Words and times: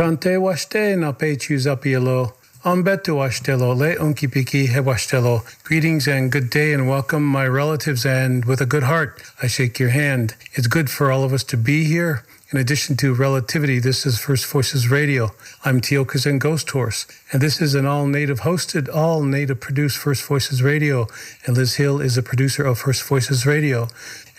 Chante 0.00 0.38
washte 0.38 0.98
na 0.98 1.12
pe 1.12 1.36
chuzapielo. 1.36 2.32
Ambetu 2.64 3.16
washtelo 3.16 3.76
le 3.76 3.96
unkipiki 3.96 4.66
he 4.66 4.80
washtelo. 4.80 5.44
Greetings 5.62 6.08
and 6.08 6.32
good 6.32 6.48
day 6.48 6.72
and 6.72 6.88
welcome, 6.88 7.22
my 7.22 7.46
relatives, 7.46 8.06
and 8.06 8.46
with 8.46 8.62
a 8.62 8.64
good 8.64 8.84
heart, 8.84 9.22
I 9.42 9.46
shake 9.46 9.78
your 9.78 9.90
hand. 9.90 10.36
It's 10.54 10.68
good 10.68 10.88
for 10.88 11.12
all 11.12 11.22
of 11.22 11.34
us 11.34 11.44
to 11.44 11.58
be 11.58 11.84
here. 11.84 12.24
In 12.50 12.58
addition 12.58 12.96
to 12.96 13.12
relativity, 13.12 13.78
this 13.78 14.06
is 14.06 14.18
First 14.18 14.46
Voices 14.46 14.88
Radio. 14.88 15.32
I'm 15.66 15.82
Tiokasin 15.82 16.40
Ghosthorse, 16.40 17.04
and 17.30 17.42
this 17.42 17.60
is 17.60 17.74
an 17.74 17.84
all 17.84 18.06
native 18.06 18.40
hosted, 18.40 18.88
all 18.88 19.22
native 19.22 19.60
produced 19.60 19.98
First 19.98 20.24
Voices 20.24 20.62
Radio. 20.62 21.08
And 21.44 21.58
Liz 21.58 21.74
Hill 21.74 22.00
is 22.00 22.16
a 22.16 22.22
producer 22.22 22.64
of 22.64 22.78
First 22.78 23.02
Voices 23.02 23.44
Radio. 23.44 23.88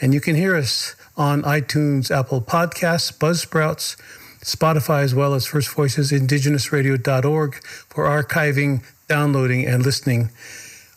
And 0.02 0.12
you 0.12 0.22
can 0.22 0.36
hear 0.36 0.56
us 0.56 0.96
on 1.16 1.44
iTunes, 1.44 2.10
Apple 2.10 2.42
Podcasts, 2.42 3.16
Buzzsprouts, 3.16 3.96
Spotify, 4.42 5.04
as 5.04 5.14
well 5.14 5.34
as 5.34 5.46
First 5.46 5.70
Voices 5.70 6.12
Indigenousradio.org 6.12 7.64
for 7.64 8.06
archiving, 8.06 8.84
downloading, 9.08 9.66
and 9.66 9.84
listening. 9.84 10.32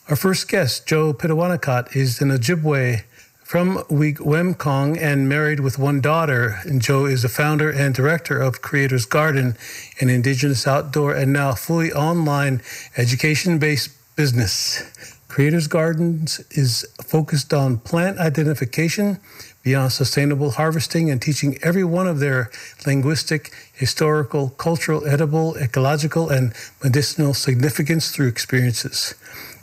Our 0.08 0.16
first 0.16 0.48
guest, 0.48 0.86
Joe 0.86 1.12
Pitawanakwat, 1.12 1.94
is 1.96 2.20
an 2.20 2.30
Ojibwe 2.30 3.04
from 3.42 3.76
Wiikwemkoong 3.90 4.98
and 5.00 5.28
married 5.28 5.60
with 5.60 5.78
one 5.78 6.00
daughter. 6.00 6.58
And 6.64 6.80
Joe 6.80 7.04
is 7.04 7.22
the 7.22 7.28
founder 7.28 7.70
and 7.70 7.94
director 7.94 8.40
of 8.40 8.62
Creators 8.62 9.04
Garden, 9.04 9.56
an 10.00 10.08
indigenous 10.08 10.66
outdoor 10.66 11.14
and 11.14 11.32
now 11.32 11.52
fully 11.52 11.92
online 11.92 12.62
education 12.96 13.58
based 13.58 13.90
business. 14.16 14.82
Creators 15.28 15.66
Gardens 15.66 16.40
is 16.50 16.86
focused 17.02 17.52
on 17.52 17.78
plant 17.78 18.18
identification, 18.18 19.18
beyond 19.64 19.90
sustainable 19.90 20.52
harvesting 20.52 21.10
and 21.10 21.20
teaching 21.20 21.58
every 21.62 21.82
one 21.82 22.06
of 22.06 22.20
their 22.20 22.50
linguistic, 22.86 23.50
historical, 23.72 24.50
cultural, 24.50 25.06
edible, 25.06 25.56
ecological, 25.56 26.28
and 26.28 26.52
medicinal 26.82 27.34
significance 27.34 28.10
through 28.10 28.28
experiences. 28.28 29.14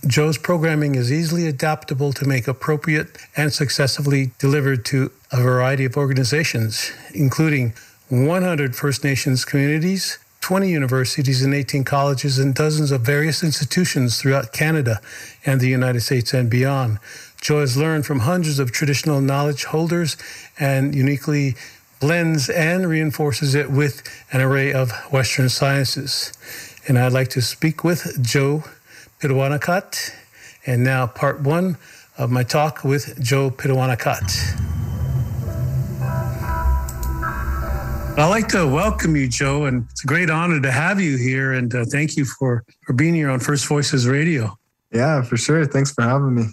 Joe's 0.05 0.39
programming 0.39 0.95
is 0.95 1.11
easily 1.11 1.45
adaptable 1.47 2.11
to 2.13 2.27
make 2.27 2.47
appropriate 2.47 3.17
and 3.37 3.53
successfully 3.53 4.31
delivered 4.39 4.83
to 4.85 5.11
a 5.31 5.41
variety 5.41 5.85
of 5.85 5.95
organizations, 5.95 6.91
including 7.13 7.73
100 8.09 8.75
First 8.75 9.03
Nations 9.03 9.45
communities, 9.45 10.17
20 10.41 10.69
universities 10.69 11.43
and 11.43 11.53
18 11.53 11.83
colleges, 11.83 12.39
and 12.39 12.55
dozens 12.55 12.91
of 12.91 13.01
various 13.01 13.43
institutions 13.43 14.19
throughout 14.19 14.51
Canada 14.51 14.99
and 15.45 15.61
the 15.61 15.69
United 15.69 16.01
States 16.01 16.33
and 16.33 16.49
beyond. 16.49 16.97
Has 17.47 17.75
learned 17.75 18.05
from 18.05 18.19
hundreds 18.19 18.59
of 18.59 18.71
traditional 18.71 19.19
knowledge 19.19 19.65
holders 19.65 20.15
and 20.59 20.95
uniquely 20.95 21.55
blends 21.99 22.49
and 22.49 22.87
reinforces 22.87 23.55
it 23.55 23.69
with 23.69 24.03
an 24.31 24.41
array 24.41 24.71
of 24.71 24.91
Western 25.11 25.49
sciences. 25.49 26.33
And 26.87 26.97
I'd 26.97 27.13
like 27.13 27.29
to 27.29 27.41
speak 27.41 27.83
with 27.83 28.23
Joe 28.23 28.63
Pitawanakwat. 29.19 30.13
And 30.65 30.83
now, 30.83 31.07
part 31.07 31.41
one 31.41 31.77
of 32.17 32.31
my 32.31 32.43
talk 32.43 32.83
with 32.83 33.21
Joe 33.21 33.49
Pitawanakwat. 33.49 34.69
I'd 38.17 38.29
like 38.29 38.47
to 38.49 38.67
welcome 38.67 39.15
you, 39.15 39.27
Joe, 39.27 39.65
and 39.65 39.87
it's 39.89 40.03
a 40.03 40.07
great 40.07 40.29
honor 40.29 40.61
to 40.61 40.71
have 40.71 41.01
you 41.01 41.17
here. 41.17 41.53
And 41.53 41.73
uh, 41.73 41.85
thank 41.85 42.17
you 42.17 42.25
for, 42.25 42.63
for 42.85 42.93
being 42.93 43.15
here 43.15 43.29
on 43.29 43.39
First 43.39 43.65
Voices 43.67 44.07
Radio. 44.07 44.57
Yeah, 44.91 45.21
for 45.21 45.37
sure. 45.37 45.65
Thanks 45.65 45.91
for 45.91 46.03
having 46.03 46.35
me. 46.35 46.43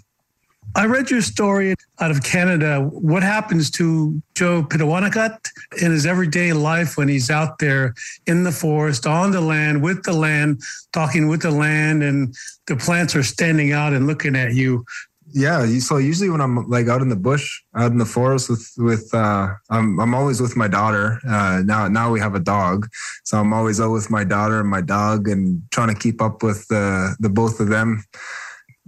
I 0.75 0.87
read 0.87 1.11
your 1.11 1.23
story 1.23 1.75
out 2.01 2.11
of 2.11 2.23
Canada. 2.23 2.81
What 2.81 3.23
happens 3.23 3.71
to 3.73 4.21
Joe 4.35 4.63
Pitawanakwat 4.63 5.49
in 5.81 5.91
his 5.91 6.07
everyday 6.07 6.53
life 6.53 6.97
when 6.97 7.09
he's 7.09 7.31
out 7.31 7.59
there 7.59 7.95
in 8.27 8.45
the 8.45 8.53
forest, 8.53 9.07
on 9.07 9.31
the 9.31 9.41
land, 9.41 9.83
with 9.83 10.05
the 10.05 10.13
land, 10.13 10.63
talking 10.93 11.29
with 11.29 11.43
the 11.43 11.51
land, 11.51 12.03
and 12.03 12.35
the 12.67 12.77
plants 12.77 13.17
are 13.17 13.23
standing 13.23 13.73
out 13.73 13.93
and 13.93 14.07
looking 14.07 14.37
at 14.37 14.55
you? 14.55 14.85
Yeah, 15.31 15.67
so 15.81 15.99
usually 15.99 16.31
when 16.31 16.41
I'm 16.41 16.69
like 16.69 16.89
out 16.89 17.03
in 17.03 17.11
the 17.11 17.17
bush, 17.17 17.63
out 17.75 17.91
in 17.91 17.99
the 17.99 18.07
forest 18.07 18.49
with 18.49 18.73
with 18.79 19.13
uh, 19.13 19.49
I'm 19.69 20.01
I'm 20.01 20.15
always 20.15 20.41
with 20.41 20.57
my 20.57 20.69
daughter. 20.69 21.21
Uh, 21.29 21.63
now 21.65 21.87
now 21.87 22.11
we 22.11 22.19
have 22.19 22.35
a 22.35 22.41
dog, 22.41 22.89
so 23.25 23.39
I'm 23.39 23.53
always 23.53 23.79
out 23.79 23.93
with 23.93 24.11
my 24.11 24.25
daughter 24.25 24.61
and 24.61 24.71
my 24.71 24.81
dog 24.81 25.29
and 25.29 25.63
trying 25.71 25.89
to 25.89 25.95
keep 25.95 26.23
up 26.23 26.43
with 26.43 26.67
the 26.69 27.15
the 27.21 27.29
both 27.29 27.61
of 27.61 27.69
them 27.69 28.05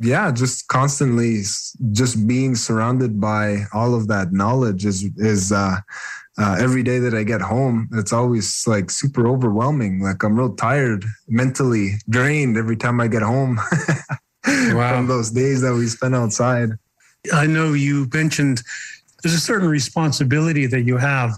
yeah, 0.00 0.32
just 0.32 0.66
constantly 0.68 1.42
just 1.92 2.26
being 2.26 2.54
surrounded 2.54 3.20
by 3.20 3.64
all 3.74 3.94
of 3.94 4.08
that 4.08 4.32
knowledge 4.32 4.86
is 4.86 5.04
is 5.16 5.52
uh, 5.52 5.76
uh, 6.38 6.56
every 6.58 6.82
day 6.82 6.98
that 6.98 7.14
I 7.14 7.22
get 7.22 7.42
home, 7.42 7.88
it's 7.92 8.12
always 8.12 8.66
like 8.66 8.90
super 8.90 9.28
overwhelming. 9.28 10.00
Like 10.00 10.22
I'm 10.22 10.38
real 10.38 10.54
tired, 10.54 11.04
mentally 11.28 11.96
drained 12.08 12.56
every 12.56 12.76
time 12.76 12.98
I 12.98 13.08
get 13.08 13.22
home 13.22 13.56
wow. 14.46 14.94
from 14.94 15.06
those 15.06 15.30
days 15.30 15.60
that 15.60 15.74
we 15.74 15.86
spend 15.86 16.14
outside. 16.14 16.70
I 17.34 17.46
know 17.46 17.74
you 17.74 18.08
mentioned 18.14 18.62
there's 19.22 19.34
a 19.34 19.40
certain 19.40 19.68
responsibility 19.68 20.64
that 20.66 20.82
you 20.82 20.96
have. 20.96 21.32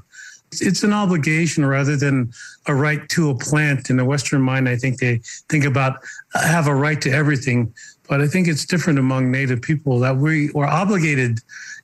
It's 0.53 0.85
an 0.85 0.93
obligation 0.93 1.67
rather 1.67 1.97
than 1.97 2.31
a 2.67 2.75
right 2.75 3.09
to 3.09 3.31
a 3.31 3.37
plant. 3.37 3.91
In 3.91 3.97
the 3.97 4.05
Western 4.05 4.43
mind, 4.43 4.69
I 4.69 4.77
think 4.77 4.99
they 4.99 5.21
think 5.49 5.65
about 5.65 5.97
have 6.35 6.69
a 6.69 6.75
right 6.75 7.01
to 7.01 7.11
everything 7.11 7.75
but 8.09 8.21
I 8.21 8.27
think 8.27 8.49
it's 8.49 8.65
different 8.65 8.99
among 8.99 9.31
Native 9.31 9.63
people 9.63 9.99
that 10.01 10.17
we 10.17 10.51
are 10.53 10.67
obligated 10.67 11.39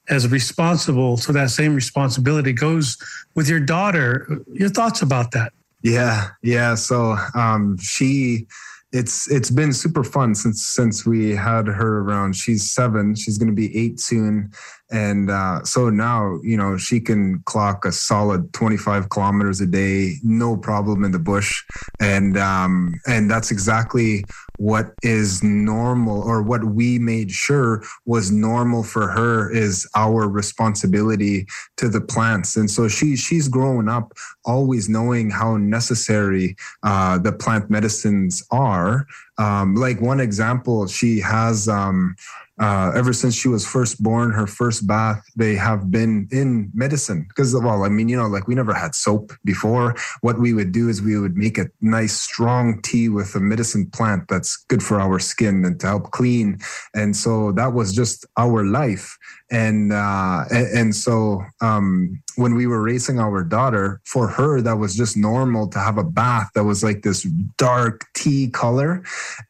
as 0.09 0.29
responsible. 0.29 1.17
So 1.17 1.33
that 1.33 1.51
same 1.51 1.75
responsibility 1.75 2.53
goes 2.53 2.97
with 3.35 3.49
your 3.49 3.61
daughter. 3.61 4.43
Your 4.53 4.69
thoughts 4.69 5.03
about 5.03 5.33
that? 5.33 5.53
Yeah, 5.83 6.31
yeah. 6.43 6.75
So 6.75 7.17
um, 7.35 7.79
she, 7.79 8.47
it's 8.93 9.31
it's 9.31 9.51
been 9.51 9.73
super 9.73 10.03
fun 10.03 10.35
since 10.35 10.65
since 10.65 11.07
we 11.07 11.31
had 11.31 11.67
her 11.67 12.01
around. 12.01 12.35
She's 12.35 12.69
seven. 12.69 13.15
She's 13.15 13.39
going 13.39 13.49
to 13.49 13.55
be 13.55 13.77
eight 13.79 14.01
soon, 14.01 14.51
and 14.91 15.31
uh, 15.31 15.63
so 15.65 15.91
now 15.91 16.41
you 16.43 16.57
know 16.57 16.77
she 16.79 16.99
can 17.01 17.41
clock 17.45 17.85
a 17.85 17.93
solid 17.93 18.53
25 18.55 19.11
kilometers 19.11 19.61
a 19.61 19.67
day 19.67 20.15
no 20.23 20.57
problem 20.57 21.05
in 21.05 21.13
the 21.13 21.19
bush 21.19 21.63
and 22.01 22.39
um, 22.39 22.99
and 23.07 23.31
that's 23.31 23.51
exactly 23.51 24.25
what 24.59 24.93
is 25.03 25.43
normal 25.43 26.21
or 26.23 26.43
what 26.43 26.65
we 26.65 26.99
made 26.99 27.31
sure 27.31 27.83
was 28.07 28.31
normal 28.31 28.83
for 28.83 29.09
her 29.09 29.51
is 29.51 29.89
our 29.95 30.29
responsibility 30.29 31.47
to 31.77 31.89
the 31.89 32.01
plants. 32.01 32.57
And 32.57 32.71
so 32.71 32.89
she 32.89 33.17
she's 33.17 33.49
grown 33.49 33.89
up 33.89 34.13
always 34.45 34.89
knowing 34.89 35.31
how 35.31 35.57
necessary 35.57 36.57
uh, 36.83 37.19
the 37.19 37.33
plant 37.33 37.71
medicines 37.71 38.45
are. 38.51 39.07
Um, 39.39 39.77
like 39.77 40.01
one 40.01 40.21
example 40.21 40.89
she 40.89 41.21
has 41.21 41.69
um, 41.69 42.17
uh, 42.61 42.93
ever 42.95 43.13
since 43.13 43.35
she 43.35 43.49
was 43.49 43.67
first 43.67 44.03
born, 44.03 44.31
her 44.33 44.47
first 44.47 44.87
bath, 44.87 45.25
they 45.37 45.55
have 45.55 45.91
been 45.91 46.29
in 46.31 46.71
medicine. 46.75 47.27
Because, 47.29 47.55
well, 47.55 47.85
I 47.85 47.89
mean, 47.89 48.09
you 48.09 48.17
know, 48.17 48.27
like 48.27 48.49
we 48.49 48.55
never 48.55 48.75
had 48.75 48.95
soap 48.95 49.33
before. 49.45 49.95
What 50.21 50.39
we 50.39 50.53
would 50.53 50.73
do 50.73 50.89
is 50.89 51.03
we 51.03 51.19
would 51.19 51.37
make 51.37 51.59
a 51.59 51.67
nice, 51.81 52.15
strong 52.21 52.81
tea 52.83 53.09
with 53.09 53.35
a 53.35 53.41
medicine 53.41 53.91
plant 53.91 54.29
that's 54.29 54.57
good 54.69 54.83
for 54.83 55.01
our 55.01 55.19
skin 55.19 55.65
and 55.65 55.79
to 55.81 55.87
help 55.87 56.11
clean. 56.11 56.59
And 56.95 57.17
so 57.17 57.53
that 57.53 57.73
was 57.73 57.95
just 57.95 58.27
our 58.37 58.65
life 58.65 59.17
and 59.51 59.93
uh, 59.93 60.45
and, 60.51 60.95
so 60.95 61.43
um, 61.61 62.23
when 62.39 62.55
we 62.55 62.67
were 62.67 62.83
raising 62.83 63.19
our 63.19 63.43
daughter, 63.43 64.01
for 64.05 64.29
her 64.29 64.61
that 64.61 64.79
was 64.79 64.95
just 64.95 65.17
normal 65.17 65.67
to 65.69 65.79
have 65.79 65.99
a 65.99 66.05
bath 66.05 66.49
that 66.55 66.65
was 66.65 66.85
like 66.85 67.03
this 67.03 67.25
dark 67.57 68.07
tea 68.15 68.49
color, 68.49 69.03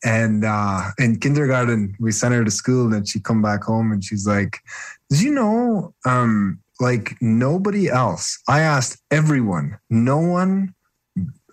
and 0.03 0.45
uh, 0.45 0.83
in 0.99 1.21
kindergarten 1.21 1.95
we 2.01 2.11
sent 2.11 2.35
her 2.35 2.45
to 2.45 2.51
school 2.51 2.93
and 2.95 3.07
she 3.07 3.21
come 3.21 3.43
back 3.43 3.63
home 3.63 3.93
and 3.93 4.03
she's 4.03 4.27
like, 4.27 4.59
"Did 5.11 5.21
you 5.21 5.33
know?" 5.33 5.95
Um, 6.07 6.61
like 6.81 7.17
nobody 7.21 7.89
else. 7.89 8.39
I 8.49 8.61
asked 8.61 9.03
everyone. 9.11 9.79
No 9.91 10.19
one 10.19 10.75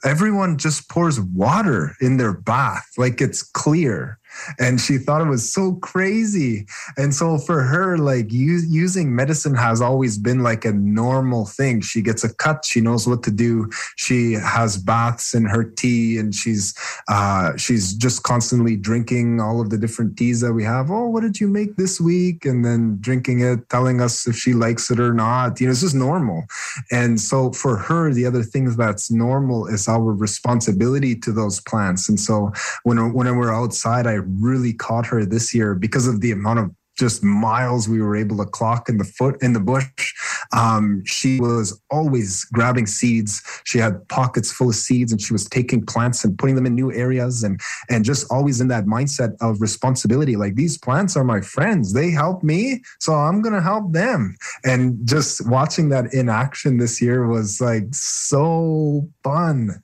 everyone 0.05 0.57
just 0.57 0.87
pours 0.87 1.19
water 1.19 1.95
in 1.99 2.17
their 2.17 2.33
bath 2.33 2.85
like 2.95 3.21
it's 3.21 3.41
clear 3.41 4.19
and 4.59 4.79
she 4.79 4.97
thought 4.97 5.21
it 5.21 5.29
was 5.29 5.51
so 5.51 5.73
crazy. 5.75 6.65
And 6.97 7.13
so 7.13 7.37
for 7.37 7.61
her 7.63 7.97
like 7.97 8.31
using 8.31 9.15
medicine 9.15 9.55
has 9.55 9.81
always 9.81 10.17
been 10.17 10.43
like 10.43 10.65
a 10.65 10.73
normal 10.73 11.45
thing. 11.45 11.81
She 11.81 12.01
gets 12.01 12.23
a 12.23 12.33
cut. 12.33 12.65
She 12.65 12.81
knows 12.81 13.07
what 13.07 13.23
to 13.23 13.31
do. 13.31 13.69
She 13.95 14.33
has 14.33 14.77
baths 14.77 15.33
in 15.33 15.45
her 15.45 15.63
tea 15.63 16.17
and 16.17 16.33
she's 16.33 16.73
uh, 17.07 17.55
she's 17.57 17.93
just 17.93 18.23
constantly 18.23 18.75
drinking 18.75 19.39
all 19.39 19.61
of 19.61 19.69
the 19.69 19.77
different 19.77 20.17
teas 20.17 20.41
that 20.41 20.53
we 20.53 20.63
have. 20.63 20.91
Oh 20.91 21.07
what 21.07 21.21
did 21.21 21.39
you 21.39 21.47
make 21.47 21.75
this 21.75 21.99
week? 21.99 22.45
And 22.45 22.63
then 22.63 22.97
drinking 22.99 23.41
it 23.41 23.69
telling 23.69 24.01
us 24.01 24.27
if 24.27 24.35
she 24.35 24.53
likes 24.53 24.89
it 24.91 24.99
or 24.99 25.13
not. 25.13 25.59
You 25.59 25.67
know 25.67 25.71
it's 25.71 25.81
just 25.81 25.95
normal. 25.95 26.43
And 26.91 27.19
so 27.19 27.51
for 27.51 27.77
her 27.77 28.13
the 28.13 28.25
other 28.25 28.43
things 28.43 28.75
that's 28.75 29.11
normal 29.11 29.67
is 29.67 29.87
our 29.87 30.13
responsibility 30.13 31.15
to 31.15 31.31
those 31.31 31.59
plants. 31.61 32.09
And 32.09 32.19
so 32.19 32.51
when 32.83 33.13
when 33.13 33.35
we're 33.37 33.53
outside 33.53 34.07
i 34.07 34.15
really 34.27 34.74
caught 34.74 35.06
her 35.07 35.25
this 35.25 35.54
year 35.54 35.75
because 35.75 36.07
of 36.07 36.22
the 36.22 36.31
amount 36.31 36.60
of 36.60 36.72
just 36.98 37.24
miles 37.24 37.89
we 37.89 38.01
were 38.01 38.16
able 38.16 38.38
to 38.38 38.45
clock 38.45 38.88
in 38.89 38.98
the 38.98 39.04
foot 39.04 39.42
in 39.42 39.54
the 39.54 39.60
bush. 39.60 40.13
Um, 40.56 41.04
she 41.06 41.39
was 41.39 41.80
always 41.89 42.45
grabbing 42.45 42.88
seeds. 42.88 43.42
She 43.66 43.80
had 43.80 44.07
pockets 44.07 44.51
full 44.51 44.69
of 44.69 44.75
seeds, 44.75 45.12
and 45.12 45.22
she 45.22 45.33
was 45.33 45.45
taking 45.45 45.86
plants 45.86 46.24
and 46.24 46.38
putting 46.38 46.56
them 46.56 46.66
in 46.66 46.75
new 46.75 46.92
areas, 46.92 47.44
and 47.44 47.60
and 47.89 48.06
just 48.06 48.31
always 48.31 48.62
in 48.62 48.68
that 48.69 48.86
mindset 48.86 49.36
of 49.42 49.62
responsibility. 49.62 50.36
Like 50.36 50.56
these 50.56 50.78
plants 50.78 51.18
are 51.18 51.24
my 51.24 51.42
friends; 51.42 51.94
they 51.94 52.12
help 52.12 52.44
me, 52.44 52.81
so 53.00 53.13
I'm 53.13 53.42
gonna 53.42 53.62
help 53.62 53.92
them. 53.92 54.36
And 54.63 55.06
just 55.06 55.48
watching 55.48 55.89
that 55.89 56.13
in 56.13 56.30
action 56.30 56.78
this 56.78 57.01
year 57.01 57.28
was 57.28 57.60
like 57.60 57.88
so 57.92 59.10
fun. 59.24 59.81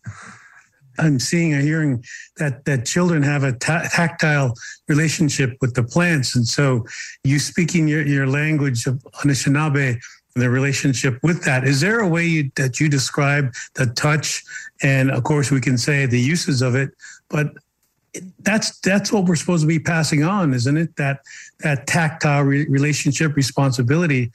I'm 1.00 1.20
seeing 1.20 1.54
or 1.54 1.62
hearing 1.62 2.04
that 2.38 2.66
that 2.66 2.86
children 2.86 3.24
have 3.24 3.44
a 3.44 3.54
ta- 3.54 3.88
tactile 3.92 4.54
relationship 4.88 5.58
with 5.62 5.74
the 5.74 5.84
plants, 5.84 6.36
and 6.36 6.48
so 6.48 6.86
you 7.24 7.40
speaking 7.40 7.88
your, 7.88 8.06
your 8.06 8.28
language 8.28 8.86
of 8.88 8.96
Anishinaabe, 9.24 10.00
and 10.36 10.44
the 10.44 10.50
relationship 10.50 11.20
with 11.24 11.44
that. 11.44 11.66
Is 11.66 11.82
there 11.82 12.00
a 12.00 12.08
way 12.08 12.26
you, 12.26 12.52
that 12.56 12.80
you 12.80 12.90
describe 12.90 13.54
the 13.76 13.88
touch, 13.88 14.44
and 14.82 15.12
of 15.12 15.24
course 15.24 15.52
we 15.52 15.62
can 15.62 15.78
say 15.78 16.06
the 16.06 16.20
uses 16.20 16.62
of 16.62 16.76
it, 16.76 16.92
but 17.30 17.54
that's 18.40 18.80
that's 18.80 19.12
what 19.12 19.26
we're 19.26 19.36
supposed 19.36 19.62
to 19.62 19.68
be 19.68 19.80
passing 19.80 20.24
on, 20.24 20.54
isn't 20.54 20.78
it? 20.78 20.96
That 20.98 21.22
that 21.60 21.88
tactile 21.88 22.44
re- 22.44 22.68
relationship 22.68 23.36
responsibility, 23.36 24.32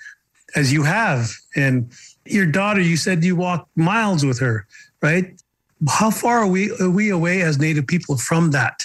as 0.55 0.73
you 0.73 0.83
have, 0.83 1.31
and 1.55 1.93
your 2.25 2.47
daughter, 2.47 2.81
you 2.81 2.97
said 2.97 3.25
you 3.25 3.37
walked 3.37 3.75
miles 3.77 4.25
with 4.25 4.39
her, 4.41 4.67
right? 5.03 5.35
How 5.89 6.11
far 6.11 6.39
are 6.39 6.47
we 6.47 6.71
are 6.81 6.91
we 6.91 7.11
away 7.11 7.43
as 7.43 7.59
Native 7.59 7.87
people 7.87 8.17
from 8.17 8.51
that? 8.53 8.83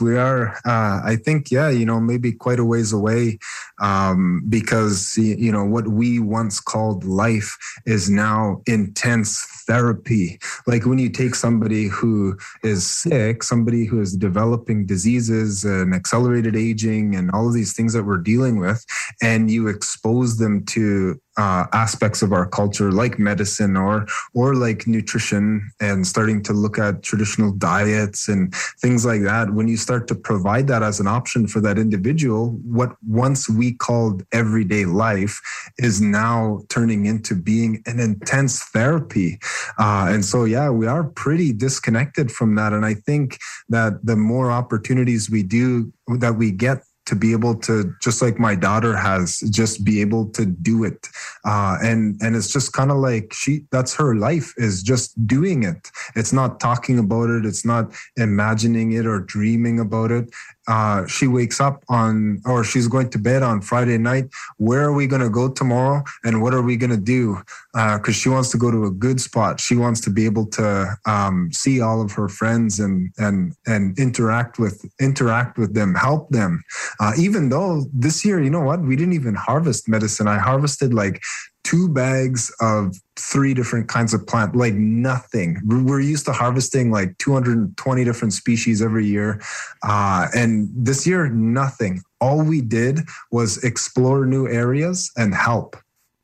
We 0.00 0.16
are, 0.16 0.56
uh, 0.64 1.02
I 1.04 1.18
think, 1.22 1.50
yeah, 1.50 1.68
you 1.68 1.84
know, 1.84 2.00
maybe 2.00 2.32
quite 2.32 2.58
a 2.58 2.64
ways 2.64 2.90
away 2.92 3.38
um, 3.80 4.42
because, 4.48 5.16
you 5.16 5.50
know, 5.50 5.64
what 5.64 5.88
we 5.88 6.18
once 6.18 6.60
called 6.60 7.04
life 7.04 7.56
is 7.86 8.10
now 8.10 8.62
intense 8.66 9.46
therapy. 9.66 10.38
Like 10.66 10.84
when 10.86 10.98
you 10.98 11.08
take 11.08 11.34
somebody 11.34 11.88
who 11.88 12.36
is 12.62 12.88
sick, 12.88 13.42
somebody 13.42 13.84
who 13.84 14.00
is 14.00 14.16
developing 14.16 14.86
diseases 14.86 15.64
and 15.64 15.94
accelerated 15.94 16.56
aging 16.56 17.14
and 17.14 17.30
all 17.32 17.48
of 17.48 17.54
these 17.54 17.74
things 17.74 17.92
that 17.94 18.04
we're 18.04 18.18
dealing 18.18 18.58
with, 18.58 18.84
and 19.22 19.50
you 19.50 19.68
expose 19.68 20.38
them 20.38 20.64
to 20.66 21.20
uh, 21.36 21.66
aspects 21.72 22.20
of 22.22 22.32
our 22.32 22.46
culture 22.46 22.92
like 22.92 23.18
medicine 23.18 23.76
or 23.76 24.06
or 24.34 24.54
like 24.54 24.86
nutrition 24.86 25.70
and 25.80 26.06
starting 26.06 26.42
to 26.42 26.52
look 26.52 26.78
at 26.78 27.02
traditional 27.02 27.52
diets 27.52 28.28
and 28.28 28.54
things 28.82 29.06
like 29.06 29.22
that 29.22 29.50
when 29.54 29.66
you 29.66 29.76
start 29.76 30.06
to 30.06 30.14
provide 30.14 30.66
that 30.66 30.82
as 30.82 31.00
an 31.00 31.06
option 31.06 31.46
for 31.46 31.60
that 31.60 31.78
individual 31.78 32.50
what 32.64 32.94
once 33.06 33.48
we 33.48 33.69
called 33.74 34.22
everyday 34.32 34.84
life 34.84 35.40
is 35.78 36.00
now 36.00 36.62
turning 36.68 37.06
into 37.06 37.34
being 37.34 37.82
an 37.86 38.00
intense 38.00 38.62
therapy. 38.64 39.38
Uh, 39.78 40.06
and 40.10 40.24
so 40.24 40.44
yeah 40.44 40.70
we 40.70 40.86
are 40.86 41.04
pretty 41.04 41.52
disconnected 41.52 42.30
from 42.30 42.54
that. 42.54 42.72
And 42.72 42.84
i 42.84 42.94
think 42.94 43.38
that 43.68 44.04
the 44.04 44.16
more 44.16 44.50
opportunities 44.50 45.30
we 45.30 45.42
do 45.42 45.92
that 46.18 46.36
we 46.36 46.50
get 46.50 46.82
to 47.10 47.16
be 47.16 47.32
able 47.32 47.56
to 47.56 47.92
just 48.00 48.22
like 48.22 48.38
my 48.38 48.54
daughter 48.54 48.96
has 48.96 49.40
just 49.50 49.84
be 49.84 50.00
able 50.00 50.30
to 50.30 50.46
do 50.46 50.84
it. 50.84 51.08
Uh, 51.44 51.76
and 51.82 52.16
and 52.22 52.36
it's 52.36 52.52
just 52.52 52.72
kind 52.72 52.92
of 52.92 52.98
like 52.98 53.32
she 53.32 53.64
that's 53.72 53.94
her 53.96 54.14
life 54.14 54.54
is 54.56 54.80
just 54.80 55.26
doing 55.26 55.64
it. 55.64 55.90
It's 56.14 56.32
not 56.32 56.60
talking 56.60 57.00
about 57.00 57.28
it. 57.28 57.44
It's 57.44 57.64
not 57.64 57.92
imagining 58.16 58.92
it 58.92 59.06
or 59.06 59.18
dreaming 59.18 59.80
about 59.80 60.12
it 60.12 60.32
uh, 60.70 61.04
she 61.06 61.26
wakes 61.26 61.60
up 61.60 61.82
on 61.88 62.40
or 62.44 62.62
she's 62.62 62.86
going 62.86 63.10
to 63.10 63.18
bed 63.18 63.42
on 63.42 63.60
Friday 63.60 63.98
night. 63.98 64.26
Where 64.58 64.82
are 64.84 64.92
we 64.92 65.08
going 65.08 65.22
to 65.22 65.28
go 65.28 65.50
tomorrow, 65.50 66.04
and 66.22 66.40
what 66.40 66.54
are 66.54 66.62
we 66.62 66.76
going 66.76 66.90
to 66.90 67.04
do? 67.18 67.38
Because 67.72 68.16
uh, 68.16 68.20
she 68.22 68.28
wants 68.28 68.50
to 68.52 68.56
go 68.56 68.70
to 68.70 68.84
a 68.84 68.90
good 68.90 69.20
spot. 69.20 69.58
She 69.58 69.74
wants 69.74 70.00
to 70.02 70.10
be 70.10 70.24
able 70.26 70.46
to 70.46 70.96
um, 71.06 71.50
see 71.52 71.80
all 71.80 72.00
of 72.00 72.12
her 72.12 72.28
friends 72.28 72.78
and 72.78 73.10
and 73.18 73.52
and 73.66 73.98
interact 73.98 74.60
with 74.60 74.88
interact 75.00 75.58
with 75.58 75.74
them, 75.74 75.96
help 75.96 76.30
them. 76.30 76.62
Uh, 77.00 77.12
even 77.18 77.48
though 77.48 77.86
this 77.92 78.24
year, 78.24 78.40
you 78.40 78.50
know 78.50 78.60
what, 78.60 78.80
we 78.80 78.94
didn't 78.94 79.14
even 79.14 79.34
harvest 79.34 79.88
medicine. 79.88 80.28
I 80.28 80.38
harvested 80.38 80.94
like 80.94 81.20
two 81.64 81.88
bags 81.88 82.52
of 82.60 82.96
three 83.18 83.54
different 83.54 83.88
kinds 83.88 84.14
of 84.14 84.26
plant, 84.26 84.56
like 84.56 84.74
nothing. 84.74 85.60
We're 85.66 86.00
used 86.00 86.24
to 86.26 86.32
harvesting 86.32 86.90
like 86.90 87.16
220 87.18 88.04
different 88.04 88.32
species 88.32 88.82
every 88.82 89.06
year. 89.06 89.40
Uh, 89.82 90.28
and 90.34 90.68
this 90.74 91.06
year, 91.06 91.28
nothing. 91.28 92.00
All 92.20 92.42
we 92.42 92.60
did 92.60 93.00
was 93.30 93.62
explore 93.64 94.26
new 94.26 94.48
areas 94.48 95.10
and 95.16 95.34
help 95.34 95.76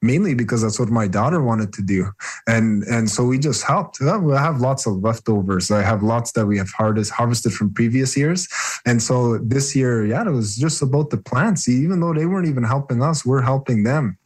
mainly 0.02 0.35
because 0.35 0.62
that's 0.62 0.78
what 0.78 0.88
my 0.88 1.09
daughter 1.09 1.43
wanted 1.43 1.73
to 1.73 1.83
do 1.83 2.07
and 2.47 2.85
and 2.85 3.09
so 3.09 3.25
we 3.25 3.38
just 3.38 3.64
helped 3.64 3.99
we 4.00 4.33
have 4.33 4.61
lots 4.61 4.87
of 4.87 4.95
leftovers 4.99 5.71
i 5.71 5.83
have 5.83 6.02
lots 6.02 6.33
that 6.33 6.47
we 6.47 6.59
have 6.59 6.71
harvest, 6.71 7.11
harvested 7.11 7.52
from 7.52 7.73
previous 7.73 8.16
years 8.16 8.47
and 8.85 9.02
so 9.02 9.38
this 9.38 9.75
year 9.75 10.05
yeah 10.05 10.23
it 10.23 10.31
was 10.31 10.57
just 10.57 10.83
about 10.83 11.09
the 11.11 11.16
plants 11.16 11.69
even 11.69 12.00
though 12.00 12.12
they 12.12 12.26
weren't 12.26 12.47
even 12.47 12.62
helping 12.62 13.02
us 13.02 13.25
we're 13.25 13.43
helping 13.43 13.85
them 13.85 14.19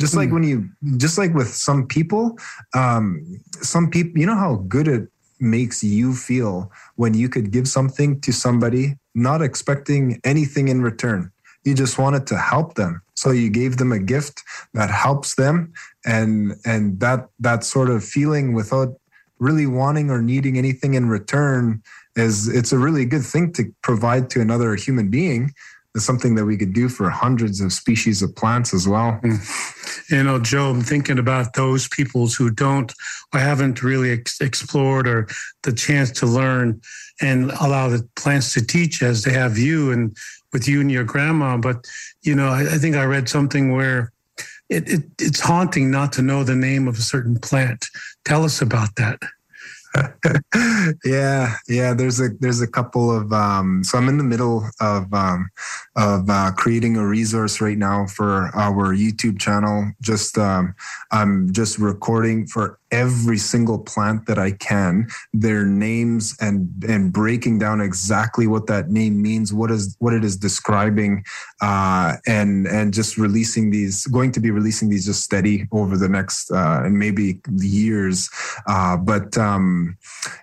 just 0.00 0.14
like 0.14 0.28
hmm. 0.28 0.34
when 0.34 0.42
you, 0.44 0.68
just 0.96 1.18
like 1.18 1.34
with 1.34 1.48
some 1.48 1.86
people, 1.86 2.38
um, 2.74 3.24
some 3.60 3.90
people, 3.90 4.18
you 4.18 4.26
know 4.26 4.36
how 4.36 4.56
good 4.68 4.88
it 4.88 5.08
makes 5.40 5.82
you 5.82 6.14
feel 6.14 6.70
when 6.96 7.14
you 7.14 7.28
could 7.28 7.50
give 7.50 7.66
something 7.66 8.20
to 8.20 8.32
somebody, 8.32 8.96
not 9.14 9.42
expecting 9.42 10.20
anything 10.24 10.68
in 10.68 10.82
return. 10.82 11.30
You 11.64 11.74
just 11.74 11.98
wanted 11.98 12.26
to 12.28 12.38
help 12.38 12.74
them. 12.74 13.02
So 13.14 13.30
you 13.30 13.50
gave 13.50 13.76
them 13.76 13.92
a 13.92 13.98
gift 13.98 14.42
that 14.74 14.90
helps 14.90 15.34
them. 15.34 15.72
And, 16.04 16.54
and 16.64 17.00
that, 17.00 17.28
that 17.38 17.64
sort 17.64 17.90
of 17.90 18.04
feeling 18.04 18.54
without 18.54 18.94
really 19.38 19.66
wanting 19.66 20.10
or 20.10 20.22
needing 20.22 20.56
anything 20.56 20.94
in 20.94 21.08
return 21.08 21.82
is, 22.16 22.48
it's 22.48 22.72
a 22.72 22.78
really 22.78 23.04
good 23.04 23.24
thing 23.24 23.52
to 23.54 23.64
provide 23.82 24.30
to 24.30 24.40
another 24.40 24.74
human 24.74 25.08
being 25.10 25.52
is 25.94 26.04
something 26.04 26.34
that 26.36 26.44
we 26.44 26.56
could 26.56 26.72
do 26.72 26.88
for 26.88 27.10
hundreds 27.10 27.60
of 27.60 27.72
species 27.72 28.22
of 28.22 28.34
plants 28.36 28.72
as 28.72 28.86
well. 28.86 29.18
Mm. 29.22 30.10
You 30.10 30.22
know, 30.22 30.38
Joe, 30.38 30.70
I'm 30.70 30.82
thinking 30.82 31.18
about 31.18 31.54
those 31.54 31.88
peoples 31.88 32.34
who 32.34 32.50
don't 32.50 32.92
or 33.32 33.40
haven't 33.40 33.82
really 33.82 34.12
ex- 34.12 34.40
explored 34.40 35.08
or 35.08 35.28
the 35.62 35.72
chance 35.72 36.10
to 36.12 36.26
learn 36.26 36.80
and 37.20 37.50
allow 37.60 37.88
the 37.88 38.08
plants 38.16 38.54
to 38.54 38.64
teach 38.64 39.02
as 39.02 39.24
they 39.24 39.32
have 39.32 39.58
you 39.58 39.92
and 39.92 40.16
with 40.52 40.66
you 40.68 40.80
and 40.80 40.90
your 40.90 41.04
grandma. 41.04 41.56
But, 41.56 41.86
you 42.22 42.34
know, 42.34 42.48
I, 42.48 42.62
I 42.74 42.78
think 42.78 42.96
I 42.96 43.04
read 43.04 43.28
something 43.28 43.72
where 43.72 44.12
it, 44.68 44.88
it, 44.88 45.02
it's 45.18 45.40
haunting 45.40 45.90
not 45.90 46.12
to 46.14 46.22
know 46.22 46.44
the 46.44 46.56
name 46.56 46.88
of 46.88 46.96
a 46.96 47.02
certain 47.02 47.38
plant. 47.38 47.86
Tell 48.24 48.44
us 48.44 48.62
about 48.62 48.94
that. 48.96 49.20
yeah, 51.04 51.54
yeah. 51.68 51.94
There's 51.94 52.20
a 52.20 52.30
there's 52.40 52.60
a 52.60 52.66
couple 52.66 53.14
of 53.14 53.32
um, 53.32 53.82
so 53.84 53.98
I'm 53.98 54.08
in 54.08 54.18
the 54.18 54.24
middle 54.24 54.64
of 54.80 55.12
um, 55.12 55.50
of 55.96 56.28
uh, 56.28 56.52
creating 56.56 56.96
a 56.96 57.06
resource 57.06 57.60
right 57.60 57.78
now 57.78 58.06
for 58.06 58.50
our 58.54 58.94
YouTube 58.94 59.40
channel. 59.40 59.92
Just 60.00 60.38
um, 60.38 60.74
I'm 61.10 61.52
just 61.52 61.78
recording 61.78 62.46
for 62.46 62.79
every 62.90 63.38
single 63.38 63.78
plant 63.78 64.26
that 64.26 64.38
I 64.38 64.52
can, 64.52 65.08
their 65.32 65.64
names 65.64 66.36
and 66.40 66.68
and 66.88 67.12
breaking 67.12 67.58
down 67.58 67.80
exactly 67.80 68.46
what 68.46 68.66
that 68.66 68.90
name 68.90 69.20
means, 69.20 69.52
what 69.52 69.70
is 69.70 69.96
what 69.98 70.14
it 70.14 70.24
is 70.24 70.36
describing, 70.36 71.24
uh, 71.60 72.16
and 72.26 72.66
and 72.66 72.92
just 72.92 73.16
releasing 73.16 73.70
these, 73.70 74.06
going 74.06 74.32
to 74.32 74.40
be 74.40 74.50
releasing 74.50 74.88
these 74.88 75.06
just 75.06 75.22
steady 75.22 75.66
over 75.72 75.96
the 75.96 76.08
next 76.08 76.50
uh, 76.50 76.82
and 76.84 76.98
maybe 76.98 77.40
years. 77.58 78.28
Uh, 78.66 78.96
but 78.96 79.36
um, 79.38 79.96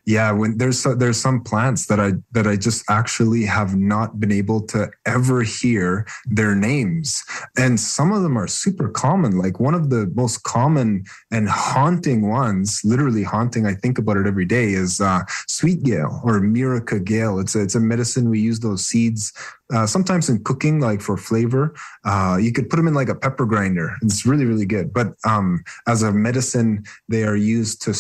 yeah, 0.06 0.32
when 0.32 0.58
there's 0.58 0.84
there's 0.84 1.20
some 1.20 1.44
plants 1.44 1.88
that 1.88 2.00
I 2.00 2.13
that 2.32 2.48
I 2.48 2.56
just 2.56 2.84
actually 2.89 3.46
have 3.46 3.75
not 3.75 4.20
been 4.20 4.32
able 4.32 4.62
to 4.68 4.89
ever 5.06 5.44
hear 5.44 6.08
their 6.25 6.56
names, 6.56 7.24
and 7.58 7.80
some 7.80 8.12
of 8.12 8.24
them 8.24 8.38
are 8.38 8.48
super 8.48 8.89
common. 8.89 9.38
Like 9.38 9.60
one 9.60 9.74
of 9.74 9.89
the 9.89 10.12
most 10.16 10.44
common 10.44 11.04
and 11.32 11.50
haunting 11.50 12.22
ones, 12.30 12.37
literally 12.84 13.24
haunting. 13.24 13.65
I 13.65 13.74
think 13.74 13.98
about 13.98 14.17
it 14.17 14.27
every 14.27 14.46
day. 14.46 14.74
Is 14.74 15.01
uh, 15.01 15.22
sweet 15.48 15.84
gale 15.84 16.22
or 16.24 16.39
Myrica 16.39 17.00
gale. 17.00 17.39
It's 17.39 17.56
a, 17.56 17.62
it's 17.62 17.75
a 17.75 17.79
medicine. 17.79 18.29
We 18.29 18.39
use 18.39 18.60
those 18.60 18.86
seeds 18.86 19.34
uh, 19.74 19.86
sometimes 19.86 20.29
in 20.29 20.44
cooking, 20.44 20.79
like 20.79 21.01
for 21.01 21.17
flavor. 21.17 21.75
Uh, 22.06 22.38
you 22.39 22.51
could 22.51 22.70
put 22.70 22.77
them 22.77 22.88
in 22.88 22.94
like 22.94 23.10
a 23.10 23.15
pepper 23.15 23.46
grinder. 23.46 23.96
It's 24.01 24.25
really 24.25 24.46
really 24.46 24.65
good. 24.65 24.94
But 24.94 25.13
um, 25.25 25.63
as 25.88 26.03
a 26.03 26.12
medicine, 26.12 26.84
they 27.10 27.24
are 27.24 27.36
used 27.36 27.82
to 27.84 27.94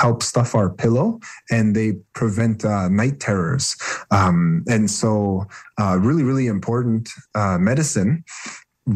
help 0.00 0.22
stuff 0.22 0.54
our 0.54 0.70
pillow 0.70 1.20
and 1.50 1.74
they 1.74 1.98
prevent 2.14 2.64
uh, 2.64 2.88
night 2.88 3.20
terrors. 3.20 3.76
Um, 4.10 4.64
and 4.68 4.90
so, 4.90 5.46
uh, 5.78 5.98
really 6.00 6.22
really 6.22 6.46
important 6.46 7.10
uh, 7.34 7.58
medicine 7.58 8.24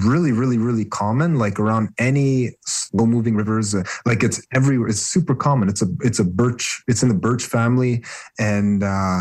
really 0.03 0.33
really 0.33 0.59
really 0.59 0.85
common 0.85 1.39
like 1.39 1.61
around 1.61 1.89
any 1.99 2.51
slow 2.67 3.07
moving 3.07 3.37
rivers 3.37 3.75
uh, 3.75 3.83
like 4.07 4.23
it's 4.23 4.45
everywhere 4.53 4.89
it's 4.89 5.01
super 5.01 5.35
common. 5.35 5.69
It's 5.69 5.83
a 5.83 5.87
it's 6.01 6.19
a 6.19 6.25
birch 6.25 6.83
it's 6.89 7.03
in 7.03 7.09
the 7.09 7.15
birch 7.15 7.45
family 7.45 8.05
and 8.39 8.83
uh 8.83 9.21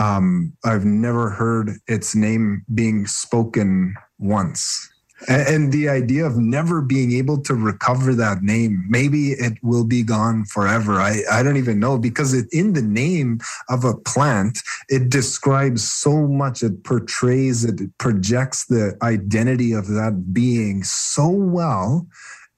um 0.00 0.52
i've 0.64 0.84
never 0.84 1.30
heard 1.30 1.72
its 1.86 2.14
name 2.14 2.64
being 2.74 3.06
spoken 3.06 3.94
once 4.18 4.90
and 5.26 5.72
the 5.72 5.88
idea 5.88 6.24
of 6.24 6.36
never 6.36 6.80
being 6.80 7.12
able 7.12 7.40
to 7.42 7.54
recover 7.54 8.14
that 8.14 8.42
name 8.42 8.84
maybe 8.88 9.32
it 9.32 9.54
will 9.62 9.84
be 9.84 10.02
gone 10.02 10.44
forever. 10.44 10.94
I, 10.94 11.22
I 11.30 11.42
don't 11.42 11.56
even 11.56 11.80
know 11.80 11.98
because 11.98 12.34
it, 12.34 12.46
in 12.52 12.72
the 12.74 12.82
name 12.82 13.40
of 13.68 13.84
a 13.84 13.96
plant 13.96 14.58
it 14.88 15.08
describes 15.08 15.82
so 15.82 16.26
much 16.26 16.62
it 16.62 16.84
portrays 16.84 17.64
it 17.64 17.80
projects 17.98 18.66
the 18.66 18.96
identity 19.02 19.72
of 19.72 19.88
that 19.88 20.32
being 20.32 20.84
so 20.84 21.28
well 21.28 22.06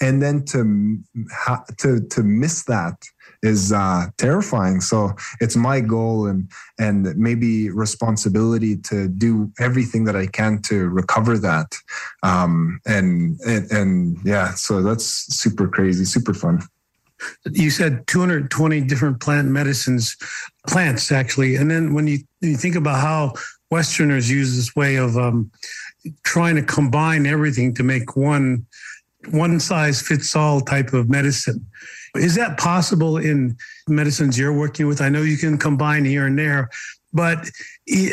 and 0.00 0.23
then 0.23 0.45
to 0.47 0.99
to 1.79 2.00
to 2.00 2.23
miss 2.23 2.64
that 2.64 3.05
is 3.43 3.73
uh, 3.73 4.07
terrifying. 4.19 4.81
So 4.81 5.13
it's 5.41 5.57
my 5.57 5.81
goal 5.81 6.27
and 6.27 6.51
and 6.79 7.17
maybe 7.17 7.71
responsibility 7.71 8.77
to 8.77 9.09
do 9.09 9.51
everything 9.59 10.05
that 10.05 10.17
I 10.17 10.27
can 10.27 10.61
to 10.63 10.89
recover 10.89 11.39
that. 11.39 11.75
Um, 12.23 12.81
and, 12.87 13.39
and 13.41 13.71
and 13.71 14.19
yeah, 14.25 14.55
so 14.55 14.83
that's 14.83 15.05
super 15.05 15.69
crazy, 15.69 16.05
super 16.05 16.35
fun. 16.35 16.63
You 17.53 17.69
said 17.69 18.07
220 18.07 18.81
different 18.83 19.21
plant 19.21 19.49
medicines, 19.49 20.17
plants 20.67 21.13
actually, 21.13 21.57
and 21.57 21.71
then 21.71 21.95
when 21.95 22.07
you 22.07 22.19
you 22.41 22.57
think 22.57 22.77
about 22.77 23.01
how 23.01 23.35
Westerners 23.71 24.31
use 24.31 24.57
this 24.57 24.75
way 24.75 24.97
of 24.97 25.17
um, 25.17 25.51
trying 26.25 26.57
to 26.57 26.63
combine 26.63 27.27
everything 27.27 27.75
to 27.75 27.83
make 27.83 28.17
one 28.17 28.67
one 29.31 29.61
size 29.61 30.01
fits 30.01 30.35
all 30.35 30.61
type 30.61 30.93
of 30.93 31.11
medicine. 31.11 31.67
Is 32.14 32.35
that 32.35 32.59
possible 32.59 33.19
in 33.19 33.57
medicines 33.88 34.38
you're 34.38 34.52
working 34.52 34.87
with? 34.87 35.00
I 35.00 35.09
know 35.09 35.23
you 35.23 35.37
can 35.37 35.59
combine 35.59 36.05
here 36.05 36.26
and 36.26 36.38
there, 36.38 36.71
but 37.12 37.50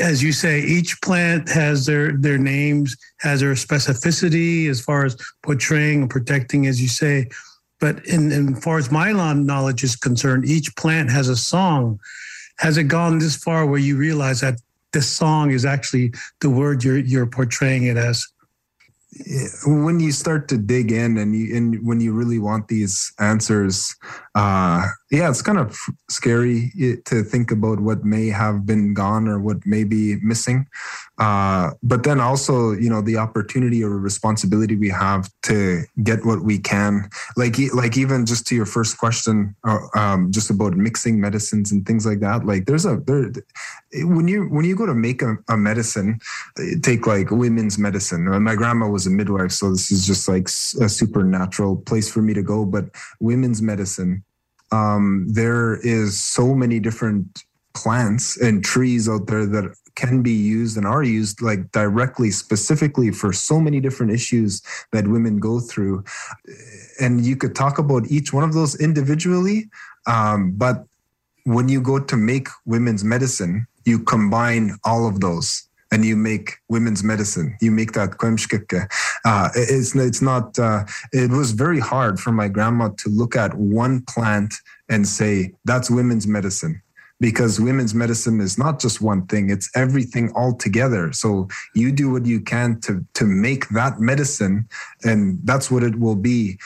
as 0.01 0.23
you 0.23 0.31
say, 0.31 0.61
each 0.61 0.99
plant 1.01 1.49
has 1.49 1.85
their 1.85 2.17
their 2.17 2.37
names, 2.37 2.95
has 3.19 3.41
their 3.41 3.53
specificity 3.53 4.69
as 4.69 4.81
far 4.81 5.05
as 5.05 5.15
portraying 5.43 6.03
and 6.03 6.09
protecting, 6.09 6.67
as 6.67 6.81
you 6.81 6.87
say. 6.87 7.27
But 7.79 8.05
in, 8.07 8.31
in 8.31 8.55
as 8.55 8.63
far 8.63 8.79
as 8.79 8.91
my 8.91 9.11
knowledge 9.45 9.83
is 9.83 9.95
concerned, 9.95 10.45
each 10.45 10.75
plant 10.75 11.11
has 11.11 11.29
a 11.29 11.35
song. 11.35 11.99
Has 12.57 12.77
it 12.77 12.85
gone 12.85 13.19
this 13.19 13.35
far 13.35 13.67
where 13.67 13.79
you 13.79 13.97
realize 13.97 14.41
that 14.41 14.59
this 14.93 15.07
song 15.07 15.51
is 15.51 15.63
actually 15.63 16.11
the 16.41 16.49
word 16.49 16.83
you're 16.83 16.97
you're 16.97 17.27
portraying 17.27 17.83
it 17.83 17.97
as? 17.97 18.25
When 19.65 19.99
you 19.99 20.11
start 20.11 20.47
to 20.49 20.57
dig 20.57 20.91
in 20.91 21.17
and 21.17 21.35
you 21.35 21.55
and 21.55 21.85
when 21.85 22.01
you 22.01 22.13
really 22.13 22.39
want 22.39 22.67
these 22.67 23.13
answers 23.19 23.95
uh 24.37 24.85
yeah 25.09 25.29
it's 25.29 25.41
kind 25.41 25.57
of 25.57 25.75
scary 26.09 26.71
to 27.05 27.23
think 27.23 27.49
about 27.49 27.79
what 27.79 28.05
may 28.05 28.27
have 28.27 28.67
been 28.67 28.93
gone 28.93 29.27
or 29.27 29.39
what 29.39 29.57
may 29.65 29.83
be 29.83 30.17
missing. 30.21 30.67
Uh 31.17 31.71
but 31.81 32.03
then 32.03 32.19
also 32.19 32.71
you 32.73 32.89
know 32.89 33.01
the 33.01 33.17
opportunity 33.17 33.83
or 33.83 33.97
responsibility 33.97 34.75
we 34.75 34.89
have 34.89 35.27
to 35.41 35.83
get 36.03 36.23
what 36.23 36.43
we 36.43 36.59
can. 36.59 37.09
Like 37.35 37.55
like 37.73 37.97
even 37.97 38.27
just 38.27 38.45
to 38.47 38.55
your 38.55 38.67
first 38.67 38.99
question 38.99 39.55
uh, 39.67 39.79
um 39.95 40.31
just 40.31 40.51
about 40.51 40.77
mixing 40.77 41.19
medicines 41.19 41.71
and 41.71 41.83
things 41.87 42.05
like 42.05 42.19
that 42.19 42.45
like 42.45 42.67
there's 42.67 42.85
a 42.85 42.97
there 43.07 43.31
when 44.05 44.27
you 44.27 44.43
when 44.49 44.65
you 44.65 44.75
go 44.75 44.85
to 44.85 44.93
make 44.93 45.23
a, 45.23 45.37
a 45.49 45.57
medicine 45.57 46.19
take 46.83 47.07
like 47.07 47.31
women's 47.31 47.79
medicine. 47.79 48.25
My 48.43 48.55
grandma 48.55 48.87
was 48.87 49.07
a 49.07 49.09
midwife 49.09 49.51
so 49.51 49.71
this 49.71 49.89
is 49.89 50.05
just 50.05 50.27
like 50.27 50.47
a 50.85 50.89
supernatural 50.89 51.77
place 51.77 52.07
for 52.07 52.21
me 52.21 52.35
to 52.35 52.43
go 52.43 52.65
but 52.65 52.85
women's 53.19 53.63
medicine 53.63 54.23
um, 54.71 55.25
there 55.29 55.75
is 55.85 56.21
so 56.21 56.53
many 56.53 56.79
different 56.79 57.43
plants 57.73 58.37
and 58.41 58.63
trees 58.63 59.07
out 59.07 59.27
there 59.27 59.45
that 59.45 59.75
can 59.95 60.21
be 60.21 60.31
used 60.31 60.77
and 60.77 60.85
are 60.85 61.03
used 61.03 61.41
like 61.41 61.71
directly 61.71 62.29
specifically 62.29 63.11
for 63.11 63.33
so 63.33 63.59
many 63.59 63.79
different 63.79 64.11
issues 64.11 64.61
that 64.91 65.07
women 65.07 65.39
go 65.39 65.59
through. 65.59 66.03
And 66.99 67.25
you 67.25 67.35
could 67.35 67.55
talk 67.55 67.79
about 67.79 68.07
each 68.07 68.31
one 68.31 68.43
of 68.43 68.53
those 68.53 68.79
individually 68.79 69.69
um, 70.07 70.51
but 70.51 70.85
when 71.43 71.69
you 71.69 71.81
go 71.81 71.99
to 71.99 72.17
make 72.17 72.47
women's 72.65 73.03
medicine 73.03 73.67
you 73.85 73.99
combine 73.99 74.77
all 74.83 75.07
of 75.07 75.19
those 75.21 75.66
and 75.91 76.05
you 76.05 76.15
make 76.15 76.57
women's 76.69 77.03
medicine. 77.03 77.57
You 77.61 77.71
make 77.71 77.93
that 77.93 78.11
kwemshkike. 78.11 78.91
Uh, 79.25 79.49
it's 79.55 79.95
it's 79.95 80.21
not. 80.21 80.57
Uh, 80.59 80.85
it 81.13 81.31
was 81.31 81.51
very 81.51 81.79
hard 81.79 82.19
for 82.19 82.31
my 82.31 82.47
grandma 82.47 82.89
to 82.97 83.09
look 83.09 83.35
at 83.35 83.53
one 83.55 84.01
plant 84.01 84.53
and 84.89 85.07
say 85.07 85.53
that's 85.65 85.89
women's 85.89 86.27
medicine 86.27 86.81
because 87.19 87.59
women's 87.59 87.95
medicine 87.95 88.39
is 88.39 88.57
not 88.57 88.79
just 88.79 89.01
one 89.01 89.25
thing 89.25 89.49
it's 89.49 89.69
everything 89.75 90.31
all 90.35 90.53
together 90.53 91.11
so 91.11 91.47
you 91.73 91.91
do 91.91 92.11
what 92.11 92.25
you 92.25 92.39
can 92.39 92.79
to 92.79 93.03
to 93.13 93.25
make 93.25 93.67
that 93.69 93.99
medicine 93.99 94.67
and 95.03 95.39
that's 95.43 95.71
what 95.71 95.83
it 95.83 95.97
will 95.99 96.15
be 96.15 96.57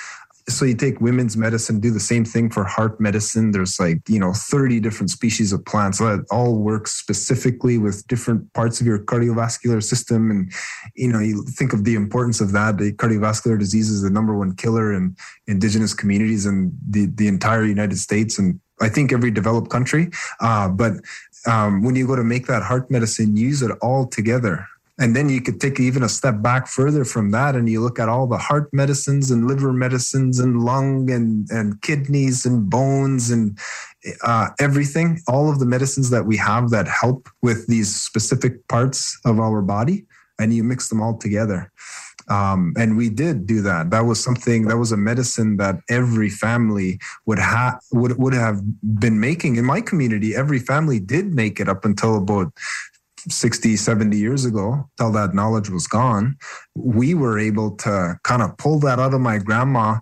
so 0.52 0.66
you 0.66 0.76
take 0.76 1.02
women's 1.02 1.36
medicine 1.38 1.80
do 1.80 1.92
the 1.92 2.00
same 2.00 2.26
thing 2.26 2.50
for 2.50 2.64
heart 2.64 3.00
medicine. 3.00 3.52
There's 3.52 3.80
like 3.80 4.02
you 4.08 4.20
know 4.20 4.34
30 4.34 4.80
different 4.80 5.10
species 5.10 5.54
of 5.54 5.64
plants 5.66 6.00
that 6.00 6.26
all 6.32 6.58
work 6.58 6.88
specifically 6.88 7.78
with 7.78 8.06
different 8.08 8.52
parts 8.54 8.82
of 8.82 8.88
your 8.88 9.00
cardiovascular 9.00 9.84
system. 9.84 10.30
And 10.32 10.52
you 10.96 11.12
know 11.12 11.20
you 11.20 11.44
think 11.44 11.74
of 11.74 11.84
the 11.84 11.96
importance 11.96 12.42
of 12.42 12.52
that. 12.52 12.78
The 12.78 12.94
cardiovascular 12.94 13.58
disease 13.58 13.90
is 13.90 14.02
the 14.02 14.10
number 14.10 14.38
one 14.38 14.56
killer 14.56 14.94
in 14.94 15.16
indigenous 15.48 15.94
communities 15.94 16.46
in 16.46 16.72
the, 16.90 17.08
the 17.08 17.28
entire 17.28 17.66
united 17.66 17.98
states 17.98 18.40
and 18.40 18.60
i 18.80 18.88
think 18.90 19.12
every 19.12 19.32
developed 19.32 19.70
country. 19.70 20.10
Uh, 20.40 20.68
but 20.70 20.94
um, 21.46 21.84
when 21.84 21.96
you 21.96 22.08
go 22.08 22.16
to 22.16 22.24
make 22.24 22.48
that 22.48 22.64
heart 22.64 22.90
medicine 22.92 23.36
use 23.36 23.62
it 23.62 23.72
all 23.82 24.08
together 24.08 24.68
and 25.02 25.16
then 25.16 25.30
you 25.30 25.42
could 25.42 25.60
take 25.60 25.80
even 25.80 26.04
a 26.04 26.10
step 26.10 26.44
back 26.44 26.68
further 26.68 27.04
from 27.04 27.32
that 27.32 27.56
and 27.56 27.68
you 27.68 27.82
look 27.82 27.98
at 27.98 28.08
all 28.08 28.28
the 28.28 28.38
heart 28.38 28.70
medicines 28.72 29.32
and 29.32 29.48
liver 29.48 29.74
medicines 29.74 30.38
and 30.38 30.62
lung 30.62 31.10
and, 31.10 31.50
and 31.50 31.82
kidneys 31.82 32.46
and 32.46 32.70
bones 32.70 33.32
and 33.32 33.58
uh, 34.22 34.50
everything, 34.60 35.20
all 35.28 35.50
of 35.50 35.58
the 35.58 35.66
medicines 35.66 36.12
that 36.12 36.28
we 36.28 36.38
have 36.38 36.70
that 36.70 36.88
help 36.88 37.28
with 37.42 37.66
these 37.66 38.00
specific 38.00 38.68
parts 38.68 39.20
of 39.26 39.40
our 39.40 39.64
body 39.64 40.06
and 40.38 40.54
you 40.54 40.64
mix 40.64 40.88
them 40.90 41.02
all 41.02 41.18
together. 41.18 41.72
Um, 42.30 42.74
and 42.78 42.96
we 42.96 43.10
did 43.10 43.48
do 43.48 43.62
that. 43.64 43.90
That 43.90 44.02
was 44.02 44.24
something 44.24 44.68
that 44.68 44.78
was 44.78 44.92
a 44.92 44.98
medicine 44.98 45.58
that 45.58 45.80
every 45.90 46.30
family 46.30 47.00
would 47.26 47.40
have 47.40 47.80
would 47.92 48.18
would 48.18 48.34
have 48.34 48.62
been 49.00 49.20
making 49.20 49.56
in 49.56 49.66
my 49.66 49.82
community. 49.82 50.36
Every 50.36 50.60
family 50.60 51.00
did 51.00 51.34
make 51.34 51.60
it 51.60 51.68
up 51.68 51.84
until 51.84 52.18
about 52.18 52.54
60, 53.30 53.76
70 53.76 54.18
years 54.18 54.46
ago, 54.46 54.90
till 54.98 55.12
that 55.12 55.34
knowledge 55.34 55.70
was 55.70 55.88
gone. 55.88 56.38
We 56.76 57.14
were 57.14 57.38
able 57.38 57.76
to 57.78 58.18
kind 58.24 58.42
of 58.42 58.58
pull 58.58 58.80
that 58.80 59.00
out 59.00 59.14
of 59.14 59.22
my 59.22 59.38
grandma. 59.38 60.00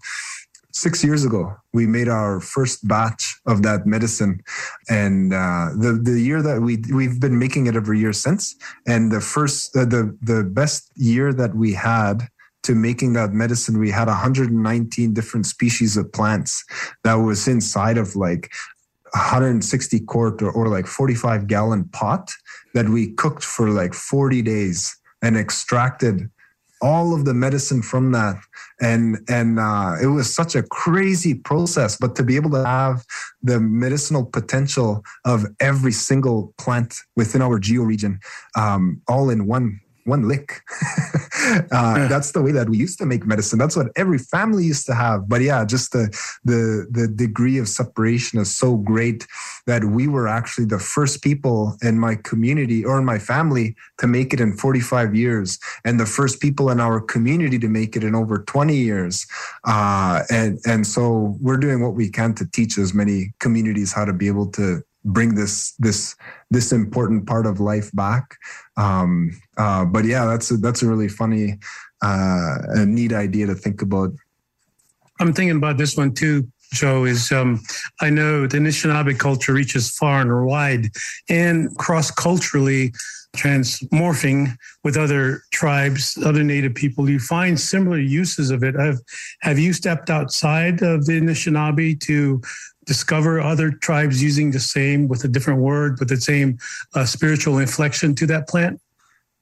Six 0.71 1.03
years 1.03 1.25
ago 1.25 1.55
we 1.73 1.85
made 1.85 2.07
our 2.07 2.39
first 2.39 2.87
batch 2.87 3.39
of 3.45 3.63
that 3.63 3.85
medicine. 3.85 4.41
And 4.89 5.33
uh, 5.33 5.69
the 5.75 5.99
the 6.01 6.19
year 6.19 6.41
that 6.41 6.61
we 6.61 6.83
we've 6.93 7.19
been 7.19 7.37
making 7.37 7.67
it 7.67 7.75
every 7.75 7.99
year 7.99 8.13
since. 8.13 8.55
And 8.87 9.11
the 9.11 9.21
first 9.21 9.75
uh, 9.75 9.85
the 9.85 10.17
the 10.21 10.43
best 10.43 10.91
year 10.95 11.33
that 11.33 11.55
we 11.55 11.73
had 11.73 12.27
to 12.63 12.75
making 12.75 13.13
that 13.13 13.31
medicine 13.31 13.79
we 13.79 13.89
had 13.89 14.07
119 14.07 15.13
different 15.13 15.45
species 15.45 15.95
of 15.95 16.11
plants 16.11 16.63
that 17.05 17.13
was 17.15 17.47
inside 17.47 17.97
of 17.97 18.17
like 18.17 18.51
160 19.13 19.99
quart 20.01 20.41
or, 20.41 20.51
or 20.51 20.67
like 20.67 20.85
45 20.85 21.47
gallon 21.47 21.85
pot 21.85 22.29
that 22.73 22.89
we 22.89 23.13
cooked 23.13 23.43
for 23.43 23.69
like 23.69 23.93
40 23.93 24.41
days 24.41 24.95
and 25.21 25.37
extracted 25.37 26.29
all 26.81 27.13
of 27.13 27.25
the 27.25 27.33
medicine 27.33 27.81
from 27.81 28.11
that. 28.13 28.37
And 28.79 29.19
and 29.27 29.59
uh, 29.59 29.95
it 30.01 30.07
was 30.07 30.33
such 30.33 30.55
a 30.55 30.63
crazy 30.63 31.33
process 31.33 31.97
but 31.97 32.15
to 32.15 32.23
be 32.23 32.37
able 32.37 32.51
to 32.51 32.65
have 32.65 33.03
the 33.43 33.59
medicinal 33.59 34.25
potential 34.25 35.03
of 35.25 35.45
every 35.59 35.91
single 35.91 36.53
plant 36.57 36.95
within 37.15 37.41
our 37.41 37.59
georegion 37.59 38.19
um, 38.55 39.01
all 39.07 39.29
in 39.29 39.45
one 39.45 39.81
one 40.05 40.27
lick. 40.27 40.61
uh, 41.71 42.07
that's 42.07 42.31
the 42.31 42.41
way 42.41 42.51
that 42.51 42.69
we 42.69 42.77
used 42.77 42.97
to 42.99 43.05
make 43.05 43.25
medicine. 43.25 43.59
That's 43.59 43.75
what 43.75 43.87
every 43.95 44.17
family 44.17 44.65
used 44.65 44.85
to 44.87 44.95
have. 44.95 45.27
But 45.27 45.41
yeah, 45.41 45.65
just 45.65 45.91
the 45.91 46.09
the 46.43 46.87
the 46.91 47.07
degree 47.07 47.57
of 47.57 47.67
separation 47.67 48.39
is 48.39 48.55
so 48.55 48.75
great 48.75 49.27
that 49.67 49.85
we 49.85 50.07
were 50.07 50.27
actually 50.27 50.65
the 50.65 50.79
first 50.79 51.23
people 51.23 51.75
in 51.81 51.99
my 51.99 52.15
community 52.15 52.83
or 52.83 52.97
in 52.99 53.05
my 53.05 53.19
family 53.19 53.75
to 53.99 54.07
make 54.07 54.33
it 54.33 54.39
in 54.39 54.57
45 54.57 55.15
years, 55.15 55.59
and 55.85 55.99
the 55.99 56.05
first 56.05 56.39
people 56.39 56.69
in 56.69 56.79
our 56.79 56.99
community 56.99 57.59
to 57.59 57.67
make 57.67 57.95
it 57.95 58.03
in 58.03 58.15
over 58.15 58.39
20 58.39 58.75
years. 58.75 59.25
Uh, 59.65 60.23
and 60.29 60.59
and 60.65 60.85
so 60.85 61.37
we're 61.41 61.57
doing 61.57 61.81
what 61.81 61.93
we 61.93 62.09
can 62.09 62.33
to 62.35 62.45
teach 62.51 62.77
as 62.77 62.93
many 62.93 63.33
communities 63.39 63.93
how 63.93 64.05
to 64.05 64.13
be 64.13 64.27
able 64.27 64.47
to 64.51 64.83
bring 65.05 65.35
this 65.35 65.73
this 65.79 66.15
this 66.51 66.71
important 66.71 67.25
part 67.25 67.45
of 67.45 67.59
life 67.59 67.89
back. 67.93 68.35
Um, 68.77 69.31
uh, 69.57 69.85
but 69.85 70.05
yeah, 70.05 70.25
that's 70.25 70.51
a, 70.51 70.57
that's 70.57 70.81
a 70.83 70.87
really 70.87 71.07
funny, 71.07 71.57
uh, 72.03 72.57
a 72.69 72.85
neat 72.85 73.13
idea 73.13 73.47
to 73.47 73.55
think 73.55 73.81
about. 73.81 74.11
I'm 75.19 75.33
thinking 75.33 75.57
about 75.57 75.77
this 75.77 75.97
one 75.97 76.13
too. 76.13 76.47
Joe 76.71 77.05
is 77.05 77.31
um, 77.31 77.61
I 78.01 78.09
know 78.09 78.47
the 78.47 78.57
Anishinaabe 78.57 79.17
culture 79.17 79.53
reaches 79.53 79.89
far 79.89 80.21
and 80.21 80.45
wide 80.45 80.89
and 81.29 81.75
cross 81.77 82.11
culturally 82.11 82.93
transmorphing 83.35 84.55
with 84.83 84.97
other 84.97 85.43
tribes, 85.51 86.17
other 86.25 86.43
native 86.43 86.73
people. 86.73 87.09
You 87.09 87.19
find 87.19 87.59
similar 87.59 87.99
uses 87.99 88.51
of 88.51 88.63
it. 88.63 88.75
Have 88.75 88.99
have 89.41 89.59
you 89.59 89.73
stepped 89.73 90.09
outside 90.09 90.81
of 90.81 91.05
the 91.05 91.19
Anishinaabe 91.19 91.99
to 92.01 92.41
discover 92.85 93.39
other 93.39 93.71
tribes 93.71 94.21
using 94.21 94.51
the 94.51 94.59
same 94.59 95.07
with 95.07 95.23
a 95.23 95.27
different 95.27 95.59
word, 95.59 95.99
with 95.99 96.09
the 96.09 96.19
same 96.19 96.57
uh, 96.95 97.05
spiritual 97.05 97.59
inflection 97.59 98.15
to 98.15 98.25
that 98.25 98.47
plant? 98.47 98.79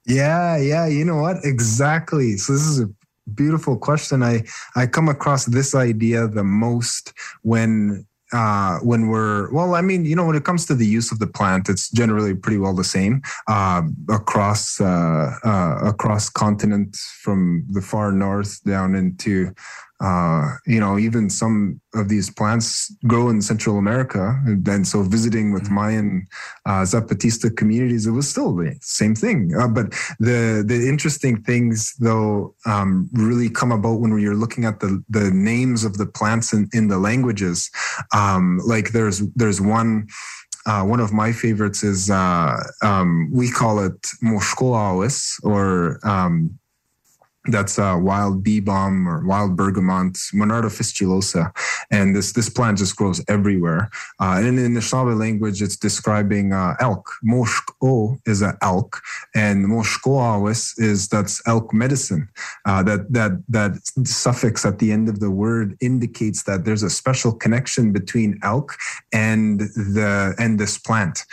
Yeah, 0.05 0.57
yeah. 0.57 0.88
You 0.88 1.05
know 1.05 1.17
what? 1.17 1.38
Exactly. 1.43 2.38
So 2.38 2.53
this 2.53 2.63
is 2.63 2.79
a 2.79 2.89
beautiful 3.34 3.77
question. 3.77 4.24
I 4.24 4.43
I 4.75 4.88
come 4.88 5.10
across 5.10 5.46
this 5.46 5.75
idea 5.75 6.27
the 6.27 6.43
most 6.43 7.13
when 7.41 8.05
uh, 8.34 8.79
when 8.79 9.07
we're 9.07 9.50
well 9.51 9.74
i 9.75 9.81
mean 9.81 10.03
you 10.05 10.15
know 10.15 10.25
when 10.25 10.36
it 10.36 10.43
comes 10.43 10.65
to 10.65 10.75
the 10.75 10.86
use 10.86 11.12
of 11.12 11.19
the 11.19 11.27
plant 11.27 11.69
it's 11.69 11.89
generally 11.89 12.36
pretty 12.36 12.57
well 12.57 12.75
the 12.75 12.84
same 12.84 13.22
uh, 13.48 13.81
across 14.10 14.81
uh, 14.81 15.31
uh 15.46 15.79
across 15.84 16.29
continents 16.29 17.00
from 17.22 17.65
the 17.69 17.81
far 17.81 18.12
north 18.12 18.62
down 18.65 18.96
into 18.96 19.53
uh, 20.00 20.51
you 20.68 20.80
know, 20.80 21.00
even 21.00 21.30
some 21.30 21.82
of 21.96 22.08
these 22.08 22.30
plants 22.30 22.94
grow 23.08 23.30
in 23.30 23.42
Central 23.42 23.77
America. 23.77 24.39
And, 24.46 24.88
so 24.88 25.01
visiting 25.01 25.51
with 25.51 25.63
mm-hmm. 25.63 25.75
Mayan 25.75 26.27
uh, 26.66 26.83
Zapatista 26.83 27.55
communities, 27.55 28.05
it 28.05 28.12
was 28.12 28.29
still 28.29 28.55
the 28.55 28.77
same 28.81 29.16
thing. 29.16 29.53
Uh, 29.60 29.68
but 29.68 29.92
the 30.20 30.64
the 30.66 30.88
interesting 30.88 31.42
things, 31.44 31.96
though, 32.00 32.55
um, 32.66 33.10
really 33.14 33.50
come 33.50 33.72
about 33.72 34.00
when 34.00 34.18
you're 34.20 34.36
looking 34.36 34.66
at 34.66 34.79
the, 34.79 35.03
the 35.10 35.31
names 35.31 35.83
of 35.83 35.98
the 35.98 36.05
plants 36.05 36.53
in, 36.53 36.70
in 36.74 36.88
the 36.88 37.00
languages. 37.00 37.72
Um, 38.14 38.62
like 38.66 38.92
there's 38.92 39.20
there's 39.36 39.60
one 39.60 40.07
uh, 40.68 40.83
one 40.83 41.00
of 41.00 41.14
my 41.14 41.31
favorites 41.31 41.81
is 41.81 42.10
uh, 42.10 42.57
um, 42.83 43.31
we 43.33 43.50
call 43.50 43.79
it 43.79 44.00
moshkoawis 44.22 45.40
or 45.44 46.00
um, 46.03 46.60
that's 47.48 47.79
uh, 47.79 47.98
wild 48.00 48.44
bee 48.44 48.60
balm 48.60 49.07
or 49.07 49.25
wild 49.25 49.55
bergamot, 49.55 50.14
Monarda 50.33 50.70
fistulosa, 50.70 51.51
and 51.92 52.16
this 52.16 52.33
this 52.33 52.50
plant 52.50 52.77
just 52.77 52.96
grows 52.96 53.24
everywhere. 53.27 53.90
Uh, 54.20 54.36
and 54.38 54.48
in 54.48 54.55
the 54.55 54.79
Anishinaabe 54.79 55.18
language, 55.18 55.62
it's 55.62 55.75
describing 55.75 56.53
uh, 56.53 56.75
elk. 56.79 57.10
Moshk 57.25 57.72
o 57.81 58.18
is 58.25 58.42
an 58.42 58.57
elk, 58.62 59.01
and 59.36 59.66
moshkoawis 59.66 60.79
is 60.79 61.07
that's 61.07 61.42
elk 61.48 61.74
medicine. 61.74 62.27
Uh, 62.66 62.83
that 62.83 63.12
that 63.12 63.31
that 63.50 63.72
suffix 64.05 64.66
at 64.66 64.79
the 64.79 64.92
end 64.92 65.10
of 65.10 65.20
the 65.20 65.31
word 65.31 65.77
indicates 65.81 66.44
that 66.44 66.66
there's 66.66 66.83
a 66.83 66.90
special 66.90 67.31
connection 67.31 67.92
between 67.92 68.40
elk 68.44 68.75
and 69.14 69.60
the 69.60 70.36
and 70.38 70.60
this 70.60 70.77
plant. 70.77 71.24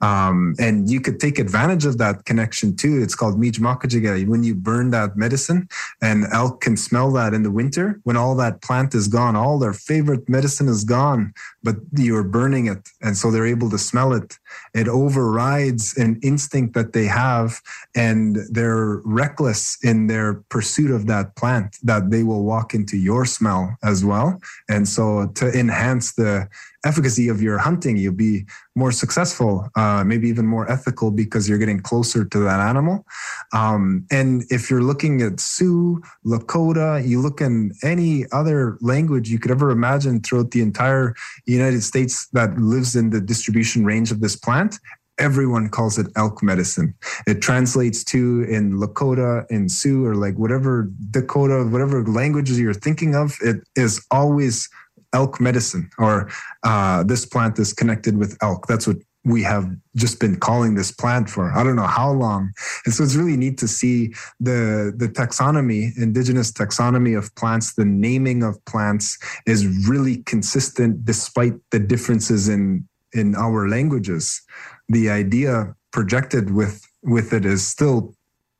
Um, 0.00 0.54
and 0.58 0.90
you 0.90 1.00
could 1.00 1.20
take 1.20 1.38
advantage 1.38 1.84
of 1.84 1.98
that 1.98 2.24
connection 2.24 2.76
too. 2.76 3.02
It's 3.02 3.14
called 3.14 3.40
mijmakajiga. 3.40 4.26
When 4.26 4.42
you 4.42 4.54
burn 4.54 4.90
that 4.90 5.16
medicine, 5.16 5.68
and 6.00 6.24
elk 6.32 6.60
can 6.60 6.76
smell 6.76 7.12
that 7.12 7.34
in 7.34 7.42
the 7.42 7.50
winter 7.50 8.00
when 8.04 8.16
all 8.16 8.34
that 8.36 8.62
plant 8.62 8.94
is 8.94 9.08
gone, 9.08 9.36
all 9.36 9.58
their 9.58 9.72
favorite 9.72 10.28
medicine 10.28 10.68
is 10.68 10.84
gone, 10.84 11.34
but 11.62 11.76
you're 11.96 12.24
burning 12.24 12.66
it. 12.66 12.88
And 13.02 13.16
so 13.16 13.30
they're 13.30 13.46
able 13.46 13.70
to 13.70 13.78
smell 13.78 14.12
it. 14.12 14.38
It 14.74 14.88
overrides 14.88 15.96
an 15.96 16.18
instinct 16.22 16.74
that 16.74 16.92
they 16.92 17.06
have, 17.06 17.60
and 17.94 18.38
they're 18.50 19.00
reckless 19.04 19.76
in 19.82 20.06
their 20.06 20.34
pursuit 20.48 20.90
of 20.90 21.06
that 21.06 21.36
plant 21.36 21.76
that 21.82 22.10
they 22.10 22.22
will 22.22 22.44
walk 22.44 22.74
into 22.74 22.96
your 22.96 23.24
smell 23.24 23.76
as 23.82 24.04
well. 24.04 24.40
And 24.68 24.88
so 24.88 25.26
to 25.34 25.50
enhance 25.58 26.12
the 26.12 26.48
efficacy 26.84 27.28
of 27.28 27.42
your 27.42 27.58
hunting, 27.58 27.96
you'll 27.96 28.14
be 28.14 28.46
more 28.74 28.92
successful, 28.92 29.68
uh, 29.76 30.02
maybe 30.04 30.28
even 30.28 30.46
more 30.46 30.70
ethical 30.70 31.10
because 31.10 31.48
you're 31.48 31.58
getting 31.58 31.80
closer 31.80 32.24
to 32.24 32.38
that 32.38 32.60
animal. 32.60 33.04
Um, 33.52 34.06
and 34.10 34.44
if 34.50 34.70
you're 34.70 34.82
looking 34.82 35.20
at 35.22 35.40
Sioux, 35.40 36.00
Lakota, 36.24 37.06
you 37.06 37.20
look 37.20 37.40
in 37.40 37.72
any 37.82 38.24
other 38.32 38.78
language 38.80 39.30
you 39.30 39.38
could 39.38 39.50
ever 39.50 39.70
imagine 39.70 40.20
throughout 40.20 40.52
the 40.52 40.62
entire 40.62 41.14
United 41.46 41.82
States 41.82 42.28
that 42.28 42.56
lives 42.58 42.96
in 42.96 43.10
the 43.10 43.20
distribution 43.20 43.84
range 43.84 44.10
of 44.10 44.20
this 44.20 44.36
plant, 44.36 44.78
everyone 45.20 45.68
calls 45.68 45.98
it 45.98 46.06
elk 46.16 46.42
medicine. 46.42 46.94
It 47.26 47.42
translates 47.42 48.02
to 48.04 48.42
in 48.44 48.78
Lakota, 48.78 49.44
in 49.50 49.68
Sioux, 49.68 50.04
or 50.06 50.14
like 50.14 50.36
whatever 50.36 50.90
Dakota, 51.10 51.64
whatever 51.64 52.04
languages 52.04 52.58
you're 52.58 52.74
thinking 52.74 53.14
of, 53.14 53.36
it 53.42 53.56
is 53.76 54.04
always 54.10 54.68
elk 55.12 55.40
medicine 55.40 55.90
or 55.98 56.30
uh, 56.62 57.02
this 57.04 57.26
plant 57.26 57.58
is 57.58 57.72
connected 57.72 58.16
with 58.16 58.36
elk. 58.42 58.66
That's 58.66 58.86
what 58.86 58.96
we 59.24 59.42
have 59.42 59.70
just 59.96 60.18
been 60.18 60.38
calling 60.38 60.74
this 60.74 60.90
plant 60.90 61.28
for 61.28 61.52
I 61.52 61.62
don't 61.62 61.76
know 61.76 61.82
how 61.86 62.10
long. 62.10 62.52
And 62.84 62.94
so 62.94 63.04
it's 63.04 63.14
really 63.14 63.36
neat 63.36 63.58
to 63.58 63.68
see 63.68 64.14
the 64.38 64.94
the 64.96 65.08
taxonomy, 65.08 65.90
indigenous 65.98 66.50
taxonomy 66.52 67.16
of 67.18 67.34
plants, 67.34 67.74
the 67.74 67.84
naming 67.84 68.42
of 68.42 68.62
plants 68.64 69.18
is 69.46 69.88
really 69.88 70.18
consistent 70.24 71.04
despite 71.04 71.54
the 71.70 71.78
differences 71.78 72.48
in 72.48 72.88
in 73.12 73.34
our 73.34 73.68
languages. 73.68 74.40
The 74.88 75.10
idea 75.10 75.74
projected 75.92 76.54
with 76.54 76.80
with 77.02 77.32
it 77.32 77.44
is 77.44 77.66
still 77.66 78.14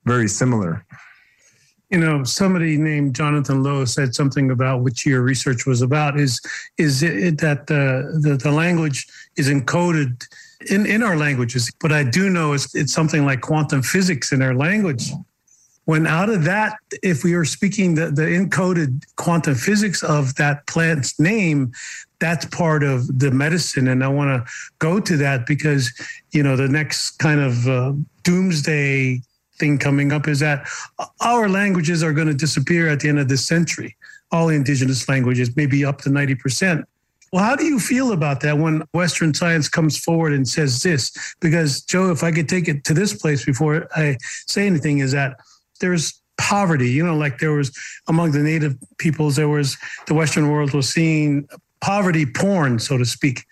very 0.05 0.29
similar 0.29 0.85
you 1.91 1.99
know 1.99 2.23
somebody 2.25 2.77
named 2.77 3.15
jonathan 3.15 3.63
lowe 3.63 3.85
said 3.85 4.15
something 4.15 4.51
about 4.51 4.83
which 4.83 5.05
your 5.05 5.23
research 5.23 5.67
was 5.67 5.83
about. 5.83 6.19
Is 6.19 6.41
is 6.79 7.03
it 7.03 7.39
that 7.41 7.67
the, 7.67 8.19
the, 8.23 8.37
the 8.37 8.53
language 8.53 9.07
is 9.37 9.49
encoded 9.49 10.25
in, 10.71 10.87
in 10.87 11.03
our 11.03 11.17
languages. 11.17 11.71
But 11.81 11.93
i 11.93 12.05
do 12.05 12.31
know 12.31 12.53
it's, 12.53 12.75
it's 12.75 12.93
something 12.93 13.27
like 13.27 13.41
quantum 13.41 13.83
physics 13.83 14.33
in 14.33 14.41
our 14.43 14.55
language. 14.55 15.11
When 15.87 16.07
out 16.07 16.31
of 16.31 16.45
that 16.45 16.77
if 17.03 17.25
we 17.25 17.35
are 17.35 17.45
speaking 17.45 17.97
the, 17.97 18.11
the 18.13 18.23
encoded 18.23 19.03
quantum 19.17 19.57
physics 19.57 20.05
of 20.05 20.37
that 20.37 20.67
plant's 20.67 21.19
name 21.19 21.73
that's 22.21 22.45
part 22.45 22.85
of 22.85 23.19
the 23.19 23.31
medicine. 23.33 23.89
And 23.89 24.05
i 24.05 24.09
want 24.09 24.29
to 24.47 24.53
go 24.79 25.01
to 25.01 25.17
that 25.17 25.47
because 25.47 25.91
you 26.31 26.45
know 26.45 26.55
the 26.55 26.69
next 26.69 27.19
kind 27.19 27.41
of 27.41 27.67
uh, 27.67 27.95
doomsday 28.23 29.23
thing 29.61 29.79
coming 29.79 30.11
up 30.11 30.27
is 30.27 30.41
that 30.41 30.67
our 31.21 31.49
languages 31.49 32.03
are 32.03 32.13
going 32.13 32.27
to 32.27 32.35
disappear 32.35 32.89
at 32.89 33.01
the 33.01 33.09
end 33.09 33.21
of 33.21 33.29
this 33.29 33.47
century. 33.47 33.97
All 34.33 34.49
indigenous 34.49 35.09
languages, 35.09 35.55
maybe 35.57 35.85
up 35.85 36.01
to 36.03 36.09
90%. 36.09 36.85
Well, 37.33 37.45
how 37.45 37.55
do 37.55 37.65
you 37.65 37.79
feel 37.79 38.11
about 38.11 38.41
that 38.41 38.59
when 38.59 38.83
Western 38.93 39.33
science 39.35 39.69
comes 39.69 39.97
forward 39.97 40.33
and 40.33 40.49
says 40.49 40.83
this? 40.83 41.13
Because, 41.41 41.83
Joe, 41.83 42.11
if 42.11 42.25
I 42.25 42.33
could 42.33 42.49
take 42.49 42.67
it 42.67 42.83
to 42.85 42.95
this 42.95 43.15
place 43.15 43.45
before 43.45 43.89
I 43.95 44.17
say 44.49 44.67
anything, 44.67 44.99
is 44.99 45.13
that 45.13 45.37
there's 45.81 46.21
poverty. 46.39 46.91
You 46.91 47.07
know, 47.07 47.17
like 47.17 47.39
there 47.39 47.53
was 47.53 47.71
among 48.09 48.33
the 48.33 48.41
native 48.41 48.77
peoples, 48.99 49.37
there 49.37 49.49
was 49.49 49.77
the 50.07 50.15
Western 50.15 50.51
world 50.51 50.73
was 50.73 50.89
seeing 50.89 51.49
poverty 51.81 52.27
porn, 52.27 52.79
so 52.79 52.99
to 52.99 53.05
speak. 53.05 53.45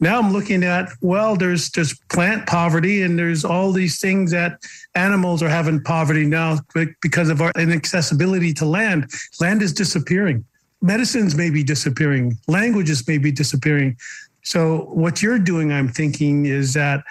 Now 0.00 0.18
I'm 0.18 0.32
looking 0.32 0.64
at 0.64 0.88
well, 1.00 1.36
there's 1.36 1.70
there's 1.70 1.98
plant 2.10 2.46
poverty 2.46 3.02
and 3.02 3.18
there's 3.18 3.44
all 3.44 3.72
these 3.72 4.00
things 4.00 4.30
that 4.30 4.60
animals 4.94 5.42
are 5.42 5.48
having 5.48 5.82
poverty 5.82 6.24
now 6.24 6.58
because 7.00 7.28
of 7.28 7.40
our 7.40 7.52
inaccessibility 7.56 8.52
to 8.54 8.64
land. 8.64 9.10
Land 9.40 9.62
is 9.62 9.72
disappearing. 9.72 10.44
Medicines 10.80 11.34
may 11.34 11.50
be 11.50 11.62
disappearing. 11.62 12.36
Languages 12.48 13.06
may 13.06 13.18
be 13.18 13.30
disappearing. 13.30 13.96
So 14.42 14.88
what 14.92 15.22
you're 15.22 15.38
doing, 15.38 15.72
I'm 15.72 15.88
thinking, 15.88 16.46
is 16.46 16.74
that 16.74 17.04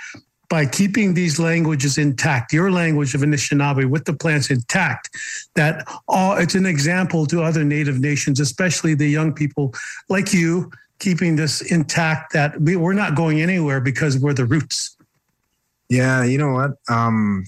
by 0.51 0.65
keeping 0.65 1.13
these 1.13 1.39
languages 1.39 1.97
intact, 1.97 2.51
your 2.51 2.69
language 2.69 3.15
of 3.15 3.21
Anishinaabe 3.21 3.89
with 3.89 4.03
the 4.03 4.11
plants 4.11 4.51
intact, 4.51 5.09
that 5.55 5.87
all, 6.09 6.35
it's 6.35 6.55
an 6.55 6.65
example 6.65 7.25
to 7.27 7.41
other 7.41 7.63
Native 7.63 8.01
nations, 8.01 8.37
especially 8.41 8.93
the 8.93 9.07
young 9.07 9.31
people 9.31 9.73
like 10.09 10.33
you, 10.33 10.69
keeping 10.99 11.37
this 11.37 11.61
intact 11.61 12.33
that 12.33 12.59
we, 12.59 12.75
we're 12.75 12.91
not 12.91 13.15
going 13.15 13.41
anywhere 13.41 13.79
because 13.79 14.19
we're 14.19 14.33
the 14.33 14.45
roots. 14.45 14.97
Yeah, 15.89 16.25
you 16.25 16.37
know 16.37 16.51
what? 16.51 16.71
Um, 16.89 17.45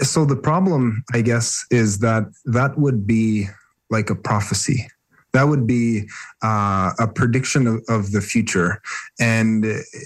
so 0.00 0.24
the 0.24 0.36
problem, 0.36 1.04
I 1.12 1.20
guess, 1.20 1.62
is 1.70 1.98
that 1.98 2.24
that 2.46 2.78
would 2.78 3.06
be 3.06 3.48
like 3.90 4.08
a 4.08 4.14
prophecy 4.14 4.88
that 5.32 5.44
would 5.44 5.66
be 5.66 6.08
uh, 6.42 6.92
a 6.98 7.06
prediction 7.06 7.66
of, 7.66 7.82
of, 7.88 8.12
the 8.12 8.20
future. 8.20 8.82
And 9.18 9.64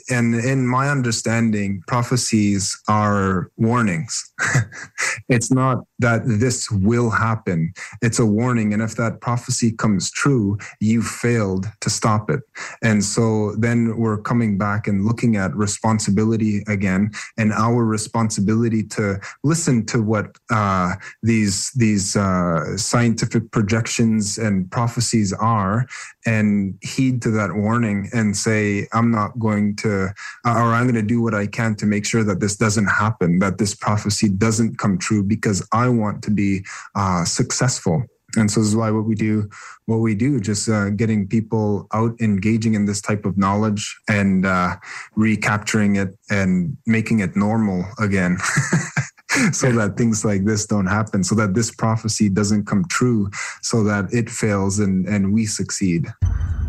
and 0.08 0.34
in 0.34 0.66
my 0.66 0.88
understanding 0.88 1.82
prophecies 1.86 2.80
are 2.88 3.50
warnings. 3.56 4.32
It's 5.28 5.50
not 5.50 5.84
that 5.98 6.22
this 6.24 6.70
will 6.70 7.10
happen. 7.10 7.72
It's 8.02 8.18
a 8.18 8.26
warning 8.26 8.72
and 8.72 8.82
if 8.82 8.96
that 8.96 9.20
prophecy 9.20 9.72
comes 9.72 10.10
true 10.10 10.58
you 10.80 11.02
failed 11.02 11.66
to 11.80 11.90
stop 11.90 12.30
it. 12.30 12.40
And 12.82 13.04
so 13.04 13.54
then 13.58 13.96
we're 13.96 14.20
coming 14.20 14.58
back 14.58 14.86
and 14.86 15.04
looking 15.04 15.36
at 15.36 15.54
responsibility 15.54 16.62
again 16.68 17.10
and 17.38 17.52
our 17.52 17.84
responsibility 17.84 18.82
to 18.82 19.18
listen 19.44 19.86
to 19.86 20.02
what 20.02 20.36
uh, 20.50 20.94
these 21.22 21.70
these 21.72 22.16
uh, 22.16 22.76
scientific 22.76 23.50
projections 23.50 24.38
and 24.38 24.70
prophecies 24.70 25.32
are 25.32 25.86
and 26.26 26.76
heed 26.82 27.22
to 27.22 27.30
that 27.30 27.54
warning 27.54 28.10
and 28.12 28.36
say, 28.36 28.88
I'm 28.92 29.10
not 29.10 29.38
going 29.38 29.76
to, 29.76 30.08
or 30.44 30.74
I'm 30.74 30.84
going 30.84 30.94
to 30.96 31.02
do 31.02 31.22
what 31.22 31.34
I 31.34 31.46
can 31.46 31.76
to 31.76 31.86
make 31.86 32.04
sure 32.04 32.24
that 32.24 32.40
this 32.40 32.56
doesn't 32.56 32.86
happen, 32.86 33.38
that 33.38 33.58
this 33.58 33.74
prophecy 33.74 34.28
doesn't 34.28 34.78
come 34.78 34.98
true 34.98 35.22
because 35.22 35.66
I 35.72 35.85
want 35.88 36.22
to 36.24 36.30
be 36.30 36.64
uh, 36.94 37.24
successful. 37.24 38.04
And 38.36 38.50
so 38.50 38.60
this 38.60 38.68
is 38.68 38.76
why 38.76 38.90
what 38.90 39.04
we 39.04 39.14
do, 39.14 39.48
what 39.86 39.98
we 39.98 40.14
do, 40.14 40.40
just 40.40 40.68
uh, 40.68 40.90
getting 40.90 41.26
people 41.26 41.86
out 41.92 42.20
engaging 42.20 42.74
in 42.74 42.84
this 42.84 43.00
type 43.00 43.24
of 43.24 43.38
knowledge 43.38 43.98
and 44.08 44.44
uh, 44.44 44.76
recapturing 45.14 45.96
it 45.96 46.16
and 46.30 46.76
making 46.86 47.20
it 47.20 47.34
normal 47.34 47.84
again. 47.98 48.36
so 49.52 49.72
that 49.72 49.96
things 49.96 50.24
like 50.24 50.44
this 50.44 50.66
don't 50.66 50.86
happen, 50.86 51.24
so 51.24 51.34
that 51.34 51.54
this 51.54 51.70
prophecy 51.70 52.28
doesn't 52.28 52.66
come 52.66 52.84
true, 52.88 53.30
so 53.62 53.82
that 53.84 54.12
it 54.12 54.28
fails 54.28 54.78
and, 54.78 55.06
and 55.06 55.32
we 55.32 55.46
succeed. 55.46 56.06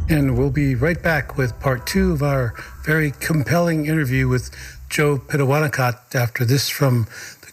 And 0.09 0.37
we'll 0.37 0.51
be 0.51 0.73
right 0.75 1.01
back 1.01 1.37
with 1.37 1.59
part 1.59 1.85
two 1.85 2.13
of 2.13 2.23
our 2.23 2.53
very 2.85 3.11
compelling 3.11 3.87
interview 3.87 4.29
with 4.29 4.49
Joe 4.89 5.17
Pitawanakwat 5.17 6.15
after 6.15 6.45
this 6.45 6.69
from 6.69 7.07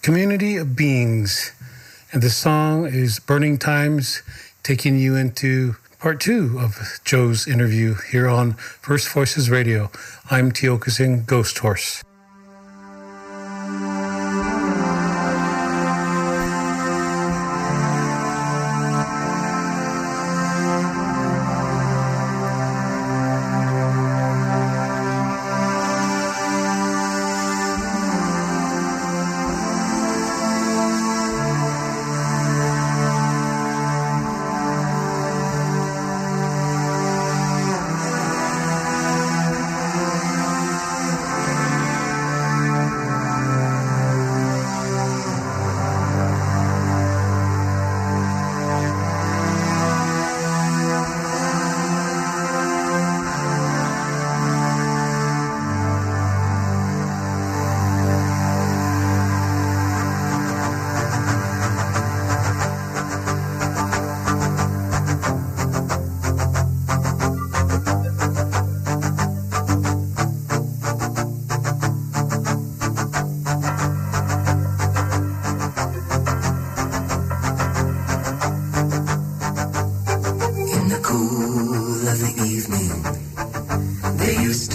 Community 0.05 0.59
of 0.59 0.77
Beings. 0.77 1.53
And 2.13 2.23
the 2.23 2.29
song 2.29 2.85
is 2.85 3.19
Burning 3.21 3.57
Times, 3.57 4.23
taking 4.63 4.99
you 4.99 5.17
into 5.17 5.77
part 5.99 6.21
two 6.21 6.59
of 6.61 7.01
Joe's 7.07 7.49
interview 7.49 7.95
here 8.13 8.29
on 8.29 8.53
First 8.53 9.09
Voices 9.09 9.49
Radio. 9.49 9.91
I'm 10.31 10.53
Tiokasin 10.53 11.25
Ghosthorse. 11.25 12.05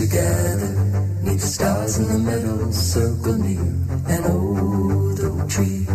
together 0.10 0.72
neath 1.24 1.42
the 1.42 1.48
stars 1.48 1.98
in 2.00 2.08
the 2.08 2.32
middle 2.32 2.72
circle 2.72 3.38
near 3.38 3.62
an 4.16 4.24
old 4.26 5.20
oak 5.20 5.50
tree 5.50 5.86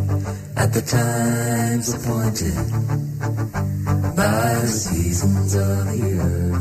at 0.56 0.72
the 0.72 0.82
times 0.82 1.92
appointed 1.94 2.54
by 4.14 4.60
the 4.62 4.68
seasons 4.68 5.54
of 5.54 5.86
the 5.86 5.96
year 5.96 6.52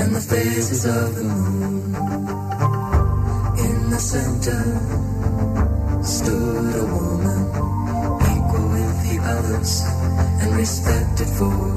and 0.00 0.16
the 0.16 0.20
phases 0.20 0.84
of 0.84 1.14
the 1.14 1.22
moon. 1.22 1.94
In 3.66 3.90
the 3.90 4.00
center 4.00 4.62
stood 6.02 6.74
a 6.74 6.86
woman 6.96 7.40
equal 8.34 8.66
with 8.74 8.94
the 9.06 9.16
others 9.22 9.82
and 10.42 10.56
respected 10.56 11.28
for 11.28 11.71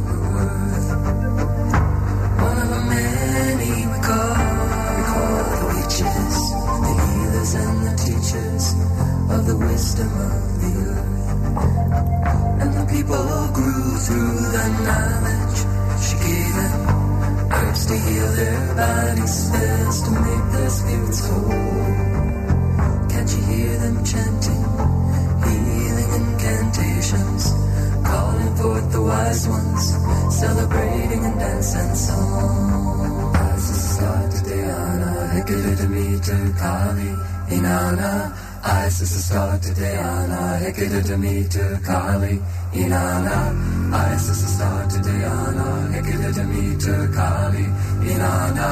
Inanna, 37.50 38.34
Isis, 38.64 39.18
Astarte 39.18 39.74
Diana, 39.76 40.58
Hecate 40.60 41.04
Demeter, 41.06 41.80
Kali. 41.86 42.42
Inanna, 42.74 43.94
Isis, 43.94 44.44
Astarte 44.46 45.02
Diana, 45.04 45.90
Hecate 45.94 46.34
Demeter, 46.34 47.08
Kali. 47.14 47.66
Inanna, 48.10 48.70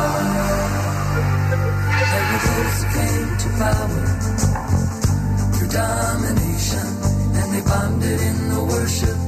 They 2.10 2.24
rose 2.46 2.84
came 2.96 3.38
to 3.38 3.50
power 3.62 4.06
through 5.54 5.70
domination, 5.70 6.88
and 7.38 7.54
they 7.54 7.62
bonded 7.62 8.22
in 8.22 8.38
the 8.50 8.64
worship 8.66 9.20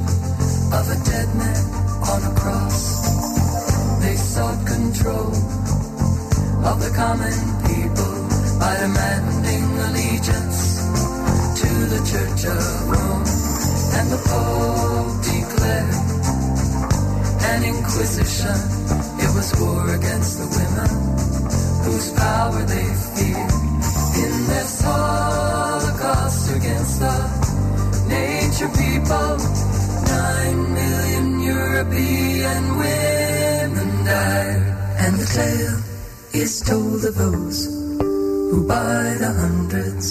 of 0.74 0.90
a 0.90 0.98
dead 1.06 1.30
man 1.36 1.64
on 2.12 2.20
a 2.32 2.34
cross. 2.40 2.82
They 4.02 4.16
sought 4.16 4.66
control 4.66 5.34
of 6.66 6.80
the 6.82 6.92
common 6.96 7.38
people 7.70 8.26
by 8.60 8.76
the 8.82 8.88
man 8.88 9.35
allegiance 10.16 10.80
to 11.60 11.68
the 11.92 12.00
Church 12.10 12.46
of 12.46 12.90
Rome, 12.90 13.26
and 13.98 14.12
the 14.12 14.22
Pope 14.26 15.22
declared 15.24 15.96
an 17.52 17.64
inquisition. 17.64 18.58
It 19.20 19.32
was 19.36 19.54
war 19.60 19.90
against 19.94 20.38
the 20.40 20.48
women 20.56 20.90
whose 21.84 22.12
power 22.14 22.64
they 22.64 22.88
feared 23.16 23.54
in 24.24 24.48
this 24.48 24.82
holocaust 24.82 26.56
against 26.56 27.00
the 27.00 27.18
nature 28.08 28.70
people. 28.70 29.38
Nine 30.08 30.74
million 30.74 31.42
European 31.42 32.78
women 32.78 34.06
died, 34.06 34.64
and 34.98 35.16
the 35.16 35.26
tale 35.26 36.42
is 36.42 36.62
told 36.62 37.04
of 37.04 37.16
those 37.16 37.75
who 38.56 38.66
by 38.68 39.16
the 39.20 39.32
hundreds, 39.34 40.08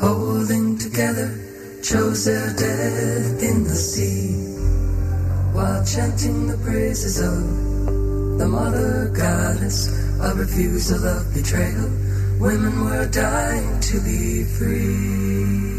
holding 0.00 0.78
together, 0.78 1.28
chose 1.82 2.24
their 2.24 2.48
death 2.56 3.42
in 3.42 3.64
the 3.64 3.76
sea, 3.76 4.32
while 5.52 5.84
chanting 5.84 6.46
the 6.46 6.56
praises 6.64 7.20
of 7.20 8.38
the 8.38 8.48
mother 8.48 9.12
goddess 9.14 9.88
of 10.18 10.38
refusal 10.38 11.04
of 11.06 11.34
betrayal. 11.34 11.90
Women 12.40 12.84
were 12.86 13.06
dying 13.08 13.80
to 13.80 14.00
be 14.00 14.44
free. 14.44 15.73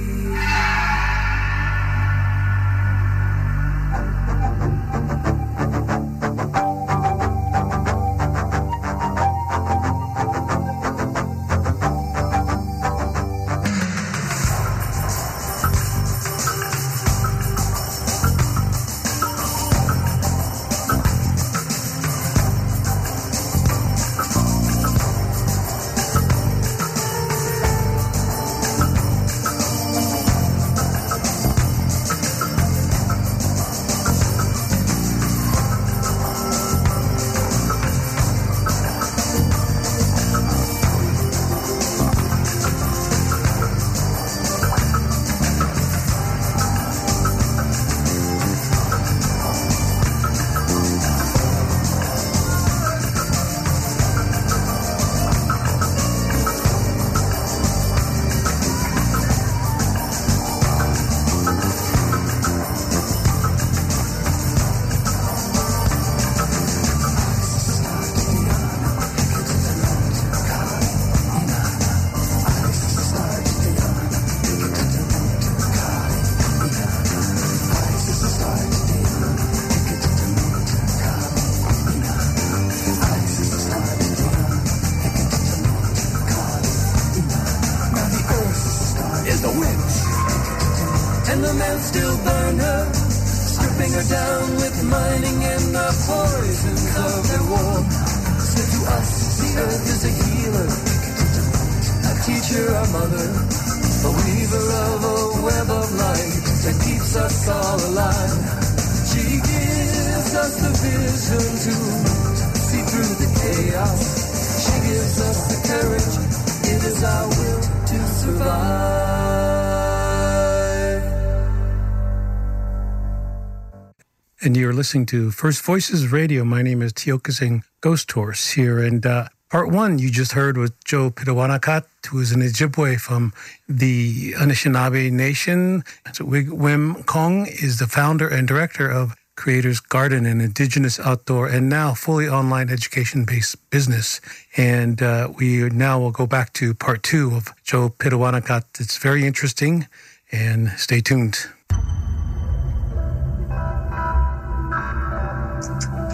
Listening 124.85 125.07
to 125.07 125.31
First 125.31 125.63
Voices 125.63 126.11
Radio. 126.11 126.45
My 126.45 126.61
name 126.61 126.83
is 126.83 126.93
Teokasing 126.93 127.63
Ghost 127.81 128.11
Horse 128.11 128.51
here. 128.51 128.77
And 128.83 129.03
uh, 129.03 129.29
part 129.49 129.71
one 129.71 129.97
you 129.97 130.11
just 130.11 130.33
heard 130.33 130.59
was 130.59 130.69
Joe 130.85 131.09
Pitawanakwat, 131.09 131.85
who 132.07 132.19
is 132.19 132.31
an 132.31 132.41
Ojibwe 132.41 132.99
from 133.01 133.33
the 133.67 134.33
Anishinaabe 134.33 135.11
Nation. 135.11 135.83
So 136.13 136.25
Wiikwemkoong 136.25 137.63
is 137.63 137.79
the 137.79 137.87
founder 137.87 138.27
and 138.27 138.47
director 138.47 138.87
of 138.87 139.15
Creators 139.35 139.79
Garden, 139.79 140.27
an 140.27 140.39
indigenous 140.39 140.99
outdoor 140.99 141.47
and 141.47 141.67
now 141.67 141.95
fully 141.95 142.29
online 142.29 142.69
education 142.69 143.25
based 143.25 143.55
business. 143.71 144.21
And 144.55 145.01
uh, 145.01 145.31
we 145.35 145.67
now 145.69 145.99
will 145.99 146.11
go 146.11 146.27
back 146.27 146.53
to 146.53 146.75
part 146.75 147.01
two 147.01 147.33
of 147.33 147.51
Joe 147.63 147.89
Pitawanakwat. 147.89 148.79
It's 148.79 148.99
very 148.99 149.25
interesting 149.25 149.87
and 150.31 150.69
stay 150.77 151.01
tuned. 151.01 151.47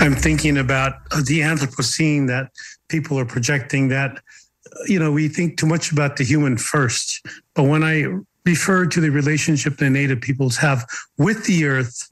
I'm 0.02 0.16
thinking 0.16 0.58
about 0.58 0.94
the 1.12 1.42
Anthropocene 1.42 2.26
that 2.28 2.50
people 2.90 3.20
are 3.20 3.26
projecting 3.26 3.90
that, 3.90 4.20
you 4.88 4.98
know, 4.98 5.12
we 5.12 5.28
think 5.28 5.60
too 5.60 5.68
much 5.68 5.92
about 5.92 6.18
the 6.18 6.24
human 6.24 6.58
first. 6.58 7.24
But 7.54 7.64
when 7.66 7.84
I 7.84 8.08
refer 8.44 8.88
to 8.88 9.00
the 9.00 9.12
relationship 9.12 9.78
the 9.78 9.92
native 9.92 10.20
peoples 10.20 10.58
have 10.58 10.90
with 11.20 11.46
the 11.46 11.66
earth, 11.66 12.10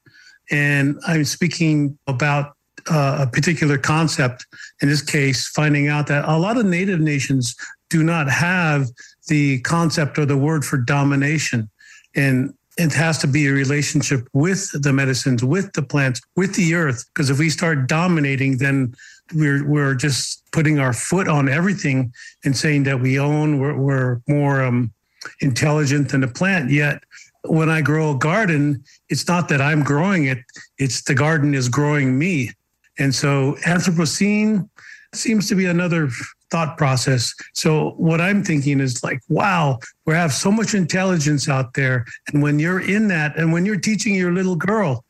and 0.51 0.99
I'm 1.07 1.25
speaking 1.25 1.97
about 2.05 2.53
uh, 2.91 3.25
a 3.27 3.27
particular 3.27 3.79
concept, 3.79 4.45
in 4.83 4.87
this 4.87 5.01
case, 5.01 5.47
finding 5.47 5.87
out 5.87 6.05
that 6.07 6.25
a 6.25 6.37
lot 6.37 6.57
of 6.57 6.67
native 6.67 6.99
nations 6.99 7.55
do 7.89 8.03
not 8.03 8.29
have 8.29 8.85
the 9.29 9.61
concept 9.61 10.19
or 10.19 10.27
the 10.27 10.37
word 10.37 10.63
for 10.63 10.77
domination. 10.77 11.67
And 12.15 12.53
it 12.79 12.93
has 12.93 13.17
to 13.17 13.27
be 13.27 13.45
a 13.47 13.51
relationship 13.51 14.27
with 14.31 14.71
the 14.81 14.93
medicines, 14.93 15.43
with 15.43 15.73
the 15.73 15.81
plants, 15.81 16.21
with 16.37 16.55
the 16.55 16.73
earth. 16.73 17.03
Because 17.13 17.29
if 17.29 17.37
we 17.37 17.49
start 17.49 17.87
dominating, 17.87 18.57
then 18.57 18.95
we're 19.33 19.67
we're 19.67 19.95
just 19.95 20.49
putting 20.53 20.79
our 20.79 20.93
foot 20.93 21.27
on 21.27 21.49
everything 21.49 22.13
and 22.45 22.55
saying 22.55 22.83
that 22.83 23.01
we 23.01 23.19
own. 23.19 23.59
We're, 23.59 23.77
we're 23.77 24.21
more 24.27 24.63
um, 24.63 24.93
intelligent 25.41 26.09
than 26.09 26.21
the 26.21 26.29
plant. 26.29 26.71
Yet, 26.71 27.03
when 27.43 27.69
I 27.69 27.81
grow 27.81 28.11
a 28.11 28.17
garden, 28.17 28.81
it's 29.09 29.27
not 29.27 29.49
that 29.49 29.59
I'm 29.59 29.83
growing 29.83 30.25
it; 30.25 30.39
it's 30.77 31.01
the 31.03 31.15
garden 31.15 31.53
is 31.53 31.67
growing 31.67 32.17
me. 32.17 32.51
And 32.97 33.13
so, 33.13 33.57
Anthropocene 33.65 34.69
seems 35.13 35.49
to 35.49 35.55
be 35.55 35.65
another 35.65 36.09
thought 36.51 36.77
process. 36.77 37.33
So 37.53 37.91
what 37.97 38.21
I'm 38.21 38.43
thinking 38.43 38.79
is 38.79 39.03
like, 39.03 39.21
wow, 39.29 39.79
we 40.05 40.13
have 40.13 40.33
so 40.33 40.51
much 40.51 40.73
intelligence 40.73 41.47
out 41.47 41.73
there. 41.73 42.05
And 42.31 42.41
when 42.41 42.59
you're 42.59 42.81
in 42.81 43.07
that, 43.09 43.37
and 43.37 43.53
when 43.53 43.65
you're 43.65 43.79
teaching 43.79 44.15
your 44.15 44.31
little 44.31 44.55
girl, 44.55 45.03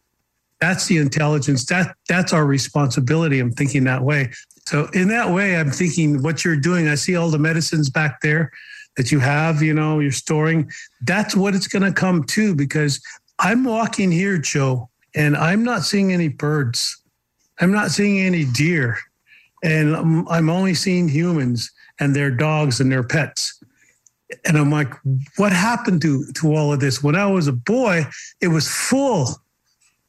that's 0.59 0.87
the 0.87 0.97
intelligence. 0.97 1.65
That 1.67 1.95
that's 2.07 2.33
our 2.33 2.45
responsibility. 2.45 3.39
I'm 3.39 3.51
thinking 3.51 3.85
that 3.85 4.03
way. 4.03 4.31
So 4.67 4.89
in 4.93 5.07
that 5.07 5.31
way, 5.31 5.57
I'm 5.57 5.71
thinking 5.71 6.21
what 6.21 6.43
you're 6.43 6.57
doing. 6.57 6.87
I 6.87 6.95
see 6.95 7.15
all 7.15 7.29
the 7.29 7.39
medicines 7.39 7.89
back 7.89 8.19
there 8.21 8.51
that 8.97 9.11
you 9.11 9.19
have, 9.19 9.61
you 9.61 9.73
know, 9.73 9.99
you're 9.99 10.11
storing. 10.11 10.69
That's 11.01 11.35
what 11.35 11.55
it's 11.55 11.67
going 11.67 11.83
to 11.83 11.93
come 11.93 12.23
to 12.25 12.53
because 12.53 13.01
I'm 13.39 13.63
walking 13.63 14.11
here, 14.11 14.37
Joe, 14.37 14.89
and 15.15 15.37
I'm 15.37 15.63
not 15.63 15.83
seeing 15.83 16.11
any 16.11 16.27
birds. 16.27 17.01
I'm 17.61 17.71
not 17.71 17.91
seeing 17.91 18.19
any 18.19 18.45
deer 18.45 18.97
and 19.63 19.95
I'm 20.29 20.49
only 20.49 20.73
seeing 20.73 21.07
humans 21.07 21.71
and 21.99 22.15
their 22.15 22.31
dogs 22.31 22.79
and 22.79 22.91
their 22.91 23.03
pets. 23.03 23.61
And 24.45 24.57
I'm 24.57 24.71
like, 24.71 24.93
what 25.37 25.51
happened 25.51 26.01
to, 26.03 26.25
to 26.33 26.55
all 26.55 26.71
of 26.71 26.79
this? 26.79 27.03
When 27.03 27.15
I 27.15 27.25
was 27.25 27.47
a 27.47 27.53
boy, 27.53 28.05
it 28.41 28.47
was 28.47 28.67
full. 28.69 29.27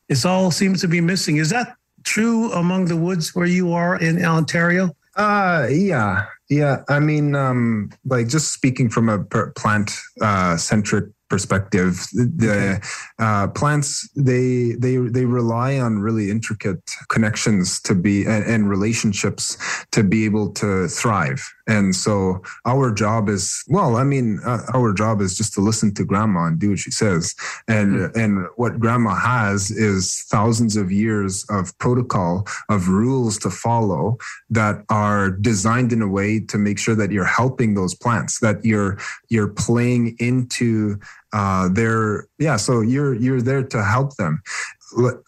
It 0.09 0.25
all 0.27 0.51
seems 0.51 0.81
to 0.83 0.89
be 0.89 1.01
missing. 1.01 1.39
Is 1.39 1.51
that 1.51 1.77
true 2.05 2.53
among 2.53 2.87
the 2.87 2.97
woods 2.97 3.35
where 3.35 3.47
you 3.47 3.73
are 3.73 3.97
in 3.97 4.23
Ontario? 4.25 4.95
Uh, 5.17 5.67
yeah, 5.71 6.27
yeah. 6.49 6.83
I 6.89 7.01
mean, 7.01 7.35
um, 7.35 7.91
like 8.05 8.29
just 8.29 8.53
speaking 8.53 8.89
from 8.89 9.09
a 9.09 9.25
plant 9.57 9.91
uh, 10.21 10.57
centric 10.57 11.07
perspective. 11.31 11.95
The 12.13 12.81
uh, 13.19 13.49
plants 13.49 14.11
they 14.17 14.73
they 14.79 14.97
they 14.97 15.25
rely 15.25 15.79
on 15.79 16.01
really 16.01 16.31
intricate 16.31 16.83
connections 17.09 17.81
to 17.83 17.95
be 17.95 18.27
and, 18.27 18.45
and, 18.45 18.69
relationships 18.69 19.57
to 19.93 20.03
be 20.03 20.25
able 20.25 20.51
to 20.53 20.89
thrive. 20.89 21.41
And 21.67 21.95
so 21.95 22.43
our 22.67 22.93
job 22.93 23.29
is 23.29 23.65
well 23.69 23.97
i 23.97 24.05
mean 24.05 24.41
uh, 24.45 24.63
our 24.75 24.93
job 24.93 25.21
is 25.21 25.37
just 25.37 25.55
to 25.55 25.61
listen 25.61 25.95
to 25.95 26.05
grandma 26.05 26.47
and 26.47 26.59
do 26.59 26.71
what 26.71 26.81
she 26.81 26.91
says. 26.91 27.35
And 27.69 27.91
mm-hmm. 27.95 28.19
and 28.19 28.47
what 28.57 28.81
grandma 28.81 29.15
has 29.15 29.71
is 29.71 30.25
thousands 30.29 30.77
of 30.77 30.91
years 30.91 31.47
of 31.49 31.77
protocol 31.79 32.47
of 32.69 32.89
rules 32.89 33.39
to 33.39 33.51
follow 33.51 34.19
that 34.51 34.85
are 34.89 35.31
designed 35.31 35.93
in 35.93 36.03
a 36.03 36.09
way 36.09 36.41
to 36.41 36.59
make 36.59 36.79
sure 36.79 36.97
that 36.97 37.13
you're 37.13 37.25
helping 37.43 37.75
those 37.75 37.95
plants 37.95 38.41
that 38.41 38.65
you're 38.65 38.99
you're 39.29 39.49
playing 39.49 40.17
into 40.19 40.99
uh, 41.33 41.69
they're 41.73 42.27
yeah 42.39 42.57
so 42.57 42.81
you're 42.81 43.15
you're 43.15 43.43
there 43.43 43.63
to 43.63 43.83
help 43.83 44.17
them. 44.17 44.43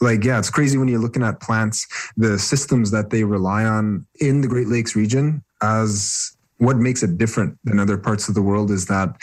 Like 0.00 0.24
yeah 0.24 0.38
it's 0.38 0.50
crazy 0.50 0.76
when 0.76 0.88
you're 0.88 1.00
looking 1.00 1.22
at 1.22 1.40
plants 1.40 1.86
the 2.16 2.38
systems 2.38 2.90
that 2.90 3.10
they 3.10 3.22
rely 3.22 3.64
on 3.64 4.06
in 4.20 4.40
the 4.40 4.48
great 4.48 4.66
lakes 4.66 4.96
region 4.96 5.44
as 5.62 6.36
what 6.58 6.76
makes 6.76 7.02
it 7.02 7.18
different 7.18 7.58
than 7.64 7.80
other 7.80 7.98
parts 7.98 8.28
of 8.28 8.34
the 8.34 8.42
world 8.42 8.70
is 8.70 8.86
that 8.86 9.16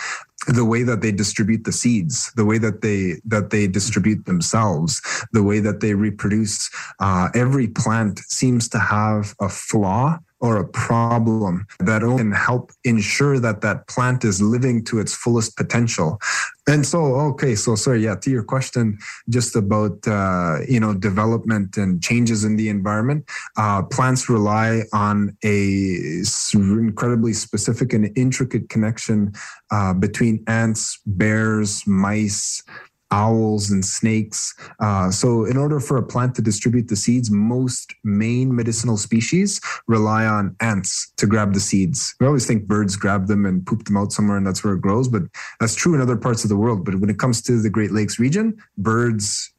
the 0.47 0.65
way 0.65 0.83
that 0.83 1.01
they 1.01 1.11
distribute 1.11 1.65
the 1.65 1.71
seeds 1.71 2.31
the 2.35 2.45
way 2.45 2.57
that 2.57 2.81
they 2.81 3.15
that 3.25 3.49
they 3.49 3.67
distribute 3.67 4.25
themselves 4.25 5.01
the 5.33 5.43
way 5.43 5.59
that 5.59 5.81
they 5.81 5.93
reproduce 5.93 6.69
uh, 6.99 7.27
every 7.35 7.67
plant 7.67 8.19
seems 8.19 8.69
to 8.69 8.79
have 8.79 9.35
a 9.41 9.49
flaw 9.49 10.17
or 10.41 10.57
a 10.57 10.67
problem 10.67 11.65
that 11.79 12.01
can 12.01 12.31
help 12.31 12.71
ensure 12.83 13.39
that 13.39 13.61
that 13.61 13.87
plant 13.87 14.23
is 14.23 14.41
living 14.41 14.83
to 14.85 14.99
its 14.99 15.13
fullest 15.13 15.57
potential. 15.57 16.19
And 16.67 16.85
so, 16.85 17.15
okay, 17.31 17.55
so 17.55 17.75
sorry, 17.75 18.03
yeah, 18.03 18.15
to 18.15 18.29
your 18.29 18.43
question, 18.43 18.99
just 19.27 19.55
about 19.55 20.07
uh, 20.07 20.59
you 20.67 20.79
know 20.79 20.93
development 20.93 21.77
and 21.77 22.01
changes 22.01 22.43
in 22.43 22.57
the 22.57 22.69
environment, 22.69 23.25
uh, 23.57 23.81
plants 23.83 24.29
rely 24.29 24.83
on 24.93 25.35
a 25.43 26.21
incredibly 26.53 27.33
specific 27.33 27.91
and 27.93 28.11
intricate 28.15 28.69
connection 28.69 29.33
uh, 29.71 29.93
between 29.93 30.43
ants, 30.47 30.99
bears, 31.05 31.85
mice, 31.87 32.63
owls 33.11 33.71
and 33.71 33.83
snakes. 33.83 34.53
Uh, 34.79 35.09
so, 35.09 35.45
in 35.45 35.57
order 35.57 35.79
for 35.79 35.97
a 35.97 36.03
plant 36.03 36.35
to 36.35 36.41
distribute 36.41 36.87
the 36.87 36.95
seeds, 36.95 37.31
most 37.31 37.93
main 38.03 38.55
medicinal 38.55 38.97
species 38.97 39.61
rely 39.87 40.25
on 40.25 40.55
ants 40.61 41.11
to 41.17 41.25
grab 41.25 41.53
the 41.53 41.59
seeds. 41.59 42.15
We 42.19 42.27
always 42.27 42.45
think 42.45 42.67
birds 42.67 42.95
grab 42.95 43.27
them 43.27 43.45
and 43.45 43.65
poop 43.65 43.85
them 43.85 43.97
out 43.97 44.11
somewhere, 44.11 44.37
and 44.37 44.45
that's 44.45 44.63
where 44.63 44.73
it 44.73 44.81
grows. 44.81 45.07
But 45.07 45.23
that's 45.59 45.75
true 45.75 45.95
in 45.95 46.01
other 46.01 46.17
parts 46.17 46.43
of 46.43 46.49
the 46.49 46.57
world. 46.57 46.85
But 46.85 46.95
when 46.95 47.09
it 47.09 47.19
comes 47.19 47.41
to 47.43 47.61
the 47.61 47.69
Great 47.69 47.91
Lakes 47.91 48.19
region, 48.19 48.57
birds, 48.77 49.51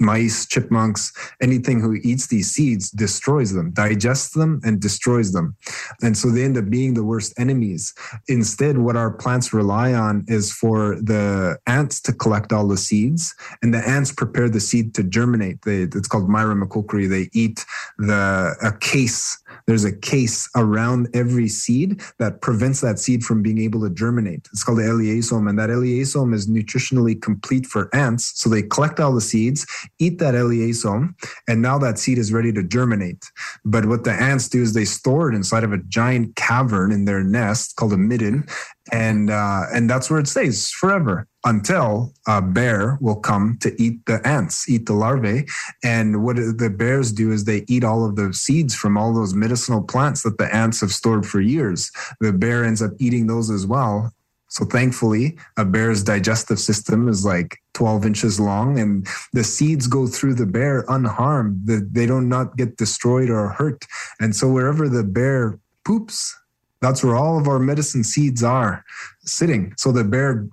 mice, 0.00 0.46
chipmunks, 0.46 1.12
anything 1.40 1.80
who 1.80 1.94
eats 2.02 2.26
these 2.28 2.50
seeds 2.50 2.90
destroys 2.90 3.52
them, 3.52 3.70
digests 3.72 4.34
them, 4.34 4.60
and 4.64 4.80
destroys 4.80 5.32
them. 5.32 5.56
And 6.02 6.16
so 6.16 6.30
they 6.30 6.44
end 6.44 6.58
up 6.58 6.68
being 6.70 6.94
the 6.94 7.04
worst 7.04 7.32
enemies. 7.38 7.94
Instead, 8.28 8.78
what 8.78 8.96
our 8.96 9.10
plants 9.10 9.52
rely 9.52 9.92
on 9.92 10.24
is 10.28 10.52
for 10.52 10.96
the 10.96 11.58
ants 11.66 12.00
to 12.02 12.12
collect 12.12 12.52
all 12.52 12.66
the 12.68 12.76
seeds, 12.76 13.34
and 13.62 13.72
the 13.72 13.86
ants 13.88 14.12
prepare 14.12 14.48
the 14.48 14.60
seed 14.60 14.94
to 14.94 15.02
germinate. 15.02 15.62
They, 15.62 15.82
it's 15.82 16.08
called 16.08 16.28
Myrmecochory. 16.28 17.08
They 17.08 17.30
eat 17.32 17.64
the 17.98 18.56
a 18.62 18.72
case 18.78 19.38
there's 19.66 19.84
a 19.84 19.96
case 19.96 20.48
around 20.56 21.08
every 21.14 21.48
seed 21.48 22.00
that 22.18 22.40
prevents 22.40 22.80
that 22.80 22.98
seed 22.98 23.22
from 23.22 23.42
being 23.42 23.58
able 23.58 23.80
to 23.82 23.90
germinate. 23.90 24.48
It's 24.52 24.64
called 24.64 24.78
the 24.78 24.82
elaiosome, 24.82 25.48
and 25.48 25.58
that 25.58 25.70
elaiosome 25.70 26.34
is 26.34 26.48
nutritionally 26.48 27.20
complete 27.20 27.66
for 27.66 27.94
ants. 27.94 28.32
So 28.40 28.48
they 28.48 28.62
collect 28.62 29.00
all 29.00 29.14
the 29.14 29.20
seeds, 29.20 29.66
eat 29.98 30.18
that 30.18 30.34
elaiosome, 30.34 31.14
and 31.48 31.62
now 31.62 31.78
that 31.78 31.98
seed 31.98 32.18
is 32.18 32.32
ready 32.32 32.52
to 32.52 32.62
germinate. 32.62 33.24
But 33.64 33.86
what 33.86 34.04
the 34.04 34.12
ants 34.12 34.48
do 34.48 34.62
is 34.62 34.74
they 34.74 34.84
store 34.84 35.30
it 35.30 35.34
inside 35.34 35.64
of 35.64 35.72
a 35.72 35.78
giant 35.78 36.36
cavern 36.36 36.92
in 36.92 37.04
their 37.04 37.22
nest 37.22 37.76
called 37.76 37.92
a 37.92 37.98
midden, 37.98 38.46
and 38.92 39.30
uh, 39.30 39.64
and 39.72 39.88
that's 39.88 40.10
where 40.10 40.20
it 40.20 40.28
stays 40.28 40.70
forever 40.70 41.26
until 41.44 42.12
a 42.26 42.42
bear 42.42 42.98
will 43.00 43.16
come 43.16 43.58
to 43.60 43.74
eat 43.80 44.04
the 44.06 44.20
ants, 44.26 44.68
eat 44.68 44.86
the 44.86 44.92
larvae. 44.92 45.46
And 45.84 46.24
what 46.24 46.36
the 46.36 46.74
bears 46.76 47.12
do 47.12 47.32
is 47.32 47.44
they 47.44 47.64
eat 47.68 47.84
all 47.84 48.04
of 48.04 48.16
the 48.16 48.34
seeds 48.34 48.74
from 48.74 48.98
all 48.98 49.14
those 49.14 49.34
medicinal 49.34 49.82
plants 49.82 50.22
that 50.22 50.38
the 50.38 50.54
ants 50.54 50.80
have 50.80 50.92
stored 50.92 51.26
for 51.26 51.40
years. 51.40 51.90
The 52.20 52.32
bear 52.32 52.64
ends 52.64 52.82
up 52.82 52.92
eating 52.98 53.26
those 53.26 53.50
as 53.50 53.66
well. 53.66 54.12
So 54.50 54.64
thankfully, 54.64 55.38
a 55.56 55.64
bear's 55.64 56.02
digestive 56.02 56.58
system 56.58 57.08
is 57.08 57.24
like 57.24 57.58
12 57.74 58.06
inches 58.06 58.40
long 58.40 58.78
and 58.78 59.06
the 59.32 59.44
seeds 59.44 59.86
go 59.86 60.06
through 60.06 60.34
the 60.34 60.46
bear 60.46 60.84
unharmed. 60.88 61.66
They 61.66 62.06
don't 62.06 62.28
not 62.28 62.56
get 62.56 62.76
destroyed 62.76 63.30
or 63.30 63.48
hurt. 63.48 63.84
And 64.20 64.34
so 64.34 64.50
wherever 64.50 64.88
the 64.88 65.04
bear 65.04 65.58
poops, 65.84 66.34
that's 66.80 67.02
where 67.02 67.16
all 67.16 67.38
of 67.38 67.48
our 67.48 67.58
medicine 67.58 68.04
seeds 68.04 68.42
are 68.42 68.84
sitting. 69.20 69.74
So 69.76 69.92
the 69.92 70.04
bear 70.04 70.48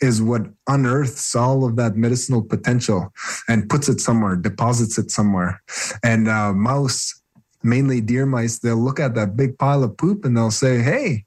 is 0.00 0.22
what 0.22 0.42
unearths 0.68 1.34
all 1.34 1.64
of 1.64 1.76
that 1.76 1.96
medicinal 1.96 2.42
potential 2.42 3.12
and 3.48 3.68
puts 3.68 3.88
it 3.88 4.00
somewhere, 4.00 4.36
deposits 4.36 4.98
it 4.98 5.10
somewhere. 5.10 5.62
And 6.02 6.28
uh, 6.28 6.52
mouse, 6.52 7.20
mainly 7.62 8.00
deer 8.00 8.26
mice, 8.26 8.58
they'll 8.58 8.76
look 8.76 9.00
at 9.00 9.14
that 9.14 9.36
big 9.36 9.58
pile 9.58 9.84
of 9.84 9.96
poop 9.96 10.24
and 10.24 10.36
they'll 10.36 10.50
say, 10.50 10.80
"Hey, 10.80 11.24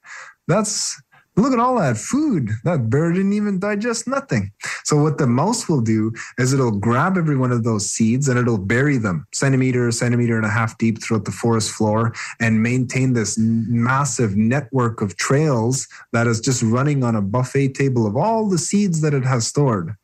that's 0.48 1.00
Look 1.40 1.54
at 1.54 1.58
all 1.58 1.78
that 1.78 1.96
food. 1.96 2.50
That 2.64 2.90
bear 2.90 3.12
didn't 3.12 3.32
even 3.32 3.58
digest 3.58 4.06
nothing. 4.06 4.52
So 4.84 5.02
what 5.02 5.16
the 5.16 5.26
mouse 5.26 5.70
will 5.70 5.80
do 5.80 6.12
is 6.36 6.52
it'll 6.52 6.78
grab 6.78 7.16
every 7.16 7.36
one 7.36 7.50
of 7.50 7.64
those 7.64 7.88
seeds 7.88 8.28
and 8.28 8.38
it'll 8.38 8.58
bury 8.58 8.98
them 8.98 9.26
centimeter, 9.32 9.90
centimeter 9.90 10.36
and 10.36 10.44
a 10.44 10.50
half 10.50 10.76
deep 10.76 11.02
throughout 11.02 11.24
the 11.24 11.30
forest 11.30 11.70
floor 11.70 12.12
and 12.40 12.62
maintain 12.62 13.14
this 13.14 13.38
massive 13.38 14.36
network 14.36 15.00
of 15.00 15.16
trails 15.16 15.88
that 16.12 16.26
is 16.26 16.40
just 16.40 16.62
running 16.62 17.02
on 17.02 17.16
a 17.16 17.22
buffet 17.22 17.68
table 17.74 18.06
of 18.06 18.18
all 18.18 18.50
the 18.50 18.58
seeds 18.58 19.00
that 19.00 19.14
it 19.14 19.24
has 19.24 19.46
stored. 19.46 19.94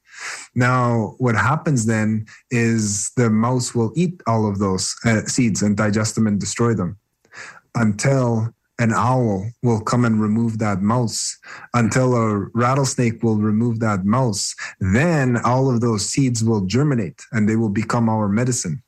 Now, 0.55 1.16
what 1.18 1.35
happens 1.35 1.85
then 1.85 2.25
is 2.51 3.11
the 3.18 3.29
mouse 3.29 3.75
will 3.75 3.92
eat 3.94 4.22
all 4.27 4.49
of 4.49 4.59
those 4.59 4.94
uh, 5.05 5.22
seeds 5.27 5.61
and 5.61 5.77
digest 5.77 6.14
them 6.14 6.27
and 6.27 6.40
destroy 6.40 6.72
them 6.72 6.96
until 7.75 8.55
an 8.78 8.92
owl 8.92 9.50
will 9.62 9.80
come 9.80 10.04
and 10.04 10.20
remove 10.20 10.58
that 10.58 10.82
mouse 10.82 11.38
until 11.74 12.14
a 12.14 12.46
rattlesnake 12.54 13.22
will 13.22 13.36
remove 13.36 13.80
that 13.80 14.04
mouse. 14.04 14.54
Then 14.80 15.38
all 15.44 15.70
of 15.70 15.80
those 15.80 16.08
seeds 16.08 16.44
will 16.44 16.66
germinate 16.66 17.22
and 17.32 17.48
they 17.48 17.56
will 17.56 17.70
become 17.70 18.08
our 18.08 18.28
medicine. 18.28 18.82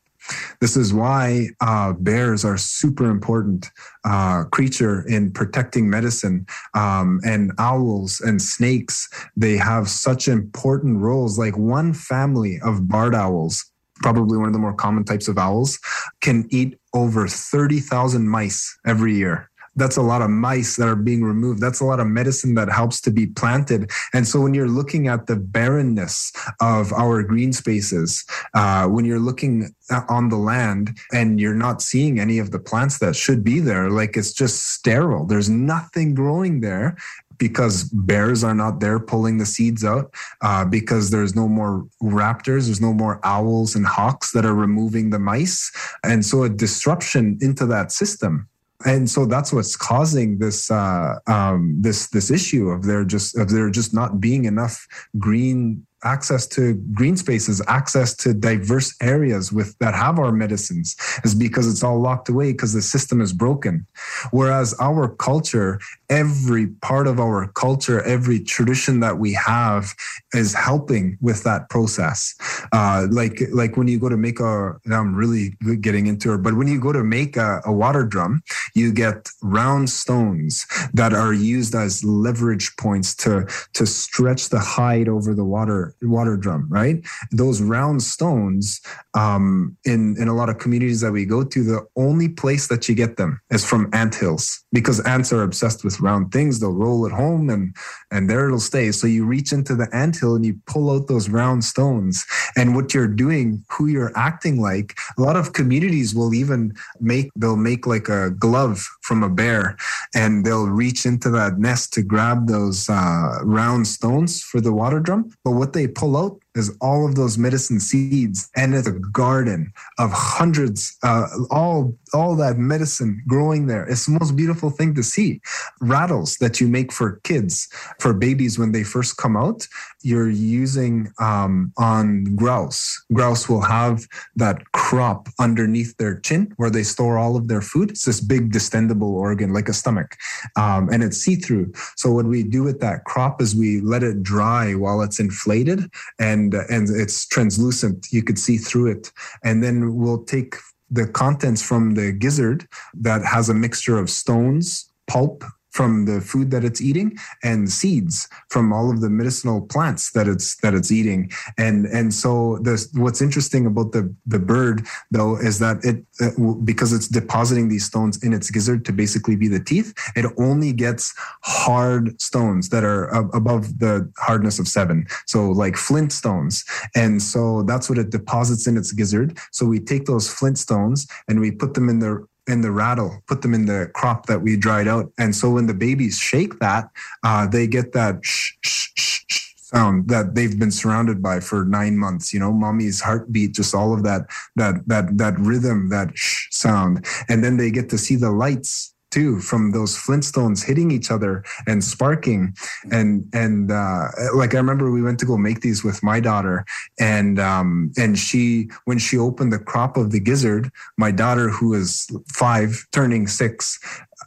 This 0.60 0.76
is 0.76 0.92
why 0.92 1.48
uh, 1.62 1.94
bears 1.94 2.44
are 2.44 2.58
super 2.58 3.08
important 3.08 3.70
uh, 4.04 4.44
creature 4.52 5.08
in 5.08 5.32
protecting 5.32 5.88
medicine, 5.88 6.46
um, 6.74 7.20
and 7.24 7.52
owls 7.56 8.20
and 8.20 8.42
snakes. 8.42 9.08
They 9.36 9.56
have 9.56 9.88
such 9.88 10.28
important 10.28 10.98
roles. 10.98 11.38
Like 11.38 11.56
one 11.56 11.94
family 11.94 12.60
of 12.62 12.88
barred 12.88 13.14
owls 13.14 13.64
probably 14.00 14.38
one 14.38 14.46
of 14.46 14.52
the 14.52 14.58
more 14.58 14.74
common 14.74 15.04
types 15.04 15.28
of 15.28 15.38
owls, 15.38 15.78
can 16.20 16.46
eat 16.50 16.78
over 16.94 17.26
30,000 17.26 18.28
mice 18.28 18.78
every 18.86 19.14
year 19.14 19.47
that's 19.78 19.96
a 19.96 20.02
lot 20.02 20.22
of 20.22 20.30
mice 20.30 20.76
that 20.76 20.88
are 20.88 20.96
being 20.96 21.22
removed. 21.22 21.60
That's 21.60 21.80
a 21.80 21.84
lot 21.84 22.00
of 22.00 22.06
medicine 22.06 22.54
that 22.54 22.68
helps 22.68 23.00
to 23.02 23.10
be 23.10 23.26
planted. 23.26 23.90
And 24.12 24.26
so 24.26 24.40
when 24.40 24.54
you're 24.54 24.68
looking 24.68 25.08
at 25.08 25.26
the 25.26 25.36
barrenness 25.36 26.32
of 26.60 26.92
our 26.92 27.22
green 27.22 27.52
spaces, 27.52 28.24
uh, 28.54 28.86
when 28.86 29.04
you're 29.04 29.18
looking 29.18 29.74
on 30.08 30.28
the 30.28 30.36
land 30.36 30.98
and 31.12 31.40
you're 31.40 31.54
not 31.54 31.80
seeing 31.80 32.18
any 32.20 32.38
of 32.38 32.50
the 32.50 32.58
plants 32.58 32.98
that 32.98 33.16
should 33.16 33.44
be 33.44 33.60
there, 33.60 33.90
like 33.90 34.16
it's 34.16 34.32
just 34.32 34.72
sterile. 34.72 35.24
There's 35.24 35.48
nothing 35.48 36.14
growing 36.14 36.60
there 36.60 36.96
because 37.38 37.84
bears 37.84 38.42
are 38.42 38.54
not 38.54 38.80
there 38.80 38.98
pulling 38.98 39.38
the 39.38 39.46
seeds 39.46 39.84
out, 39.84 40.12
uh, 40.42 40.64
because 40.64 41.10
there's 41.10 41.36
no 41.36 41.46
more 41.46 41.86
raptors, 42.02 42.66
there's 42.66 42.80
no 42.80 42.92
more 42.92 43.20
owls 43.22 43.76
and 43.76 43.86
hawks 43.86 44.32
that 44.32 44.44
are 44.44 44.56
removing 44.56 45.10
the 45.10 45.20
mice. 45.20 45.70
And 46.02 46.26
so 46.26 46.42
a 46.42 46.48
disruption 46.48 47.38
into 47.40 47.64
that 47.66 47.92
system 47.92 48.48
and 48.86 49.10
so 49.10 49.26
that's 49.26 49.52
what's 49.52 49.76
causing 49.76 50.38
this 50.38 50.70
uh, 50.70 51.16
um, 51.26 51.76
this 51.80 52.08
this 52.08 52.30
issue 52.30 52.68
of 52.68 52.84
there 52.84 53.04
just 53.04 53.36
of 53.36 53.50
there 53.50 53.70
just 53.70 53.92
not 53.92 54.20
being 54.20 54.44
enough 54.44 54.86
green 55.18 55.84
access 56.04 56.46
to 56.46 56.74
green 56.94 57.16
spaces, 57.16 57.60
access 57.66 58.14
to 58.14 58.32
diverse 58.32 58.94
areas 59.02 59.52
with 59.52 59.76
that 59.78 59.94
have 59.94 60.18
our 60.18 60.32
medicines 60.32 60.96
is 61.24 61.34
because 61.34 61.70
it's 61.70 61.82
all 61.82 62.00
locked 62.00 62.28
away 62.28 62.52
because 62.52 62.72
the 62.72 62.82
system 62.82 63.20
is 63.20 63.32
broken. 63.32 63.86
Whereas 64.30 64.74
our 64.80 65.08
culture, 65.08 65.80
every 66.08 66.68
part 66.82 67.06
of 67.06 67.18
our 67.18 67.48
culture, 67.52 68.02
every 68.02 68.40
tradition 68.40 69.00
that 69.00 69.18
we 69.18 69.32
have 69.32 69.92
is 70.34 70.54
helping 70.54 71.18
with 71.20 71.42
that 71.44 71.68
process. 71.68 72.34
Uh, 72.72 73.06
like 73.10 73.42
like 73.52 73.76
when 73.76 73.88
you 73.88 73.98
go 73.98 74.08
to 74.08 74.16
make 74.16 74.40
a, 74.40 74.76
I'm 74.90 75.14
really 75.14 75.56
getting 75.80 76.06
into 76.06 76.34
it, 76.34 76.38
but 76.38 76.54
when 76.54 76.68
you 76.68 76.80
go 76.80 76.92
to 76.92 77.02
make 77.02 77.36
a, 77.36 77.60
a 77.64 77.72
water 77.72 78.04
drum, 78.04 78.42
you 78.74 78.92
get 78.92 79.28
round 79.42 79.90
stones 79.90 80.66
that 80.94 81.12
are 81.12 81.32
used 81.32 81.74
as 81.74 82.04
leverage 82.04 82.76
points 82.76 83.14
to 83.16 83.46
to 83.74 83.86
stretch 83.86 84.48
the 84.50 84.60
hide 84.60 85.08
over 85.08 85.34
the 85.34 85.44
water 85.44 85.87
water 86.02 86.36
drum, 86.36 86.66
right? 86.68 87.04
Those 87.32 87.60
round 87.60 88.02
stones 88.02 88.80
um, 89.14 89.76
in 89.84 90.16
in 90.18 90.28
a 90.28 90.34
lot 90.34 90.48
of 90.48 90.58
communities 90.58 91.00
that 91.00 91.12
we 91.12 91.24
go 91.24 91.44
to, 91.44 91.62
the 91.62 91.86
only 91.96 92.28
place 92.28 92.68
that 92.68 92.88
you 92.88 92.94
get 92.94 93.16
them 93.16 93.40
is 93.50 93.64
from 93.64 93.88
ant 93.92 94.14
hills 94.14 94.64
because 94.72 95.00
ants 95.00 95.32
are 95.32 95.42
obsessed 95.42 95.84
with 95.84 96.00
round 96.00 96.32
things. 96.32 96.60
They'll 96.60 96.72
roll 96.72 97.06
it 97.06 97.12
home 97.12 97.50
and 97.50 97.74
and 98.10 98.28
there 98.28 98.46
it'll 98.46 98.60
stay. 98.60 98.92
So 98.92 99.06
you 99.06 99.24
reach 99.24 99.52
into 99.52 99.74
the 99.74 99.88
ant 99.94 100.18
hill 100.18 100.34
and 100.34 100.44
you 100.44 100.58
pull 100.66 100.90
out 100.90 101.08
those 101.08 101.28
round 101.28 101.64
stones, 101.64 102.24
and 102.56 102.74
what 102.74 102.94
you're 102.94 103.08
doing, 103.08 103.64
who 103.70 103.86
you're 103.86 104.16
acting 104.16 104.60
like. 104.60 104.96
A 105.16 105.22
lot 105.22 105.36
of 105.36 105.52
communities 105.52 106.14
will 106.14 106.34
even 106.34 106.74
make 107.00 107.30
they'll 107.36 107.56
make 107.56 107.86
like 107.86 108.08
a 108.08 108.30
glove 108.30 108.86
from 109.02 109.22
a 109.22 109.28
bear, 109.28 109.76
and 110.14 110.44
they'll 110.44 110.68
reach 110.68 111.06
into 111.06 111.30
that 111.30 111.58
nest 111.58 111.92
to 111.94 112.02
grab 112.02 112.46
those 112.46 112.88
uh, 112.88 113.38
round 113.42 113.86
stones 113.86 114.42
for 114.42 114.60
the 114.60 114.72
water 114.72 115.00
drum. 115.00 115.30
But 115.44 115.52
what 115.52 115.72
they 115.78 115.86
pull 115.86 116.16
out 116.16 116.42
is 116.58 116.76
all 116.80 117.06
of 117.06 117.14
those 117.14 117.38
medicine 117.38 117.80
seeds 117.80 118.50
and 118.56 118.74
it's 118.74 118.88
a 118.88 118.92
garden 118.92 119.72
of 119.98 120.10
hundreds 120.12 120.96
uh, 121.02 121.26
all 121.50 121.94
all 122.12 122.34
that 122.36 122.56
medicine 122.58 123.22
growing 123.26 123.66
there. 123.66 123.86
It's 123.86 124.06
the 124.06 124.12
most 124.12 124.36
beautiful 124.36 124.70
thing 124.70 124.94
to 124.94 125.02
see. 125.02 125.40
Rattles 125.80 126.36
that 126.36 126.60
you 126.60 126.68
make 126.68 126.92
for 126.92 127.20
kids 127.24 127.68
for 128.00 128.12
babies 128.12 128.58
when 128.58 128.72
they 128.72 128.82
first 128.82 129.16
come 129.16 129.36
out 129.36 129.66
you're 130.02 130.30
using 130.30 131.12
um, 131.18 131.72
on 131.76 132.24
grouse. 132.36 133.04
Grouse 133.12 133.48
will 133.48 133.62
have 133.62 134.06
that 134.36 134.62
crop 134.72 135.28
underneath 135.40 135.96
their 135.96 136.20
chin 136.20 136.52
where 136.56 136.70
they 136.70 136.82
store 136.82 137.18
all 137.18 137.36
of 137.36 137.48
their 137.48 137.60
food. 137.60 137.90
It's 137.90 138.04
this 138.04 138.20
big 138.20 138.52
distendable 138.52 139.10
organ 139.10 139.52
like 139.52 139.68
a 139.68 139.72
stomach 139.72 140.16
um, 140.56 140.88
and 140.90 141.02
it's 141.02 141.18
see-through. 141.18 141.72
So 141.96 142.12
what 142.12 142.26
we 142.26 142.42
do 142.42 142.62
with 142.62 142.80
that 142.80 143.04
crop 143.04 143.42
is 143.42 143.56
we 143.56 143.80
let 143.80 144.02
it 144.02 144.22
dry 144.22 144.74
while 144.74 145.02
it's 145.02 145.18
inflated 145.18 145.90
and 146.18 146.47
and 146.54 146.88
and 146.88 147.00
it's 147.00 147.26
translucent. 147.26 148.06
You 148.10 148.22
could 148.22 148.38
see 148.38 148.56
through 148.56 148.92
it, 148.92 149.12
and 149.44 149.62
then 149.62 149.96
we'll 149.96 150.24
take 150.24 150.56
the 150.90 151.06
contents 151.06 151.62
from 151.62 151.94
the 151.94 152.12
gizzard 152.12 152.66
that 152.94 153.24
has 153.24 153.48
a 153.48 153.54
mixture 153.54 153.98
of 153.98 154.08
stones, 154.08 154.90
pulp, 155.06 155.44
from 155.78 155.92
the 156.10 156.20
food 156.20 156.50
that 156.50 156.64
it's 156.68 156.80
eating 156.80 157.08
and 157.44 157.70
seeds 157.80 158.28
from 158.48 158.72
all 158.72 158.90
of 158.90 159.00
the 159.00 159.10
medicinal 159.20 159.60
plants 159.72 160.10
that 160.16 160.26
it's 160.26 160.56
that 160.62 160.74
it's 160.74 160.90
eating. 161.00 161.30
And 161.56 161.86
and 161.98 162.12
so 162.22 162.58
this 162.66 162.82
what's 162.94 163.22
interesting 163.26 163.64
about 163.64 163.92
the 163.92 164.04
the 164.34 164.42
bird 164.52 164.76
though 165.12 165.34
is 165.36 165.60
that 165.60 165.76
it 165.90 165.98
uh, 166.24 166.54
because 166.70 166.90
it's 166.92 167.08
depositing 167.20 167.68
these 167.68 167.86
stones 167.90 168.14
in 168.24 168.32
its 168.32 168.50
gizzard 168.50 168.84
to 168.86 168.92
basically 168.92 169.36
be 169.36 169.48
the 169.56 169.62
teeth 169.70 169.90
it 170.16 170.26
only 170.48 170.72
gets 170.72 171.14
hard 171.42 172.20
stones 172.20 172.68
that 172.70 172.84
are 172.84 173.04
above 173.40 173.78
the 173.78 173.94
hardness 174.28 174.58
of 174.58 174.66
7 174.66 175.06
so 175.26 175.38
like 175.50 175.76
flint 175.76 176.12
stones. 176.12 176.64
And 176.94 177.20
so 177.22 177.62
that's 177.62 177.88
what 177.88 177.98
it 177.98 178.10
deposits 178.10 178.66
in 178.66 178.76
its 178.76 178.92
gizzard. 178.92 179.38
So 179.52 179.66
we 179.66 179.80
take 179.80 180.06
those 180.06 180.28
flint 180.28 180.58
stones 180.58 181.06
and 181.28 181.40
we 181.40 181.50
put 181.50 181.74
them 181.74 181.88
in 181.88 181.98
the 181.98 182.26
in 182.48 182.60
the 182.60 182.70
rattle, 182.70 183.22
put 183.26 183.42
them 183.42 183.54
in 183.54 183.66
the 183.66 183.90
crop 183.94 184.26
that 184.26 184.40
we 184.40 184.56
dried 184.56 184.88
out. 184.88 185.12
And 185.18 185.34
so 185.34 185.50
when 185.50 185.66
the 185.66 185.74
babies 185.74 186.18
shake 186.18 186.58
that, 186.60 186.88
uh, 187.24 187.46
they 187.46 187.66
get 187.66 187.92
that 187.92 188.24
shh, 188.24 188.52
shh, 188.62 188.88
shh, 188.96 189.24
shh 189.28 189.48
sound 189.56 190.08
that 190.08 190.34
they've 190.34 190.58
been 190.58 190.70
surrounded 190.70 191.22
by 191.22 191.40
for 191.40 191.64
nine 191.64 191.98
months. 191.98 192.32
You 192.32 192.40
know, 192.40 192.52
mommy's 192.52 193.00
heartbeat, 193.00 193.52
just 193.52 193.74
all 193.74 193.92
of 193.92 194.02
that, 194.02 194.22
that, 194.56 194.86
that, 194.86 195.18
that 195.18 195.38
rhythm, 195.38 195.90
that 195.90 196.16
shh 196.16 196.48
sound. 196.50 197.04
And 197.28 197.44
then 197.44 197.58
they 197.58 197.70
get 197.70 197.90
to 197.90 197.98
see 197.98 198.16
the 198.16 198.30
lights 198.30 198.94
too 199.10 199.40
from 199.40 199.72
those 199.72 199.96
flintstones 199.96 200.64
hitting 200.64 200.90
each 200.90 201.10
other 201.10 201.44
and 201.66 201.82
sparking. 201.82 202.54
And 202.90 203.28
and 203.32 203.70
uh, 203.70 204.08
like 204.34 204.54
i 204.54 204.58
remember 204.58 204.90
we 204.90 205.02
went 205.02 205.18
to 205.20 205.26
go 205.26 205.36
make 205.36 205.60
these 205.60 205.84
with 205.84 206.02
my 206.02 206.20
daughter. 206.20 206.64
And 206.98 207.38
um, 207.38 207.92
and 207.96 208.18
she 208.18 208.70
when 208.84 208.98
she 208.98 209.18
opened 209.18 209.52
the 209.52 209.58
crop 209.58 209.96
of 209.96 210.10
the 210.10 210.20
gizzard 210.20 210.70
my 210.96 211.10
daughter 211.10 211.48
who 211.48 211.74
is 211.74 212.08
five 212.28 212.86
turning 212.92 213.26
six 213.26 213.78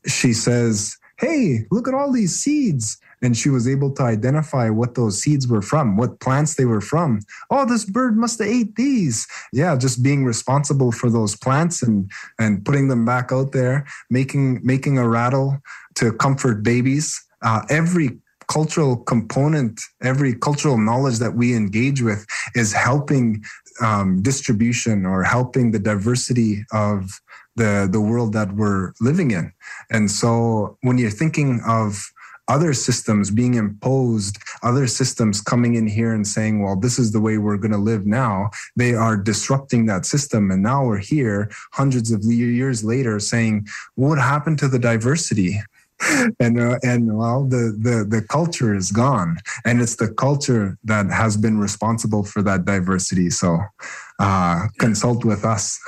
she 0.07 0.33
says 0.33 0.97
hey 1.19 1.65
look 1.71 1.87
at 1.87 1.93
all 1.93 2.11
these 2.11 2.35
seeds 2.35 2.97
and 3.21 3.37
she 3.37 3.49
was 3.49 3.67
able 3.67 3.91
to 3.93 4.03
identify 4.03 4.69
what 4.69 4.95
those 4.95 5.21
seeds 5.21 5.47
were 5.47 5.61
from, 5.61 5.97
what 5.97 6.19
plants 6.19 6.55
they 6.55 6.65
were 6.65 6.81
from. 6.81 7.19
Oh, 7.49 7.65
this 7.65 7.85
bird 7.85 8.17
must 8.17 8.39
have 8.39 8.47
ate 8.47 8.75
these. 8.75 9.27
Yeah, 9.53 9.75
just 9.77 10.03
being 10.03 10.25
responsible 10.25 10.91
for 10.91 11.09
those 11.09 11.35
plants 11.35 11.83
and 11.83 12.11
and 12.39 12.65
putting 12.65 12.87
them 12.87 13.05
back 13.05 13.31
out 13.31 13.51
there, 13.51 13.85
making 14.09 14.61
making 14.63 14.97
a 14.97 15.07
rattle 15.07 15.61
to 15.95 16.13
comfort 16.13 16.63
babies. 16.63 17.21
Uh, 17.43 17.61
every 17.69 18.17
cultural 18.47 18.97
component, 18.97 19.79
every 20.01 20.33
cultural 20.35 20.77
knowledge 20.77 21.19
that 21.19 21.35
we 21.35 21.55
engage 21.55 22.01
with 22.01 22.25
is 22.53 22.73
helping 22.73 23.43
um, 23.81 24.21
distribution 24.21 25.05
or 25.05 25.23
helping 25.23 25.71
the 25.71 25.79
diversity 25.79 26.65
of 26.73 27.21
the 27.55 27.87
the 27.91 28.01
world 28.01 28.33
that 28.33 28.53
we're 28.53 28.93
living 28.99 29.31
in. 29.31 29.51
And 29.89 30.09
so 30.09 30.77
when 30.81 30.97
you're 30.97 31.09
thinking 31.09 31.61
of 31.65 32.11
other 32.47 32.73
systems 32.73 33.31
being 33.31 33.53
imposed, 33.53 34.37
other 34.63 34.87
systems 34.87 35.41
coming 35.41 35.75
in 35.75 35.87
here 35.87 36.13
and 36.13 36.27
saying, 36.27 36.61
well, 36.61 36.75
this 36.75 36.99
is 36.99 37.11
the 37.11 37.21
way 37.21 37.37
we're 37.37 37.57
going 37.57 37.71
to 37.71 37.77
live 37.77 38.05
now. 38.05 38.49
They 38.75 38.93
are 38.93 39.17
disrupting 39.17 39.85
that 39.85 40.05
system. 40.05 40.51
And 40.51 40.61
now 40.61 40.85
we're 40.85 40.97
here 40.97 41.49
hundreds 41.73 42.11
of 42.11 42.23
years 42.23 42.83
later 42.83 43.19
saying, 43.19 43.67
what 43.95 44.17
happened 44.17 44.59
to 44.59 44.67
the 44.67 44.79
diversity? 44.79 45.59
and 46.39 46.59
uh, 46.59 46.79
and 46.83 47.15
well 47.15 47.43
the, 47.43 47.77
the 47.79 48.05
the 48.07 48.25
culture 48.27 48.73
is 48.73 48.91
gone 48.91 49.37
and 49.65 49.81
it's 49.81 49.97
the 49.97 50.11
culture 50.13 50.77
that 50.83 51.11
has 51.11 51.37
been 51.37 51.59
responsible 51.59 52.23
for 52.23 52.41
that 52.41 52.65
diversity 52.65 53.29
so 53.29 53.59
uh, 54.19 54.67
consult 54.79 55.23
with 55.23 55.45
us 55.45 55.79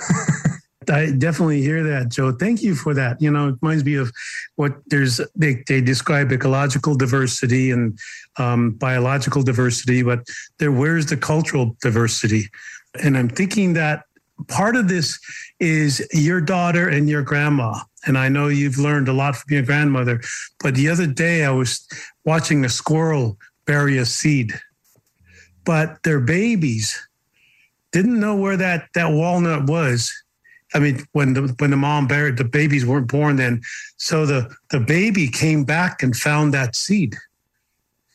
I 0.90 1.12
definitely 1.12 1.62
hear 1.62 1.84
that, 1.84 2.10
Joe. 2.10 2.32
Thank 2.32 2.62
you 2.62 2.76
for 2.76 2.94
that. 2.94 3.22
You 3.22 3.32
know, 3.32 3.50
it 3.50 3.56
reminds 3.62 3.86
me 3.86 3.96
of 3.96 4.12
what 4.56 4.74
there's, 4.88 5.20
they, 5.36 5.64
they 5.68 5.82
describe 5.82 6.32
ecological 6.32 6.96
diversity 6.96 7.72
and 7.72 7.98
um, 8.38 8.72
biological 8.72 9.44
diversity, 9.44 10.04
but 10.04 10.26
there, 10.60 10.72
where's 10.72 11.08
the 11.08 11.18
cultural 11.18 11.76
diversity? 11.82 12.50
And 13.04 13.18
I'm 13.18 13.30
thinking 13.30 13.74
that 13.74 14.04
part 14.48 14.76
of 14.76 14.88
this 14.88 15.20
is 15.60 16.06
your 16.12 16.42
daughter 16.42 16.90
and 16.90 17.10
your 17.10 17.24
grandma. 17.24 17.80
And 18.06 18.18
I 18.18 18.30
know 18.30 18.48
you've 18.48 18.78
learned 18.78 19.08
a 19.08 19.14
lot 19.14 19.36
from 19.36 19.54
your 19.54 19.64
grandmother, 19.64 20.22
but 20.62 20.76
the 20.76 20.90
other 20.90 21.08
day 21.08 21.46
I 21.46 21.52
was 21.52 21.88
watching 22.26 22.66
a 22.66 22.70
squirrel 22.70 23.38
bury 23.66 23.98
a 23.98 24.06
seed, 24.06 24.54
but 25.66 26.04
their 26.04 26.20
babies 26.20 27.00
didn't 27.92 28.20
know 28.20 28.36
where 28.36 28.58
that, 28.58 28.90
that 28.96 29.12
walnut 29.12 29.70
was 29.70 30.12
I 30.74 30.80
mean, 30.80 31.06
when 31.12 31.34
the 31.34 31.54
when 31.60 31.72
the 31.72 31.78
mom 31.78 32.08
buried 32.08 32.38
the 32.38 32.44
babies 32.44 32.86
weren't 32.86 33.08
born 33.08 33.36
then, 33.36 33.62
so 33.98 34.26
the 34.26 34.54
the 34.70 34.80
baby 34.80 35.28
came 35.28 35.64
back 35.64 36.02
and 36.02 36.16
found 36.16 36.54
that 36.54 36.76
seed. 36.76 37.16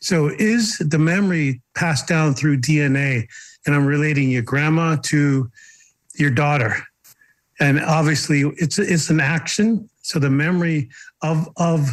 So 0.01 0.29
is 0.39 0.79
the 0.79 0.99
memory 0.99 1.61
passed 1.75 2.07
down 2.07 2.35
through 2.35 2.61
DNA? 2.61 3.29
And 3.67 3.75
I'm 3.75 3.87
relating 3.87 4.31
your 4.31 4.43
grandma 4.43 4.97
to 5.05 5.51
your 6.15 6.31
daughter, 6.31 6.77
and 7.61 7.81
obviously 7.81 8.43
it's 8.57 8.79
it's 8.79 9.11
an 9.11 9.21
action. 9.21 9.89
So 10.03 10.19
the 10.19 10.31
memory 10.31 10.89
of 11.23 11.49
of 11.57 11.91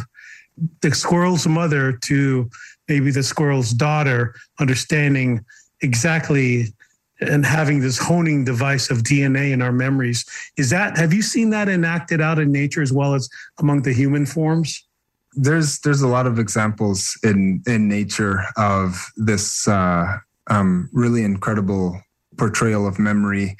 the 0.80 0.94
squirrel's 0.94 1.46
mother 1.46 1.92
to 1.92 2.50
maybe 2.88 3.10
the 3.10 3.22
squirrel's 3.22 3.72
daughter, 3.72 4.34
understanding 4.58 5.44
exactly 5.80 6.72
and 7.20 7.46
having 7.46 7.80
this 7.80 7.98
honing 7.98 8.44
device 8.44 8.90
of 8.90 8.98
DNA 8.98 9.52
in 9.52 9.62
our 9.62 9.72
memories. 9.72 10.24
Is 10.56 10.70
that 10.70 10.96
have 10.98 11.12
you 11.12 11.22
seen 11.22 11.50
that 11.50 11.68
enacted 11.68 12.20
out 12.20 12.38
in 12.38 12.52
nature 12.52 12.82
as 12.82 12.92
well 12.92 13.14
as 13.14 13.28
among 13.58 13.82
the 13.82 13.92
human 13.92 14.26
forms? 14.26 14.86
There's 15.34 15.80
there's 15.80 16.02
a 16.02 16.08
lot 16.08 16.26
of 16.26 16.38
examples 16.38 17.18
in 17.22 17.62
in 17.66 17.88
nature 17.88 18.44
of 18.56 19.06
this 19.16 19.68
uh, 19.68 20.18
um, 20.48 20.88
really 20.92 21.24
incredible 21.24 22.00
portrayal 22.36 22.86
of 22.86 22.98
memory. 22.98 23.56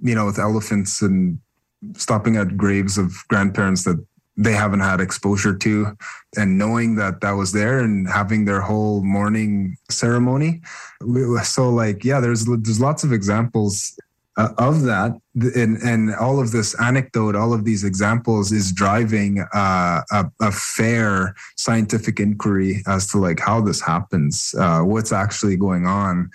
You 0.00 0.14
know, 0.14 0.26
with 0.26 0.38
elephants 0.38 1.02
and 1.02 1.40
stopping 1.96 2.36
at 2.36 2.56
graves 2.56 2.98
of 2.98 3.12
grandparents 3.28 3.84
that 3.84 4.04
they 4.38 4.52
haven't 4.52 4.80
had 4.80 5.00
exposure 5.00 5.54
to. 5.54 5.96
And 6.36 6.56
knowing 6.56 6.94
that 6.94 7.20
that 7.20 7.32
was 7.32 7.52
there 7.52 7.80
and 7.80 8.08
having 8.08 8.44
their 8.44 8.60
whole 8.60 9.02
morning 9.02 9.76
ceremony 9.90 10.62
so 11.44 11.70
like 11.70 12.04
yeah 12.04 12.20
there's 12.20 12.44
there's 12.44 12.80
lots 12.80 13.04
of 13.04 13.12
examples 13.12 13.98
uh, 14.38 14.50
of 14.58 14.82
that 14.82 15.12
and, 15.56 15.76
and 15.78 16.14
all 16.14 16.40
of 16.40 16.52
this 16.52 16.74
anecdote 16.80 17.34
all 17.34 17.52
of 17.52 17.64
these 17.64 17.82
examples 17.84 18.52
is 18.52 18.72
driving 18.72 19.40
uh, 19.52 20.00
a, 20.12 20.30
a, 20.40 20.52
fair 20.52 21.34
scientific 21.56 22.20
inquiry 22.20 22.82
as 22.86 23.08
to 23.08 23.18
like 23.18 23.40
how 23.40 23.60
this 23.60 23.80
happens 23.80 24.54
uh, 24.58 24.80
what's 24.80 25.12
actually 25.12 25.56
going 25.56 25.86
on 25.86 26.30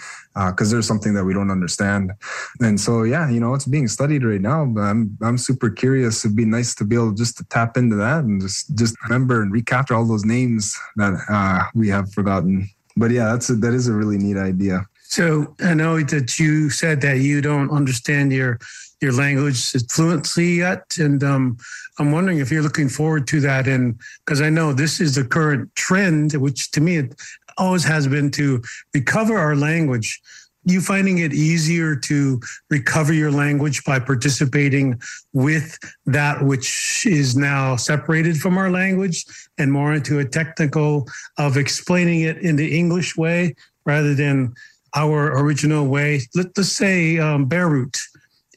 because 0.47 0.71
uh, 0.71 0.75
there's 0.75 0.87
something 0.87 1.13
that 1.13 1.23
we 1.23 1.33
don't 1.33 1.51
understand. 1.51 2.11
And 2.59 2.79
so 2.79 3.03
yeah 3.03 3.29
you 3.29 3.39
know 3.39 3.53
it's 3.53 3.65
being 3.65 3.87
studied 3.87 4.23
right 4.23 4.41
now 4.41 4.65
but 4.65 4.81
i'm 4.81 5.17
i'm 5.21 5.37
super 5.37 5.69
curious. 5.69 6.25
It'd 6.25 6.35
be 6.35 6.45
nice 6.45 6.75
to 6.75 6.83
be 6.83 6.95
able 6.95 7.13
just 7.13 7.37
to 7.37 7.45
tap 7.45 7.77
into 7.77 7.95
that 7.95 8.25
and 8.25 8.41
just 8.41 8.75
just 8.75 8.95
remember 9.03 9.41
and 9.41 9.51
recapture 9.51 9.95
all 9.95 10.05
those 10.05 10.25
names 10.25 10.77
that 10.97 11.13
uh, 11.29 11.63
we 11.73 11.87
have 11.89 12.11
forgotten. 12.11 12.69
But 12.97 13.11
yeah 13.11 13.31
that's 13.31 13.49
a, 13.49 13.55
that 13.55 13.73
is 13.73 13.87
a 13.87 13.93
really 13.93 14.17
neat 14.17 14.37
idea 14.37 14.85
so 15.13 15.55
I 15.59 15.75
know 15.75 16.01
that 16.01 16.39
you 16.39 16.71
said 16.71 17.01
that 17.01 17.19
you 17.19 17.39
don't 17.39 17.69
understand 17.69 18.33
your 18.33 18.57
your 18.99 19.11
language 19.11 19.71
fluently 19.91 20.55
yet, 20.55 20.97
and 20.97 21.23
um, 21.23 21.57
I'm 21.99 22.11
wondering 22.11 22.39
if 22.39 22.51
you're 22.51 22.63
looking 22.63 22.89
forward 22.89 23.27
to 23.27 23.39
that. 23.41 23.67
And 23.67 23.99
because 24.25 24.41
I 24.41 24.49
know 24.49 24.73
this 24.73 24.99
is 24.99 25.13
the 25.13 25.23
current 25.23 25.69
trend, 25.75 26.33
which 26.33 26.71
to 26.71 26.81
me 26.81 26.97
it 26.97 27.21
always 27.59 27.83
has 27.83 28.07
been 28.07 28.31
to 28.31 28.63
recover 28.95 29.37
our 29.37 29.55
language. 29.55 30.19
You 30.65 30.81
finding 30.81 31.19
it 31.19 31.33
easier 31.33 31.95
to 31.95 32.41
recover 32.71 33.13
your 33.13 33.31
language 33.31 33.83
by 33.83 33.99
participating 33.99 34.99
with 35.33 35.77
that 36.07 36.43
which 36.43 37.05
is 37.05 37.35
now 37.35 37.75
separated 37.75 38.37
from 38.37 38.57
our 38.57 38.71
language 38.71 39.25
and 39.59 39.71
more 39.71 39.93
into 39.93 40.17
a 40.19 40.25
technical 40.25 41.07
of 41.37 41.57
explaining 41.57 42.21
it 42.21 42.37
in 42.37 42.55
the 42.55 42.75
English 42.75 43.15
way 43.15 43.53
rather 43.85 44.15
than 44.15 44.53
our 44.95 45.37
original 45.39 45.87
way. 45.87 46.21
Let, 46.35 46.57
us 46.57 46.71
say 46.71 47.17
um, 47.19 47.45
bare 47.45 47.69
root. 47.69 47.97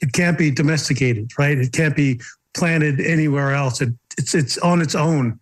It 0.02 0.12
can't 0.12 0.36
be 0.36 0.50
domesticated, 0.50 1.30
right? 1.38 1.58
It 1.58 1.72
can't 1.72 1.96
be 1.96 2.20
planted 2.54 3.00
anywhere 3.00 3.54
else. 3.54 3.80
It, 3.80 3.90
it's 4.18 4.34
it's 4.34 4.58
on 4.58 4.80
its 4.80 4.94
own, 4.94 5.38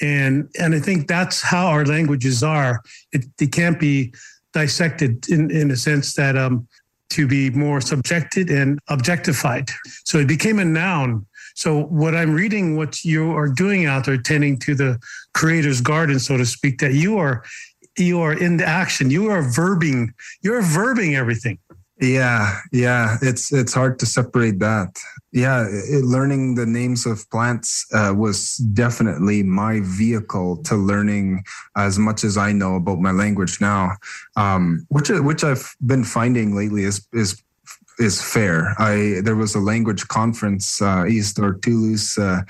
and 0.00 0.48
and 0.58 0.74
I 0.74 0.80
think 0.80 1.08
that's 1.08 1.42
how 1.42 1.66
our 1.66 1.84
languages 1.84 2.42
are. 2.42 2.82
It, 3.12 3.24
it 3.40 3.52
can't 3.52 3.78
be 3.78 4.12
dissected 4.52 5.28
in 5.28 5.50
in 5.50 5.70
a 5.70 5.76
sense 5.76 6.14
that 6.14 6.36
um, 6.36 6.66
to 7.10 7.26
be 7.26 7.50
more 7.50 7.80
subjected 7.80 8.50
and 8.50 8.78
objectified. 8.88 9.70
So 10.04 10.18
it 10.18 10.28
became 10.28 10.58
a 10.58 10.64
noun. 10.64 11.26
So 11.54 11.84
what 11.84 12.14
I'm 12.14 12.34
reading, 12.34 12.76
what 12.76 13.04
you 13.04 13.30
are 13.30 13.48
doing 13.48 13.86
out 13.86 14.06
there, 14.06 14.16
tending 14.16 14.58
to 14.60 14.74
the 14.74 14.98
creator's 15.32 15.80
garden, 15.80 16.18
so 16.18 16.36
to 16.36 16.44
speak, 16.44 16.78
that 16.78 16.94
you 16.94 17.18
are 17.18 17.44
you 17.96 18.20
are 18.20 18.32
in 18.32 18.56
the 18.56 18.66
action. 18.66 19.10
You 19.10 19.30
are 19.30 19.42
verbing. 19.42 20.08
You're 20.42 20.62
verbing 20.62 21.16
everything. 21.16 21.58
Yeah, 22.00 22.58
yeah. 22.72 23.18
It's 23.22 23.52
it's 23.52 23.72
hard 23.72 24.00
to 24.00 24.06
separate 24.06 24.58
that. 24.58 24.98
Yeah, 25.32 25.66
it, 25.68 26.04
learning 26.04 26.56
the 26.56 26.66
names 26.66 27.06
of 27.06 27.28
plants 27.30 27.86
uh, 27.94 28.12
was 28.16 28.56
definitely 28.56 29.44
my 29.44 29.80
vehicle 29.82 30.56
to 30.64 30.74
learning 30.74 31.44
as 31.76 31.98
much 31.98 32.24
as 32.24 32.36
I 32.36 32.52
know 32.52 32.74
about 32.74 32.98
my 32.98 33.12
language 33.12 33.60
now. 33.60 33.92
Um, 34.34 34.86
which 34.88 35.08
which 35.08 35.44
I've 35.44 35.74
been 35.86 36.02
finding 36.02 36.56
lately 36.56 36.82
is 36.82 37.06
is 37.12 37.40
is 37.98 38.20
fair. 38.20 38.74
I 38.78 39.20
there 39.22 39.36
was 39.36 39.54
a 39.54 39.60
language 39.60 40.08
conference 40.08 40.82
uh, 40.82 41.06
east 41.06 41.38
or 41.38 41.54
Toulouse, 41.54 42.18
uh, 42.18 42.42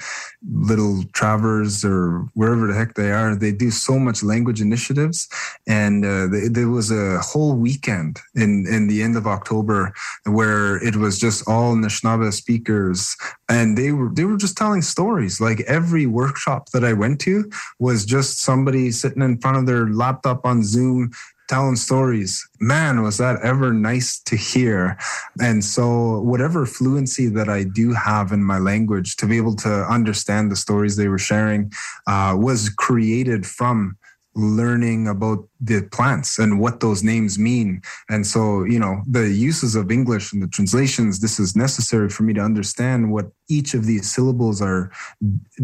Little 0.51 1.05
Traverse 1.13 1.85
or 1.85 2.21
wherever 2.35 2.67
the 2.67 2.75
heck 2.75 2.95
they 2.95 3.13
are. 3.13 3.35
They 3.35 3.53
do 3.53 3.71
so 3.71 3.99
much 3.99 4.23
language 4.23 4.61
initiatives, 4.61 5.29
and 5.67 6.05
uh, 6.05 6.27
they, 6.29 6.49
there 6.49 6.69
was 6.69 6.91
a 6.91 7.19
whole 7.21 7.55
weekend 7.57 8.21
in 8.35 8.67
in 8.67 8.87
the 8.87 9.03
end 9.03 9.17
of 9.17 9.27
October 9.27 9.93
where 10.25 10.83
it 10.83 10.97
was 10.97 11.19
just 11.19 11.47
all 11.49 11.75
Anishinaabe 11.75 12.33
speakers, 12.33 13.17
and 13.49 13.77
they 13.77 13.93
were 13.93 14.11
they 14.11 14.25
were 14.25 14.37
just 14.37 14.57
telling 14.57 14.83
stories. 14.83 15.41
Like 15.41 15.61
every 15.63 16.07
workshop 16.07 16.71
that 16.71 16.85
I 16.85 16.93
went 16.93 17.21
to 17.23 17.51
was 17.79 18.05
just 18.07 18.39
somebody 18.41 18.91
sitting 18.91 19.23
in 19.23 19.39
front 19.39 19.59
of 19.59 19.67
their 19.67 19.89
laptop 19.89 20.47
on 20.47 20.65
Zoom 20.65 21.13
telling 21.49 21.77
stories. 21.77 22.47
Man, 22.61 23.03
was 23.03 23.19
that 23.19 23.41
ever 23.43 23.73
nice 23.73 24.21
to 24.23 24.37
hear. 24.37 24.97
And 25.41 25.65
so, 25.65 26.21
whatever 26.21 26.67
fluency 26.67 27.29
that 27.29 27.49
I 27.49 27.65
do 27.65 27.93
have 27.93 28.33
in 28.33 28.43
my 28.43 28.59
language 28.59 29.17
to 29.17 29.27
be 29.27 29.37
able 29.37 29.57
to 29.57 29.85
understand 29.91 30.51
the 30.51 30.57
stories 30.57 30.97
they 30.97 31.09
were 31.09 31.19
sharing 31.19 31.73
uh, 32.07 32.35
was 32.39 32.69
created 32.69 33.47
from 33.47 33.97
learning 34.35 35.07
about 35.09 35.47
the 35.61 35.83
plants 35.93 36.39
and 36.39 36.59
what 36.61 36.81
those 36.81 37.03
names 37.03 37.39
mean. 37.39 37.81
And 38.09 38.27
so, 38.27 38.65
you 38.65 38.79
know, 38.79 39.03
the 39.07 39.31
uses 39.31 39.75
of 39.77 39.91
English 39.91 40.33
and 40.33 40.43
the 40.43 40.49
translations, 40.49 41.21
this 41.21 41.39
is 41.39 41.55
necessary 41.57 42.09
for 42.09 42.23
me 42.25 42.33
to 42.35 42.41
understand 42.41 43.13
what 43.13 43.31
each 43.49 43.75
of 43.75 43.87
these 43.87 44.11
syllables 44.13 44.61
are 44.61 44.91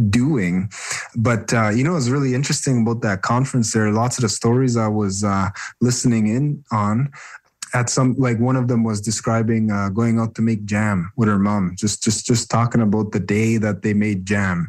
doing. 0.08 0.70
But, 1.16 1.52
uh, 1.52 1.70
you 1.70 1.84
know, 1.84 1.96
it's 1.96 2.08
really 2.08 2.34
interesting 2.34 2.82
about 2.82 3.02
that 3.02 3.22
conference 3.22 3.72
there. 3.72 3.86
are 3.86 3.92
Lots 3.92 4.18
of 4.18 4.22
the 4.22 4.28
stories 4.28 4.76
I 4.76 4.88
was 4.88 5.24
uh, 5.24 5.48
listening 5.80 6.28
in 6.28 6.64
on 6.72 7.10
at 7.72 7.88
some 7.88 8.14
like 8.18 8.38
one 8.38 8.56
of 8.56 8.68
them 8.68 8.82
was 8.82 9.00
describing 9.00 9.70
uh, 9.70 9.88
going 9.90 10.18
out 10.18 10.34
to 10.34 10.42
make 10.42 10.64
jam 10.64 11.12
with 11.16 11.28
her 11.28 11.38
mom 11.38 11.74
just 11.78 12.02
just 12.02 12.26
just 12.26 12.50
talking 12.50 12.80
about 12.80 13.12
the 13.12 13.20
day 13.20 13.56
that 13.56 13.82
they 13.82 13.94
made 13.94 14.26
jam 14.26 14.68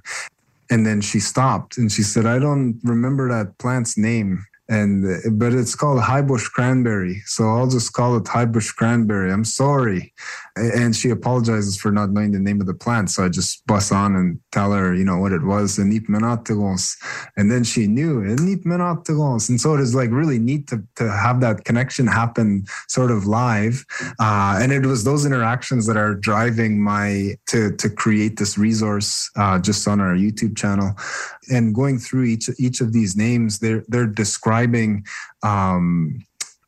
and 0.71 0.87
then 0.87 1.01
she 1.01 1.19
stopped 1.19 1.77
and 1.77 1.91
she 1.91 2.01
said, 2.01 2.25
I 2.25 2.39
don't 2.39 2.79
remember 2.83 3.29
that 3.29 3.57
plant's 3.59 3.97
name. 3.97 4.43
And 4.69 5.05
uh, 5.05 5.29
but 5.33 5.53
it's 5.53 5.75
called 5.75 5.99
high 5.99 6.21
bush 6.21 6.47
cranberry. 6.47 7.21
So 7.25 7.43
i'll 7.43 7.67
just 7.67 7.91
call 7.91 8.15
it 8.15 8.27
high 8.27 8.45
bush 8.45 8.71
cranberry. 8.71 9.31
I'm 9.31 9.43
sorry 9.43 10.13
and 10.55 10.95
she 10.95 11.09
apologizes 11.09 11.79
for 11.79 11.91
not 11.91 12.09
knowing 12.09 12.31
the 12.31 12.39
name 12.39 12.61
of 12.61 12.67
the 12.67 12.73
plant. 12.73 13.09
So 13.09 13.23
i 13.23 13.29
just 13.29 13.65
bust 13.67 13.91
on 13.91 14.15
and 14.15 14.39
tell 14.51 14.71
her 14.71 14.93
you 14.93 15.03
know 15.03 15.17
what 15.17 15.31
it 15.31 15.43
was 15.43 15.77
and 15.77 15.91
and 17.37 17.51
then 17.51 17.63
she 17.63 17.87
knew 17.87 18.21
and 18.21 19.61
so 19.61 19.73
it 19.73 19.79
is 19.79 19.95
like 19.95 20.09
really 20.11 20.39
neat 20.39 20.67
to, 20.67 20.83
to 20.95 21.11
have 21.11 21.41
that 21.41 21.65
connection 21.65 22.07
happen 22.07 22.65
sort 22.87 23.11
of 23.11 23.25
live. 23.25 23.85
Uh, 24.19 24.59
and 24.61 24.71
it 24.71 24.85
was 24.85 25.03
those 25.03 25.25
interactions 25.25 25.87
that 25.87 25.97
are 25.97 26.15
driving 26.15 26.81
my 26.81 27.35
to 27.47 27.75
to 27.77 27.89
create 27.89 28.37
this 28.37 28.57
resource 28.57 29.29
uh, 29.35 29.59
just 29.59 29.87
on 29.87 29.99
our 29.99 30.15
youtube 30.15 30.57
channel. 30.57 30.93
And 31.49 31.73
going 31.73 31.99
through 31.99 32.25
each 32.25 32.49
each 32.59 32.81
of 32.81 32.93
these 32.93 33.15
names, 33.15 33.59
they're 33.59 33.83
they're 33.87 34.07
describing 34.07 35.05
um, 35.43 36.19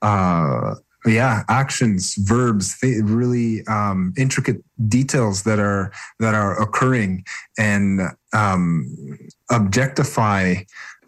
uh, 0.02 0.76
yeah 1.06 1.43
actions 1.49 2.16
verbs 2.20 2.78
really 3.04 3.66
um, 3.68 4.14
intricate 4.18 4.64
details 4.88 5.43
that 5.43 5.60
are 5.60 5.91
that 6.20 6.34
are 6.34 6.62
occurring 6.62 7.24
and 7.58 8.01
um, 8.34 8.95
objectify 9.51 10.56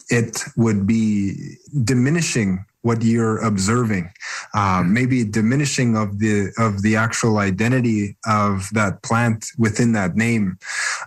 it 0.09 0.43
would 0.55 0.85
be 0.85 1.57
diminishing 1.83 2.63
what 2.85 3.01
you're 3.01 3.39
observing, 3.39 4.11
uh, 4.53 4.81
mm-hmm. 4.81 4.93
maybe 4.93 5.23
diminishing 5.23 5.97
of 5.97 6.19
the 6.19 6.53
of 6.59 6.83
the 6.83 6.95
actual 6.95 7.39
identity 7.39 8.15
of 8.27 8.69
that 8.73 9.01
plant 9.01 9.47
within 9.57 9.91
that 9.93 10.15
name. 10.15 10.55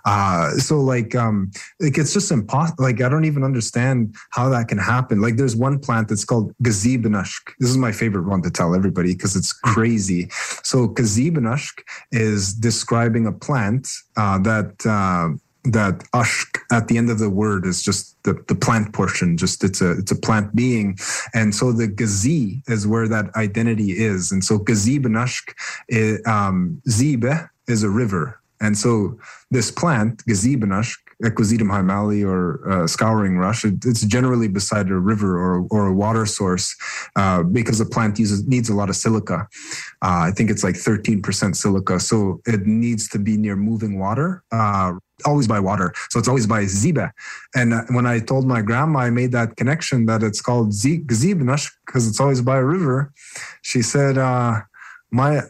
Uh, 0.05 0.51
so 0.55 0.81
like 0.81 1.15
um, 1.15 1.53
like 1.79 1.97
it's 1.97 2.13
just 2.13 2.33
impossible. 2.33 2.83
Like 2.83 3.01
I 3.01 3.09
don't 3.09 3.27
even 3.27 3.45
understand 3.45 4.17
how 4.31 4.49
that 4.49 4.67
can 4.67 4.79
happen. 4.79 5.21
Like 5.21 5.37
there's 5.37 5.55
one 5.55 5.79
plant 5.79 6.09
that's 6.09 6.25
called 6.25 6.53
Gazibanashk. 6.65 7.53
This 7.61 7.71
is 7.71 7.79
my 7.79 7.93
favorite 7.93 8.27
one 8.27 8.43
to 8.43 8.51
tell 8.51 8.75
everybody 8.75 9.15
because 9.15 9.37
it's 9.37 9.53
mm-hmm. 9.53 9.75
crazy. 9.75 10.29
So 10.65 10.89
Gazibanashk 10.89 11.83
is 12.11 12.55
describing 12.55 13.29
a 13.29 13.33
plant 13.33 13.87
uh, 14.17 14.39
that 14.41 14.85
uh, 14.85 15.39
that 15.65 15.99
ashk 16.15 16.59
at 16.71 16.89
the 16.89 16.97
end 16.97 17.11
of 17.11 17.19
the 17.19 17.31
word 17.31 17.67
is 17.67 17.83
just 17.83 18.23
the, 18.23 18.33
the 18.49 18.55
plant 18.55 18.93
portion 18.93 19.37
just 19.37 19.65
it's 19.65 19.81
a 19.81 19.93
it's 19.93 20.13
a 20.13 20.17
plant 20.17 20.55
being. 20.55 20.97
And 21.35 21.55
so 21.55 21.73
the 21.73 21.89
gazi 21.89 22.63
is 22.69 22.87
where 22.87 23.09
that 23.09 23.35
identity 23.37 23.93
is. 23.93 24.31
And 24.31 24.45
so 24.45 24.59
gazib 24.59 25.05
and 25.05 25.17
ashk 25.17 25.55
is, 25.89 26.25
um, 26.27 26.81
zibe 26.89 27.49
is 27.67 27.83
a 27.83 27.91
river. 27.91 28.41
And 28.61 28.77
so 28.77 29.19
this 29.51 29.71
plant 29.71 30.25
gazib 30.27 30.63
and 30.63 30.73
ashk 30.73 30.99
Equisetum 31.23 31.69
hyemale 31.69 32.25
or 32.25 32.71
uh, 32.71 32.87
scouring 32.87 33.39
rush, 33.39 33.65
it, 33.65 33.85
it's 33.85 34.03
generally 34.03 34.47
beside 34.47 34.89
a 34.89 34.97
river 34.97 35.37
or, 35.37 35.67
or 35.71 35.89
a 35.89 35.93
water 35.93 36.27
source 36.27 36.77
uh, 37.17 37.43
because 37.43 37.79
the 37.79 37.85
plant 37.85 38.19
uses 38.19 38.47
needs 38.47 38.69
a 38.69 38.75
lot 38.75 38.89
of 38.89 38.97
silica. 38.97 39.49
Uh, 40.01 40.29
I 40.29 40.31
think 40.31 40.49
it's 40.49 40.63
like 40.63 40.77
13% 40.77 41.57
silica. 41.57 41.99
So 41.99 42.41
it 42.47 42.67
needs 42.67 43.09
to 43.09 43.19
be 43.19 43.37
near 43.37 43.57
moving 43.57 43.99
water 43.99 44.45
uh, 44.53 44.93
always 45.25 45.49
by 45.49 45.59
water. 45.59 45.93
So 46.11 46.19
it's 46.19 46.29
always 46.29 46.47
by 46.47 46.65
zibe. 46.65 47.11
And 47.55 47.75
uh, 47.75 47.83
when 47.91 48.07
I 48.07 48.21
told 48.21 48.47
my 48.47 48.63
grandma, 48.63 49.01
I 49.01 49.11
made 49.11 49.33
that 49.33 49.57
connection 49.57 50.07
that 50.07 50.23
it's 50.23 50.41
called 50.41 50.71
gzibnash 50.71 51.71
because 51.87 52.07
it's 52.07 52.21
always 52.21 52.41
by 52.41 52.59
a 52.59 52.65
river. 52.65 53.13
She 53.63 53.83
said, 53.83 54.19
uh, 54.19 54.61
my, 55.11 55.43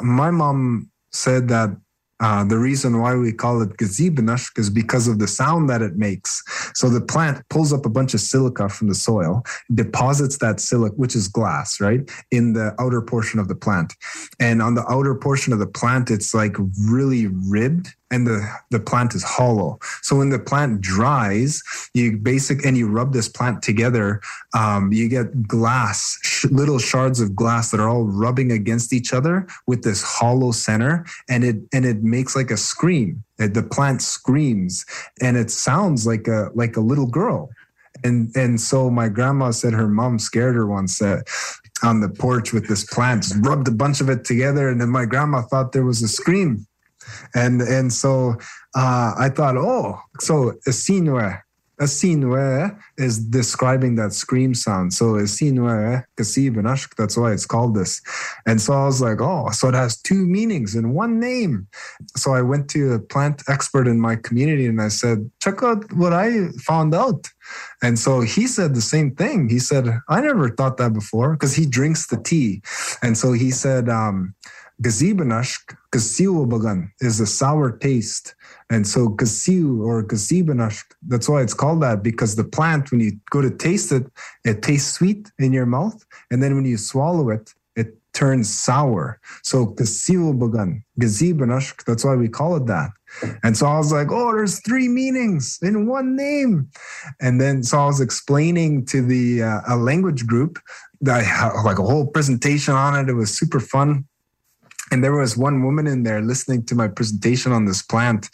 my 0.00 0.30
mom 0.30 0.90
said 1.10 1.48
that 1.48 1.76
Uh, 2.22 2.44
the 2.44 2.56
reason 2.56 3.00
why 3.00 3.16
we 3.16 3.32
call 3.32 3.60
it 3.60 3.76
gazibanash 3.76 4.56
is 4.56 4.70
because 4.70 5.08
of 5.08 5.18
the 5.18 5.26
sound 5.26 5.68
that 5.68 5.82
it 5.82 5.96
makes. 5.96 6.42
So 6.74 6.88
the 6.88 7.00
plant 7.00 7.42
pulls 7.50 7.72
up 7.72 7.84
a 7.84 7.90
bunch 7.90 8.14
of 8.14 8.20
silica 8.20 8.68
from 8.68 8.88
the 8.88 8.94
soil, 8.94 9.42
deposits 9.74 10.38
that 10.38 10.60
silica, 10.60 10.94
which 10.94 11.16
is 11.16 11.26
glass, 11.26 11.80
right, 11.80 12.08
in 12.30 12.52
the 12.52 12.74
outer 12.78 13.02
portion 13.02 13.40
of 13.40 13.48
the 13.48 13.56
plant. 13.56 13.94
And 14.38 14.62
on 14.62 14.76
the 14.76 14.86
outer 14.88 15.16
portion 15.16 15.52
of 15.52 15.58
the 15.58 15.66
plant, 15.66 16.10
it's 16.10 16.32
like 16.32 16.56
really 16.80 17.26
ribbed 17.26 17.92
and 18.12 18.26
the, 18.26 18.46
the 18.70 18.78
plant 18.78 19.14
is 19.14 19.24
hollow. 19.24 19.78
So 20.02 20.16
when 20.16 20.28
the 20.28 20.38
plant 20.38 20.82
dries, 20.82 21.62
you 21.94 22.18
basic 22.18 22.64
and 22.64 22.76
you 22.76 22.86
rub 22.86 23.12
this 23.12 23.28
plant 23.28 23.62
together, 23.62 24.20
um, 24.54 24.92
you 24.92 25.08
get 25.08 25.48
glass, 25.48 26.18
sh- 26.22 26.44
little 26.44 26.78
shards 26.78 27.20
of 27.20 27.34
glass 27.34 27.70
that 27.70 27.80
are 27.80 27.88
all 27.88 28.04
rubbing 28.04 28.52
against 28.52 28.92
each 28.92 29.14
other 29.14 29.46
with 29.66 29.82
this 29.82 30.02
hollow 30.02 30.52
center, 30.52 31.06
and 31.28 31.42
it 31.42 31.56
and 31.72 31.86
it 31.86 32.02
makes 32.02 32.36
like 32.36 32.50
a 32.50 32.56
scream. 32.56 33.24
The 33.38 33.62
plant 33.62 34.02
screams, 34.02 34.84
and 35.20 35.36
it 35.36 35.50
sounds 35.50 36.06
like 36.06 36.28
a 36.28 36.50
like 36.54 36.76
a 36.76 36.80
little 36.80 37.08
girl. 37.08 37.48
And 38.04 38.30
and 38.36 38.60
so 38.60 38.90
my 38.90 39.08
grandma 39.08 39.50
said 39.50 39.72
her 39.72 39.88
mom 39.88 40.18
scared 40.18 40.54
her 40.54 40.66
once 40.66 40.98
that 40.98 41.26
on 41.82 42.00
the 42.00 42.08
porch 42.08 42.52
with 42.52 42.68
this 42.68 42.84
plant, 42.84 43.26
rubbed 43.38 43.66
a 43.68 43.72
bunch 43.72 44.00
of 44.00 44.08
it 44.08 44.24
together, 44.24 44.68
and 44.68 44.80
then 44.80 44.90
my 44.90 45.06
grandma 45.06 45.42
thought 45.42 45.72
there 45.72 45.84
was 45.84 46.02
a 46.02 46.08
scream 46.08 46.66
and 47.34 47.60
and 47.62 47.92
so 47.92 48.36
uh, 48.74 49.14
I 49.18 49.28
thought, 49.28 49.56
oh, 49.56 49.98
so 50.20 50.50
a 50.66 50.70
sinue. 50.70 51.20
A 51.20 51.42
esinwe 51.82 52.78
is 52.98 53.18
describing 53.18 53.96
that 53.96 54.12
scream 54.12 54.54
sound. 54.54 54.92
So 54.92 55.14
esinwe 55.14 56.04
kasibanash, 56.16 56.88
that's 56.96 57.16
why 57.16 57.32
it's 57.32 57.46
called 57.46 57.74
this. 57.74 58.00
And 58.46 58.60
so 58.60 58.72
I 58.72 58.84
was 58.86 59.00
like, 59.00 59.20
oh, 59.20 59.50
so 59.50 59.68
it 59.68 59.74
has 59.74 60.00
two 60.00 60.26
meanings 60.26 60.74
in 60.74 60.94
one 60.94 61.18
name. 61.18 61.66
So 62.16 62.34
I 62.34 62.42
went 62.42 62.68
to 62.70 62.92
a 62.92 62.98
plant 62.98 63.42
expert 63.48 63.88
in 63.88 64.00
my 64.00 64.16
community 64.16 64.66
and 64.66 64.80
I 64.80 64.88
said, 64.88 65.30
check 65.42 65.62
out 65.62 65.92
what 65.94 66.12
I 66.12 66.48
found 66.58 66.94
out. 66.94 67.26
And 67.82 67.98
so 67.98 68.20
he 68.20 68.46
said 68.46 68.74
the 68.74 68.80
same 68.80 69.14
thing. 69.14 69.48
He 69.48 69.58
said, 69.58 69.88
I 70.08 70.20
never 70.20 70.50
thought 70.50 70.76
that 70.76 70.92
before 70.92 71.32
because 71.32 71.54
he 71.54 71.66
drinks 71.66 72.06
the 72.06 72.16
tea. 72.16 72.62
And 73.02 73.18
so 73.18 73.32
he 73.32 73.50
said, 73.50 73.88
um, 73.88 74.34
Gazibanashk, 74.80 75.76
bagan 75.92 76.90
is 77.00 77.20
a 77.20 77.26
sour 77.26 77.76
taste. 77.76 78.34
And 78.70 78.86
so 78.86 79.08
gasiu 79.08 79.80
or 79.80 80.02
gazibanashk, 80.02 80.84
that's 81.06 81.28
why 81.28 81.42
it's 81.42 81.54
called 81.54 81.82
that 81.82 82.02
because 82.02 82.36
the 82.36 82.44
plant, 82.44 82.90
when 82.90 83.00
you 83.00 83.12
go 83.30 83.42
to 83.42 83.50
taste 83.50 83.92
it, 83.92 84.06
it 84.44 84.62
tastes 84.62 84.94
sweet 84.94 85.30
in 85.38 85.52
your 85.52 85.66
mouth. 85.66 86.04
And 86.30 86.42
then 86.42 86.54
when 86.54 86.64
you 86.64 86.78
swallow 86.78 87.30
it, 87.30 87.52
it 87.76 87.96
turns 88.14 88.52
sour. 88.52 89.20
So 89.42 89.66
bagan, 89.66 90.82
gazibanashk, 91.00 91.84
that's 91.84 92.04
why 92.04 92.16
we 92.16 92.28
call 92.28 92.56
it 92.56 92.66
that. 92.66 92.90
And 93.42 93.56
so 93.56 93.66
I 93.66 93.76
was 93.76 93.92
like, 93.92 94.08
oh, 94.10 94.32
there's 94.32 94.60
three 94.60 94.88
meanings 94.88 95.58
in 95.62 95.86
one 95.86 96.16
name. 96.16 96.70
And 97.20 97.40
then 97.40 97.62
so 97.62 97.78
I 97.78 97.86
was 97.86 98.00
explaining 98.00 98.86
to 98.86 99.02
the 99.02 99.42
uh, 99.42 99.60
a 99.68 99.76
language 99.76 100.26
group 100.26 100.58
that 101.02 101.20
I 101.20 101.22
had 101.22 101.62
like 101.62 101.78
a 101.78 101.82
whole 101.82 102.06
presentation 102.06 102.74
on 102.74 102.98
it. 102.98 103.10
It 103.10 103.14
was 103.14 103.36
super 103.36 103.60
fun 103.60 104.06
and 104.92 105.02
there 105.02 105.16
was 105.16 105.36
one 105.36 105.64
woman 105.64 105.86
in 105.86 106.02
there 106.02 106.20
listening 106.20 106.64
to 106.66 106.74
my 106.74 106.86
presentation 106.86 107.50
on 107.50 107.64
this 107.64 107.82
plant. 107.82 108.28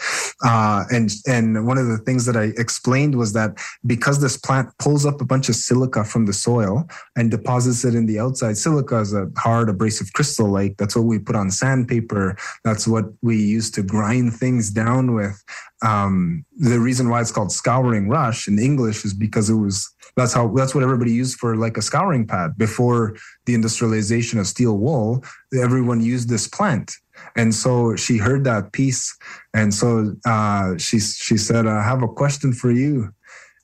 Uh, 0.45 0.85
and 0.91 1.11
and 1.27 1.67
one 1.67 1.79
of 1.79 1.89
the 1.89 1.99
things 1.99 2.25
that 2.25 2.37
i 2.37 2.53
explained 2.57 3.17
was 3.17 3.33
that 3.33 3.59
because 3.87 4.21
this 4.21 4.37
plant 4.37 4.69
pulls 4.79 5.05
up 5.05 5.21
a 5.21 5.25
bunch 5.25 5.49
of 5.49 5.57
silica 5.57 6.05
from 6.05 6.27
the 6.27 6.33
soil 6.33 6.89
and 7.17 7.31
deposits 7.31 7.85
it 7.85 7.95
in 7.95 8.07
the 8.07 8.21
outside 8.21 8.57
silica 8.57 8.99
is 9.01 9.13
a 9.13 9.27
hard 9.37 9.69
abrasive 9.69 10.13
crystal 10.13 10.49
like 10.49 10.77
that's 10.77 10.95
what 10.95 11.07
we 11.07 11.19
put 11.19 11.37
on 11.37 11.51
sandpaper. 11.51 12.37
That's 12.65 12.87
what 12.87 13.07
we 13.23 13.37
use 13.37 13.71
to 13.73 13.83
grind 13.83 14.35
things 14.35 14.71
down 14.71 15.15
with. 15.15 15.43
Um, 15.85 16.45
the 16.57 16.81
reason 16.81 17.09
why 17.09 17.21
it's 17.21 17.31
called 17.31 17.53
scouring 17.53 18.09
rush 18.09 18.49
in 18.49 18.59
english 18.59 19.05
is 19.05 19.15
because 19.15 19.49
it 19.49 19.55
was 19.55 19.89
that's 20.19 20.33
how 20.33 20.49
that's 20.49 20.75
what 20.75 20.83
everybody 20.83 21.13
used 21.13 21.39
for 21.39 21.57
like 21.57 21.77
a 21.77 21.83
scouring 21.83 22.27
pad 22.27 22.59
before 22.59 23.17
the 23.47 23.55
industrialization 23.55 24.41
of 24.41 24.49
steel 24.49 24.77
wool. 24.77 25.25
Everyone 25.55 26.01
used 26.01 26.29
this 26.29 26.49
plant, 26.49 26.93
and 27.37 27.55
so 27.55 27.95
she 27.95 28.19
heard 28.19 28.43
that 28.43 28.73
piece, 28.73 29.17
and 29.55 29.73
so 29.73 30.17
uh, 30.27 30.77
she 30.77 30.99
she 30.99 31.37
said, 31.37 31.69
"I 31.69 31.83
have 31.85 32.03
a 32.03 32.09
question 32.09 32.53
for 32.53 32.73
you," 32.73 33.15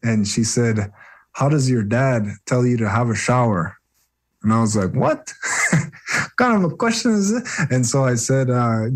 and 0.05 0.29
she 0.29 0.45
said, 0.45 0.93
"How 1.33 1.49
does 1.49 1.69
your 1.69 1.83
dad 1.83 2.29
tell 2.47 2.65
you 2.65 2.77
to 2.77 2.89
have 2.89 3.11
a 3.11 3.17
shower?" 3.17 3.77
And 4.45 4.53
I 4.53 4.61
was 4.61 4.77
like, 4.77 4.95
"What 4.95 5.33
kind 6.37 6.55
of 6.55 6.71
a 6.71 6.77
question 6.77 7.15
is 7.15 7.33
it?" 7.33 7.45
And 7.73 7.85
so 7.85 8.05
I 8.05 8.15
said, 8.15 8.49
uh, 8.49 8.91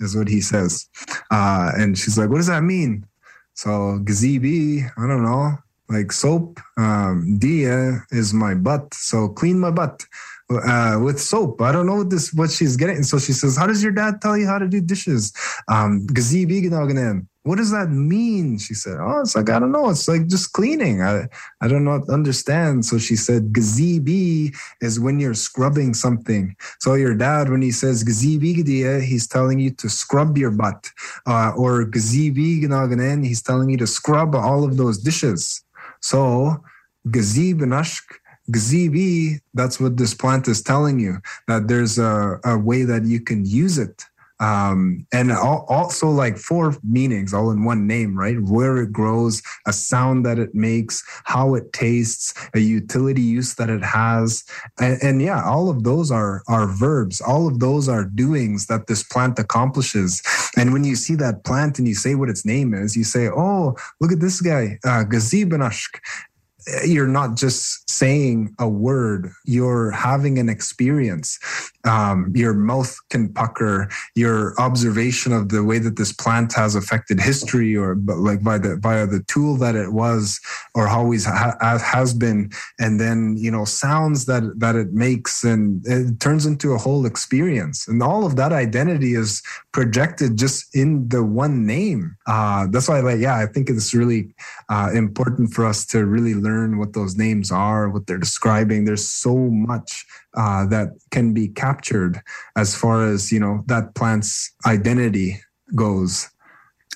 is 0.00 0.14
what 0.14 0.28
he 0.28 0.42
says, 0.42 0.86
uh, 1.30 1.72
and 1.78 1.96
she's 1.96 2.18
like, 2.18 2.28
"What 2.28 2.36
does 2.36 2.48
that 2.48 2.64
mean?" 2.64 3.06
So 3.54 3.98
gazibi, 4.04 4.90
I 4.98 5.06
don't 5.06 5.22
know 5.22 5.58
like 5.88 6.12
soap. 6.12 6.60
Um, 6.76 7.38
dia 7.38 8.00
is 8.10 8.32
my 8.32 8.54
butt, 8.54 8.94
so 8.94 9.28
clean 9.28 9.58
my 9.58 9.70
butt 9.70 10.04
uh, 10.50 10.98
with 11.02 11.20
soap. 11.20 11.60
I 11.60 11.72
don't 11.72 11.86
know 11.86 11.96
what 11.96 12.10
this 12.10 12.32
what 12.32 12.50
she's 12.50 12.76
getting. 12.76 13.02
So 13.02 13.18
she 13.18 13.32
says, 13.32 13.56
"How 13.56 13.66
does 13.66 13.82
your 13.82 13.92
dad 13.92 14.20
tell 14.20 14.36
you 14.36 14.46
how 14.46 14.58
to 14.58 14.68
do 14.68 14.80
dishes?" 14.80 15.32
Um, 15.68 16.06
what 17.44 17.56
does 17.56 17.70
that 17.72 17.90
mean? 17.90 18.58
She 18.58 18.72
said, 18.72 18.96
Oh, 18.98 19.20
it's 19.20 19.36
like, 19.36 19.50
I 19.50 19.58
don't 19.58 19.70
know. 19.70 19.90
It's 19.90 20.08
like 20.08 20.26
just 20.28 20.54
cleaning. 20.54 21.02
I, 21.02 21.28
I 21.60 21.68
don't 21.68 21.84
know, 21.84 22.02
understand. 22.08 22.86
So 22.86 22.96
she 22.96 23.16
said, 23.16 23.52
Gazibi 23.52 24.54
is 24.80 24.98
when 24.98 25.20
you're 25.20 25.34
scrubbing 25.34 25.92
something. 25.92 26.56
So 26.80 26.94
your 26.94 27.14
dad, 27.14 27.50
when 27.50 27.60
he 27.60 27.70
says 27.70 28.02
Gazibi 28.02 29.02
he's 29.02 29.28
telling 29.28 29.60
you 29.60 29.72
to 29.72 29.90
scrub 29.90 30.38
your 30.38 30.50
butt. 30.50 30.90
Uh, 31.26 31.52
or 31.54 31.84
Gazibi 31.84 33.24
he's 33.24 33.42
telling 33.42 33.68
you 33.68 33.76
to 33.76 33.86
scrub 33.86 34.34
all 34.34 34.64
of 34.64 34.78
those 34.78 34.98
dishes. 34.98 35.63
So 36.04 36.62
gazib 37.08 37.62
and 37.62 37.72
ashk, 37.72 38.04
gazibi, 38.50 39.40
that's 39.54 39.80
what 39.80 39.96
this 39.96 40.12
plant 40.12 40.48
is 40.48 40.60
telling 40.60 41.00
you, 41.00 41.16
that 41.48 41.66
there's 41.66 41.98
a, 41.98 42.38
a 42.44 42.58
way 42.58 42.82
that 42.84 43.04
you 43.06 43.20
can 43.20 43.46
use 43.46 43.78
it 43.78 44.04
um, 44.40 45.06
and 45.12 45.30
also 45.32 46.08
like 46.08 46.36
four 46.38 46.76
meanings 46.82 47.32
all 47.32 47.50
in 47.50 47.64
one 47.64 47.86
name, 47.86 48.18
right? 48.18 48.36
Where 48.40 48.78
it 48.78 48.92
grows, 48.92 49.42
a 49.66 49.72
sound 49.72 50.26
that 50.26 50.38
it 50.38 50.54
makes, 50.54 51.02
how 51.24 51.54
it 51.54 51.72
tastes, 51.72 52.34
a 52.54 52.58
utility 52.58 53.22
use 53.22 53.54
that 53.54 53.70
it 53.70 53.84
has, 53.84 54.44
and, 54.80 55.00
and 55.02 55.22
yeah, 55.22 55.42
all 55.44 55.70
of 55.70 55.84
those 55.84 56.10
are 56.10 56.42
are 56.48 56.66
verbs. 56.66 57.20
All 57.20 57.46
of 57.46 57.60
those 57.60 57.88
are 57.88 58.04
doings 58.04 58.66
that 58.66 58.86
this 58.86 59.02
plant 59.02 59.38
accomplishes. 59.38 60.22
And 60.56 60.72
when 60.72 60.84
you 60.84 60.96
see 60.96 61.14
that 61.16 61.44
plant 61.44 61.78
and 61.78 61.86
you 61.86 61.94
say 61.94 62.14
what 62.14 62.28
its 62.28 62.44
name 62.44 62.74
is, 62.74 62.96
you 62.96 63.04
say, 63.04 63.28
"Oh, 63.28 63.76
look 64.00 64.12
at 64.12 64.20
this 64.20 64.40
guy, 64.40 64.78
uh, 64.84 65.04
Gazibanashk," 65.04 66.00
you're 66.84 67.06
not 67.08 67.36
just 67.36 67.88
saying 67.90 68.54
a 68.58 68.68
word 68.68 69.30
you're 69.44 69.90
having 69.90 70.38
an 70.38 70.48
experience 70.48 71.38
um, 71.84 72.32
your 72.34 72.54
mouth 72.54 72.96
can 73.10 73.32
pucker 73.32 73.88
your 74.14 74.58
observation 74.60 75.32
of 75.32 75.48
the 75.50 75.62
way 75.62 75.78
that 75.78 75.96
this 75.96 76.12
plant 76.12 76.52
has 76.54 76.74
affected 76.74 77.20
history 77.20 77.76
or 77.76 77.96
like 78.06 78.42
by 78.42 78.58
the 78.58 78.76
by 78.76 79.04
the 79.06 79.22
tool 79.28 79.56
that 79.56 79.74
it 79.74 79.92
was 79.92 80.40
or 80.74 80.88
always 80.88 81.24
ha- 81.24 81.56
has 81.60 82.14
been. 82.14 82.50
And 82.78 83.00
then 83.00 83.36
you 83.38 83.50
know 83.50 83.64
sounds 83.64 84.26
that 84.26 84.58
that 84.58 84.76
it 84.76 84.92
makes 84.92 85.44
and 85.44 85.86
it 85.86 86.20
turns 86.20 86.46
into 86.46 86.72
a 86.72 86.78
whole 86.78 87.06
experience. 87.06 87.86
And 87.86 88.02
all 88.02 88.26
of 88.26 88.36
that 88.36 88.52
identity 88.52 89.14
is 89.14 89.42
projected 89.72 90.36
just 90.36 90.74
in 90.74 91.08
the 91.08 91.22
one 91.22 91.66
name. 91.66 92.16
Uh, 92.26 92.66
that's 92.70 92.88
why 92.88 93.00
like 93.00 93.20
yeah 93.20 93.36
i 93.36 93.46
think 93.46 93.68
it's 93.68 93.92
really 93.94 94.34
uh, 94.68 94.90
important 94.94 95.52
for 95.52 95.64
us 95.66 95.84
to 95.84 96.06
really 96.06 96.34
learn 96.34 96.54
learn 96.54 96.78
what 96.78 96.92
those 96.92 97.16
names 97.16 97.50
are, 97.50 97.88
what 97.88 98.06
they're 98.06 98.18
describing. 98.18 98.84
There's 98.84 99.06
so 99.06 99.36
much 99.36 100.06
uh, 100.36 100.66
that 100.66 100.88
can 101.10 101.32
be 101.32 101.48
captured 101.48 102.20
as 102.56 102.74
far 102.74 103.06
as 103.06 103.30
you 103.32 103.40
know 103.40 103.62
that 103.66 103.94
plant's 103.94 104.52
identity 104.66 105.40
goes. 105.74 106.28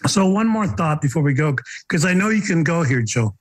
So 0.06 0.28
one 0.28 0.46
more 0.46 0.66
thought 0.66 1.02
before 1.02 1.22
we 1.22 1.34
go, 1.34 1.56
because 1.88 2.04
I 2.04 2.14
know 2.14 2.28
you 2.28 2.42
can 2.42 2.62
go 2.62 2.82
here, 2.82 3.02
Joe. 3.02 3.34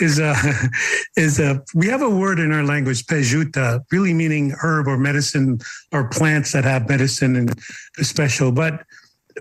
Is 0.00 0.18
uh 0.18 0.34
is 1.16 1.38
uh 1.38 1.58
we 1.74 1.86
have 1.88 2.02
a 2.02 2.10
word 2.10 2.38
in 2.38 2.52
our 2.52 2.64
language, 2.64 3.06
pejuta, 3.06 3.80
really 3.92 4.14
meaning 4.14 4.54
herb 4.62 4.88
or 4.88 4.96
medicine 4.96 5.58
or 5.92 6.08
plants 6.08 6.52
that 6.52 6.64
have 6.64 6.88
medicine 6.88 7.36
and 7.36 7.54
special. 7.98 8.50
But 8.52 8.84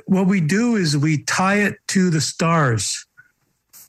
what 0.05 0.27
we 0.27 0.41
do 0.41 0.75
is 0.75 0.97
we 0.97 1.23
tie 1.23 1.61
it 1.61 1.75
to 1.89 2.09
the 2.09 2.21
stars. 2.21 3.05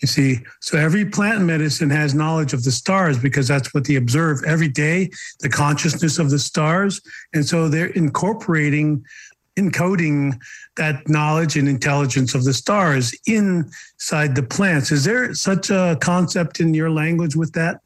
You 0.03 0.09
see, 0.09 0.41
so 0.61 0.77
every 0.77 1.05
plant 1.05 1.43
medicine 1.43 1.89
has 1.91 2.13
knowledge 2.13 2.53
of 2.53 2.65
the 2.65 2.73
stars 2.73 3.17
because 3.17 3.47
that's 3.47 3.73
what 3.73 3.85
they 3.87 3.95
observe 3.95 4.43
every 4.45 4.69
day, 4.69 5.11
the 5.41 5.49
consciousness 5.49 6.19
of 6.19 6.29
the 6.29 6.41
stars. 6.41 7.01
And 7.33 7.47
so 7.47 7.69
they're 7.69 7.87
incorporating, 7.87 9.05
encoding 9.57 10.41
that 10.77 11.09
knowledge 11.09 11.57
and 11.57 11.69
intelligence 11.69 12.35
of 12.35 12.43
the 12.43 12.53
stars 12.53 13.15
inside 13.27 14.35
the 14.35 14.43
plants. 14.43 14.91
Is 14.91 15.05
there 15.05 15.33
such 15.35 15.71
a 15.71 15.97
concept 16.01 16.59
in 16.59 16.75
your 16.75 16.91
language 16.91 17.37
with 17.37 17.53
that? 17.53 17.81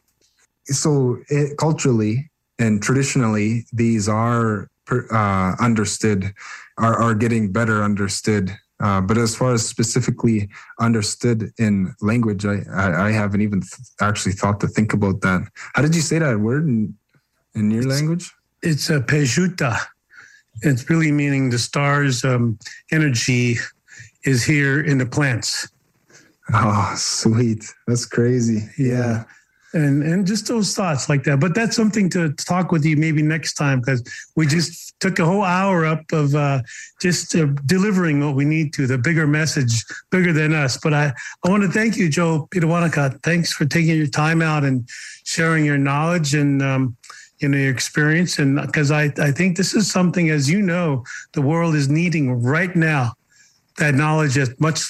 So, 0.64 1.18
it, 1.28 1.58
culturally 1.58 2.30
and 2.58 2.82
traditionally, 2.82 3.66
these 3.74 4.08
are 4.08 4.70
uh, 4.90 5.54
understood, 5.60 6.32
are, 6.78 6.96
are 6.96 7.14
getting 7.14 7.52
better 7.52 7.82
understood. 7.82 8.56
Uh, 8.78 9.00
but 9.00 9.16
as 9.16 9.34
far 9.34 9.54
as 9.54 9.66
specifically 9.66 10.48
understood 10.80 11.50
in 11.58 11.94
language, 12.00 12.44
I, 12.44 12.58
I, 12.70 13.06
I 13.06 13.10
haven't 13.10 13.40
even 13.40 13.60
th- 13.60 13.72
actually 14.00 14.32
thought 14.32 14.60
to 14.60 14.68
think 14.68 14.92
about 14.92 15.22
that. 15.22 15.48
How 15.74 15.82
did 15.82 15.94
you 15.94 16.02
say 16.02 16.18
that 16.18 16.40
word 16.40 16.66
in, 16.66 16.94
in 17.54 17.70
your 17.70 17.82
it's, 17.82 17.90
language? 17.90 18.32
It's 18.62 18.90
a 18.90 19.00
pejuta. 19.00 19.78
It's 20.62 20.88
really 20.90 21.12
meaning 21.12 21.50
the 21.50 21.58
star's 21.58 22.24
um, 22.24 22.58
energy 22.92 23.56
is 24.24 24.44
here 24.44 24.80
in 24.80 24.98
the 24.98 25.06
plants. 25.06 25.68
Oh, 26.52 26.94
sweet. 26.96 27.64
That's 27.86 28.04
crazy. 28.04 28.68
Yeah. 28.78 29.24
And 29.76 30.02
and 30.02 30.26
just 30.26 30.48
those 30.48 30.74
thoughts 30.74 31.10
like 31.10 31.24
that. 31.24 31.38
But 31.38 31.54
that's 31.54 31.76
something 31.76 32.08
to 32.10 32.32
talk 32.32 32.72
with 32.72 32.82
you 32.82 32.96
maybe 32.96 33.20
next 33.20 33.54
time 33.54 33.80
because 33.80 34.02
we 34.34 34.46
just 34.46 34.98
took 35.00 35.18
a 35.18 35.24
whole 35.26 35.42
hour 35.42 35.84
up 35.84 36.00
of 36.12 36.34
uh, 36.34 36.62
just 36.98 37.36
uh, 37.36 37.44
delivering 37.66 38.24
what 38.24 38.34
we 38.34 38.46
need 38.46 38.72
to, 38.72 38.86
the 38.86 38.96
bigger 38.96 39.26
message, 39.26 39.84
bigger 40.10 40.32
than 40.32 40.54
us. 40.54 40.78
But 40.82 40.94
I 40.94 41.12
I 41.44 41.50
want 41.50 41.62
to 41.64 41.68
thank 41.68 41.98
you, 41.98 42.08
Joe 42.08 42.48
Pitawanakwat. 42.50 43.22
Thanks 43.22 43.52
for 43.52 43.66
taking 43.66 43.98
your 43.98 44.06
time 44.06 44.40
out 44.40 44.64
and 44.64 44.88
sharing 45.24 45.64
your 45.64 45.78
knowledge 45.78 46.34
and. 46.34 46.62
Um, 46.62 46.96
you 47.38 47.48
know 47.48 47.58
your 47.58 47.70
experience 47.70 48.38
and 48.38 48.58
because 48.62 48.90
I, 48.90 49.12
I 49.18 49.30
think 49.30 49.58
this 49.58 49.74
is 49.74 49.92
something 49.92 50.30
as 50.30 50.48
you 50.48 50.62
know 50.62 51.04
the 51.34 51.42
world 51.42 51.74
is 51.74 51.86
needing 51.86 52.42
right 52.42 52.74
now 52.74 53.12
that 53.76 53.94
knowledge 53.94 54.38
is 54.38 54.58
much 54.58 54.80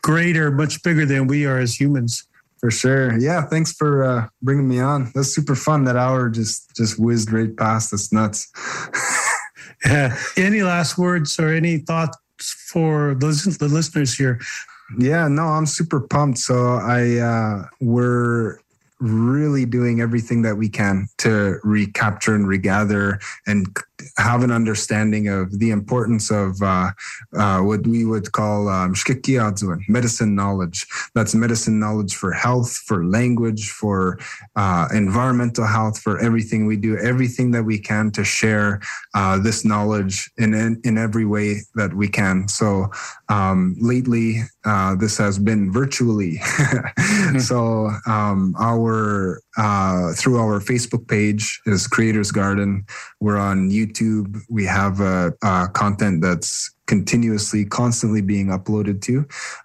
greater 0.00 0.52
much 0.52 0.80
bigger 0.84 1.04
than 1.04 1.26
we 1.26 1.44
are 1.44 1.58
as 1.58 1.74
humans 1.74 2.28
for 2.62 2.70
sure. 2.70 3.18
Yeah, 3.18 3.42
thanks 3.42 3.72
for 3.72 4.04
uh, 4.04 4.28
bringing 4.40 4.68
me 4.68 4.78
on. 4.78 5.10
That's 5.16 5.34
super 5.34 5.56
fun. 5.56 5.84
That 5.84 5.96
hour 5.96 6.30
just 6.30 6.74
just 6.76 6.96
whizzed 6.96 7.32
right 7.32 7.54
past 7.56 7.92
us. 7.92 8.12
Nuts. 8.12 8.46
yeah. 9.84 10.16
Any 10.36 10.62
last 10.62 10.96
words 10.96 11.40
or 11.40 11.48
any 11.48 11.78
thoughts 11.78 12.16
for 12.68 13.16
those 13.16 13.42
the 13.58 13.66
listeners 13.66 14.14
here? 14.14 14.40
Yeah, 14.96 15.26
no, 15.26 15.42
I'm 15.42 15.66
super 15.66 16.00
pumped. 16.00 16.38
So 16.38 16.74
I 16.74 17.16
uh, 17.16 17.66
we're 17.80 18.60
really 19.00 19.66
doing 19.66 20.00
everything 20.00 20.42
that 20.42 20.56
we 20.56 20.68
can 20.68 21.08
to 21.18 21.58
recapture 21.64 22.36
and 22.36 22.46
regather 22.46 23.18
and 23.44 23.76
have 24.16 24.42
an 24.42 24.50
understanding 24.50 25.28
of 25.28 25.58
the 25.58 25.70
importance 25.70 26.30
of 26.30 26.60
uh, 26.62 26.90
uh, 27.36 27.60
what 27.60 27.86
we 27.86 28.04
would 28.04 28.32
call 28.32 28.68
um, 28.68 28.94
medicine 29.88 30.34
knowledge. 30.34 30.86
That's 31.14 31.34
medicine 31.34 31.78
knowledge 31.78 32.14
for 32.14 32.32
health, 32.32 32.72
for 32.86 33.04
language, 33.04 33.70
for 33.70 34.18
uh, 34.56 34.88
environmental 34.92 35.66
health, 35.66 35.98
for 35.98 36.18
everything 36.18 36.66
we 36.66 36.76
do, 36.76 36.98
everything 36.98 37.50
that 37.52 37.64
we 37.64 37.78
can 37.78 38.10
to 38.12 38.24
share 38.24 38.80
uh, 39.14 39.38
this 39.38 39.64
knowledge 39.64 40.30
in, 40.38 40.54
in, 40.54 40.80
in 40.84 40.98
every 40.98 41.24
way 41.24 41.60
that 41.74 41.94
we 41.94 42.08
can. 42.08 42.48
So 42.48 42.90
um, 43.28 43.76
lately, 43.80 44.42
uh, 44.64 44.94
this 44.96 45.18
has 45.18 45.38
been 45.38 45.72
virtually. 45.72 46.40
So 47.38 47.90
um, 48.06 48.54
our 48.58 49.40
uh, 49.56 50.12
through 50.14 50.38
our 50.38 50.60
Facebook 50.60 51.08
page 51.08 51.60
is 51.66 51.86
Creators 51.86 52.30
Garden. 52.30 52.84
We're 53.20 53.38
on 53.38 53.70
YouTube. 53.70 54.40
We 54.48 54.64
have 54.64 55.00
uh, 55.00 55.32
uh, 55.42 55.68
content 55.68 56.22
that's 56.22 56.70
continuously, 56.86 57.64
constantly 57.64 58.20
being 58.20 58.48
uploaded 58.48 59.00
to. 59.02 59.20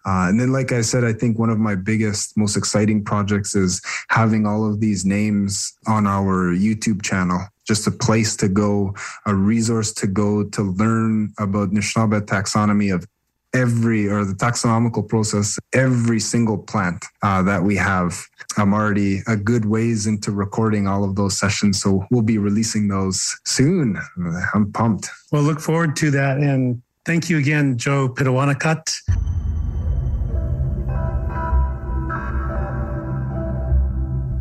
Uh, 0.05 0.27
and 0.29 0.39
then, 0.39 0.51
like 0.51 0.71
I 0.71 0.81
said, 0.81 1.03
I 1.03 1.13
think 1.13 1.37
one 1.37 1.49
of 1.49 1.59
my 1.59 1.75
biggest, 1.75 2.37
most 2.37 2.55
exciting 2.55 3.03
projects 3.03 3.55
is 3.55 3.81
having 4.09 4.45
all 4.45 4.69
of 4.69 4.79
these 4.79 5.05
names 5.05 5.73
on 5.87 6.07
our 6.07 6.53
YouTube 6.53 7.01
channel. 7.01 7.39
Just 7.65 7.85
a 7.87 7.91
place 7.91 8.37
to 8.37 8.47
go, 8.47 8.95
a 9.25 9.35
resource 9.35 9.91
to 9.93 10.07
go 10.07 10.45
to 10.45 10.63
learn 10.63 11.33
about 11.37 11.71
Anishinaabe 11.71 12.21
taxonomy 12.21 12.93
of 12.93 13.05
every 13.53 14.07
or 14.07 14.25
the 14.25 14.33
taxonomical 14.33 15.07
process 15.07 15.57
every 15.73 16.19
single 16.19 16.57
plant 16.57 17.05
uh, 17.23 17.41
that 17.41 17.63
we 17.63 17.75
have 17.75 18.25
i'm 18.57 18.73
already 18.73 19.21
a 19.27 19.37
good 19.37 19.65
ways 19.65 20.05
into 20.05 20.31
recording 20.31 20.87
all 20.87 21.03
of 21.03 21.15
those 21.15 21.37
sessions. 21.37 21.81
So 21.81 22.05
we'll 22.11 22.21
be 22.21 22.37
releasing 22.37 22.87
those 22.87 23.39
soon. 23.45 23.99
I'm 24.53 24.71
pumped. 24.71 25.09
Well 25.31 25.43
look 25.43 25.59
forward 25.59 25.95
to 25.97 26.11
that. 26.11 26.37
And 26.37 26.81
thank 27.05 27.29
you 27.29 27.37
again 27.37 27.77
Joe 27.77 28.09
Pitawanakwat 28.09 28.93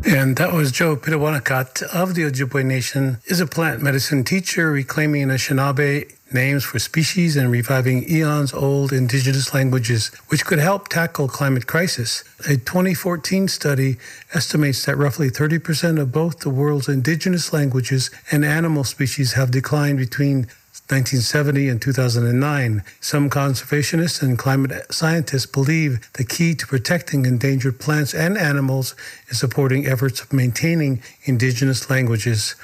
And 0.05 0.37
that 0.37 0.53
was 0.53 0.71
Joe 0.71 0.95
Pitawanakwat 0.95 1.83
of 1.83 2.15
the 2.15 2.21
Ojibwe 2.21 2.65
Nation, 2.65 3.17
is 3.25 3.41
a 3.41 3.45
plant 3.45 3.81
medicine 3.83 4.23
teacher 4.23 4.71
reclaiming 4.71 5.27
Anishinaabe 5.27 6.16
names 6.33 6.63
for 6.63 6.79
species 6.79 7.35
and 7.35 7.51
reviving 7.51 8.09
eons 8.09 8.53
old 8.53 8.91
indigenous 8.91 9.53
languages, 9.53 10.07
which 10.27 10.45
could 10.45 10.59
help 10.59 10.87
tackle 10.87 11.27
climate 11.27 11.67
crisis. 11.67 12.23
A 12.45 12.57
2014 12.57 13.47
study 13.47 13.97
estimates 14.33 14.85
that 14.85 14.97
roughly 14.97 15.29
30% 15.29 15.99
of 15.99 16.11
both 16.11 16.39
the 16.39 16.49
world's 16.49 16.89
indigenous 16.89 17.53
languages 17.53 18.11
and 18.31 18.43
animal 18.43 18.83
species 18.83 19.33
have 19.33 19.51
declined 19.51 19.97
between 19.97 20.47
1970 20.89 21.67
and 21.67 21.81
2009. 21.81 22.81
Some 23.01 23.29
conservationists 23.29 24.21
and 24.21 24.37
climate 24.37 24.71
scientists 24.89 25.45
believe 25.45 26.09
the 26.13 26.23
key 26.23 26.55
to 26.55 26.65
protecting 26.65 27.25
endangered 27.25 27.77
plants 27.77 28.13
and 28.13 28.37
animals 28.37 28.95
is 29.27 29.37
supporting 29.37 29.85
efforts 29.85 30.21
of 30.21 30.31
maintaining 30.31 31.03
indigenous 31.25 31.89
languages. 31.89 32.55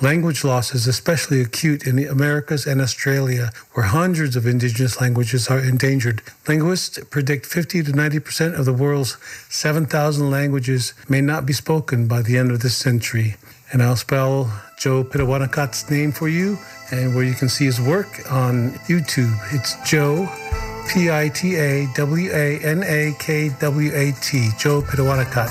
Language 0.00 0.44
loss 0.44 0.76
is 0.76 0.86
especially 0.86 1.40
acute 1.40 1.84
in 1.84 1.96
the 1.96 2.06
Americas 2.06 2.66
and 2.66 2.80
Australia, 2.80 3.50
where 3.72 3.86
hundreds 3.86 4.36
of 4.36 4.46
indigenous 4.46 5.00
languages 5.00 5.48
are 5.48 5.58
endangered. 5.58 6.22
Linguists 6.46 7.00
predict 7.10 7.46
50 7.46 7.82
to 7.82 7.92
90 7.92 8.20
percent 8.20 8.54
of 8.54 8.64
the 8.64 8.72
world's 8.72 9.16
7,000 9.48 10.30
languages 10.30 10.94
may 11.08 11.20
not 11.20 11.46
be 11.46 11.52
spoken 11.52 12.06
by 12.06 12.22
the 12.22 12.38
end 12.38 12.52
of 12.52 12.60
this 12.60 12.76
century. 12.76 13.34
And 13.72 13.82
I'll 13.82 13.96
spell 13.96 14.62
Joe 14.78 15.02
Pitawanakwat's 15.02 15.90
name 15.90 16.12
for 16.12 16.28
you 16.28 16.58
and 16.92 17.16
where 17.16 17.24
you 17.24 17.34
can 17.34 17.48
see 17.48 17.64
his 17.64 17.80
work 17.80 18.20
on 18.30 18.70
YouTube. 18.86 19.36
It's 19.52 19.74
Joe, 19.84 20.28
P 20.88 21.10
I 21.10 21.28
T 21.28 21.56
A 21.56 21.86
W 21.94 22.30
A 22.32 22.58
N 22.60 22.82
A 22.82 23.14
K 23.18 23.50
W 23.60 23.90
A 23.94 24.12
T, 24.12 24.48
Joe 24.58 24.80
Pitawanakwat. 24.80 25.48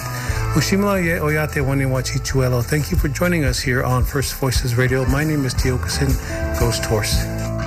Ushimala 0.56 1.20
Oyate 1.20 1.62
Waniwachi 1.64 2.64
Thank 2.64 2.90
you 2.90 2.98
for 2.98 3.08
joining 3.08 3.46
us 3.46 3.60
here 3.60 3.84
on 3.84 4.04
First 4.04 4.36
Voices 4.36 4.76
Radio. 4.76 5.06
My 5.06 5.24
name 5.24 5.46
is 5.46 5.54
Tio 5.54 5.78
Tiokasin 5.78 6.10
Ghosthorse. 6.58 7.67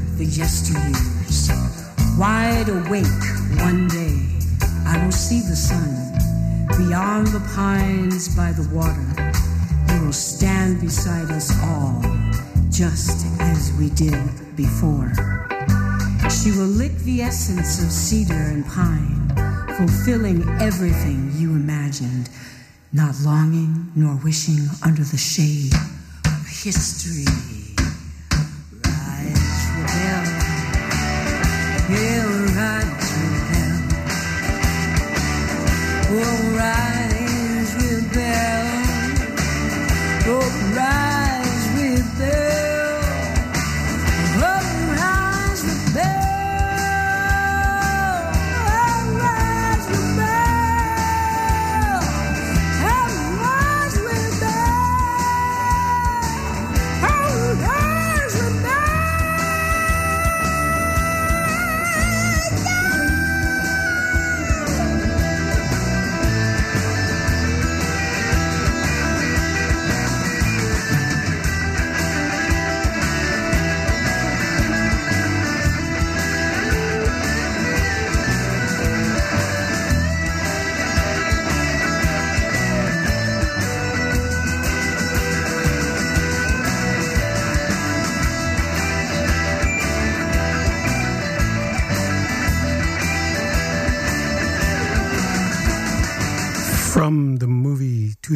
the 0.21 0.27
yesteryears. 0.27 1.49
Wide 2.15 2.69
awake 2.69 3.23
one 3.59 3.87
day, 3.87 4.21
I 4.85 5.03
will 5.03 5.11
see 5.11 5.39
the 5.39 5.55
sun 5.55 5.89
beyond 6.77 7.25
the 7.27 7.39
pines 7.55 8.35
by 8.35 8.51
the 8.51 8.69
water. 8.69 9.09
He 9.89 10.05
will 10.05 10.13
stand 10.13 10.79
beside 10.79 11.31
us 11.31 11.49
all, 11.63 12.03
just 12.69 13.25
as 13.39 13.73
we 13.79 13.89
did 13.89 14.21
before. 14.55 15.11
She 16.29 16.51
will 16.51 16.69
lick 16.69 16.95
the 16.99 17.23
essence 17.23 17.81
of 17.83 17.91
cedar 17.91 18.33
and 18.53 18.63
pine, 18.67 19.27
fulfilling 19.75 20.47
everything 20.61 21.31
you 21.35 21.49
imagined, 21.49 22.29
not 22.93 23.15
longing 23.21 23.91
nor 23.95 24.17
wishing 24.17 24.67
under 24.83 25.03
the 25.03 25.17
shade 25.17 25.73
of 26.25 26.45
history. 26.47 27.60
Rebel. 36.61 36.90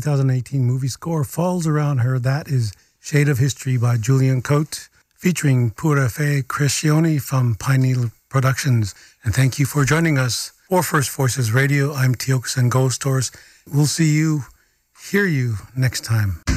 2018 0.05 0.63
movie 0.63 0.87
score 0.87 1.23
Falls 1.23 1.65
Around 1.65 1.97
Her, 1.97 2.19
that 2.19 2.47
is 2.47 2.73
Shade 3.01 3.27
of 3.27 3.39
History 3.39 3.75
by 3.75 3.97
Julian 3.97 4.43
Coate, 4.43 4.87
featuring 5.15 5.71
Pura 5.71 6.09
Fe 6.09 6.43
Crescioni 6.43 7.19
from 7.19 7.55
Pineal 7.55 8.11
Productions. 8.29 8.93
And 9.23 9.33
thank 9.33 9.57
you 9.57 9.65
for 9.65 9.83
joining 9.83 10.19
us 10.19 10.51
for 10.69 10.83
First 10.83 11.09
Voices 11.09 11.51
Radio. 11.51 11.91
I'm 11.91 12.13
Tiokasin 12.13 12.69
Ghosthorse. 12.69 13.35
We'll 13.73 13.87
see 13.87 14.13
you, 14.13 14.43
hear 15.09 15.25
you 15.25 15.55
next 15.75 16.03
time. 16.03 16.54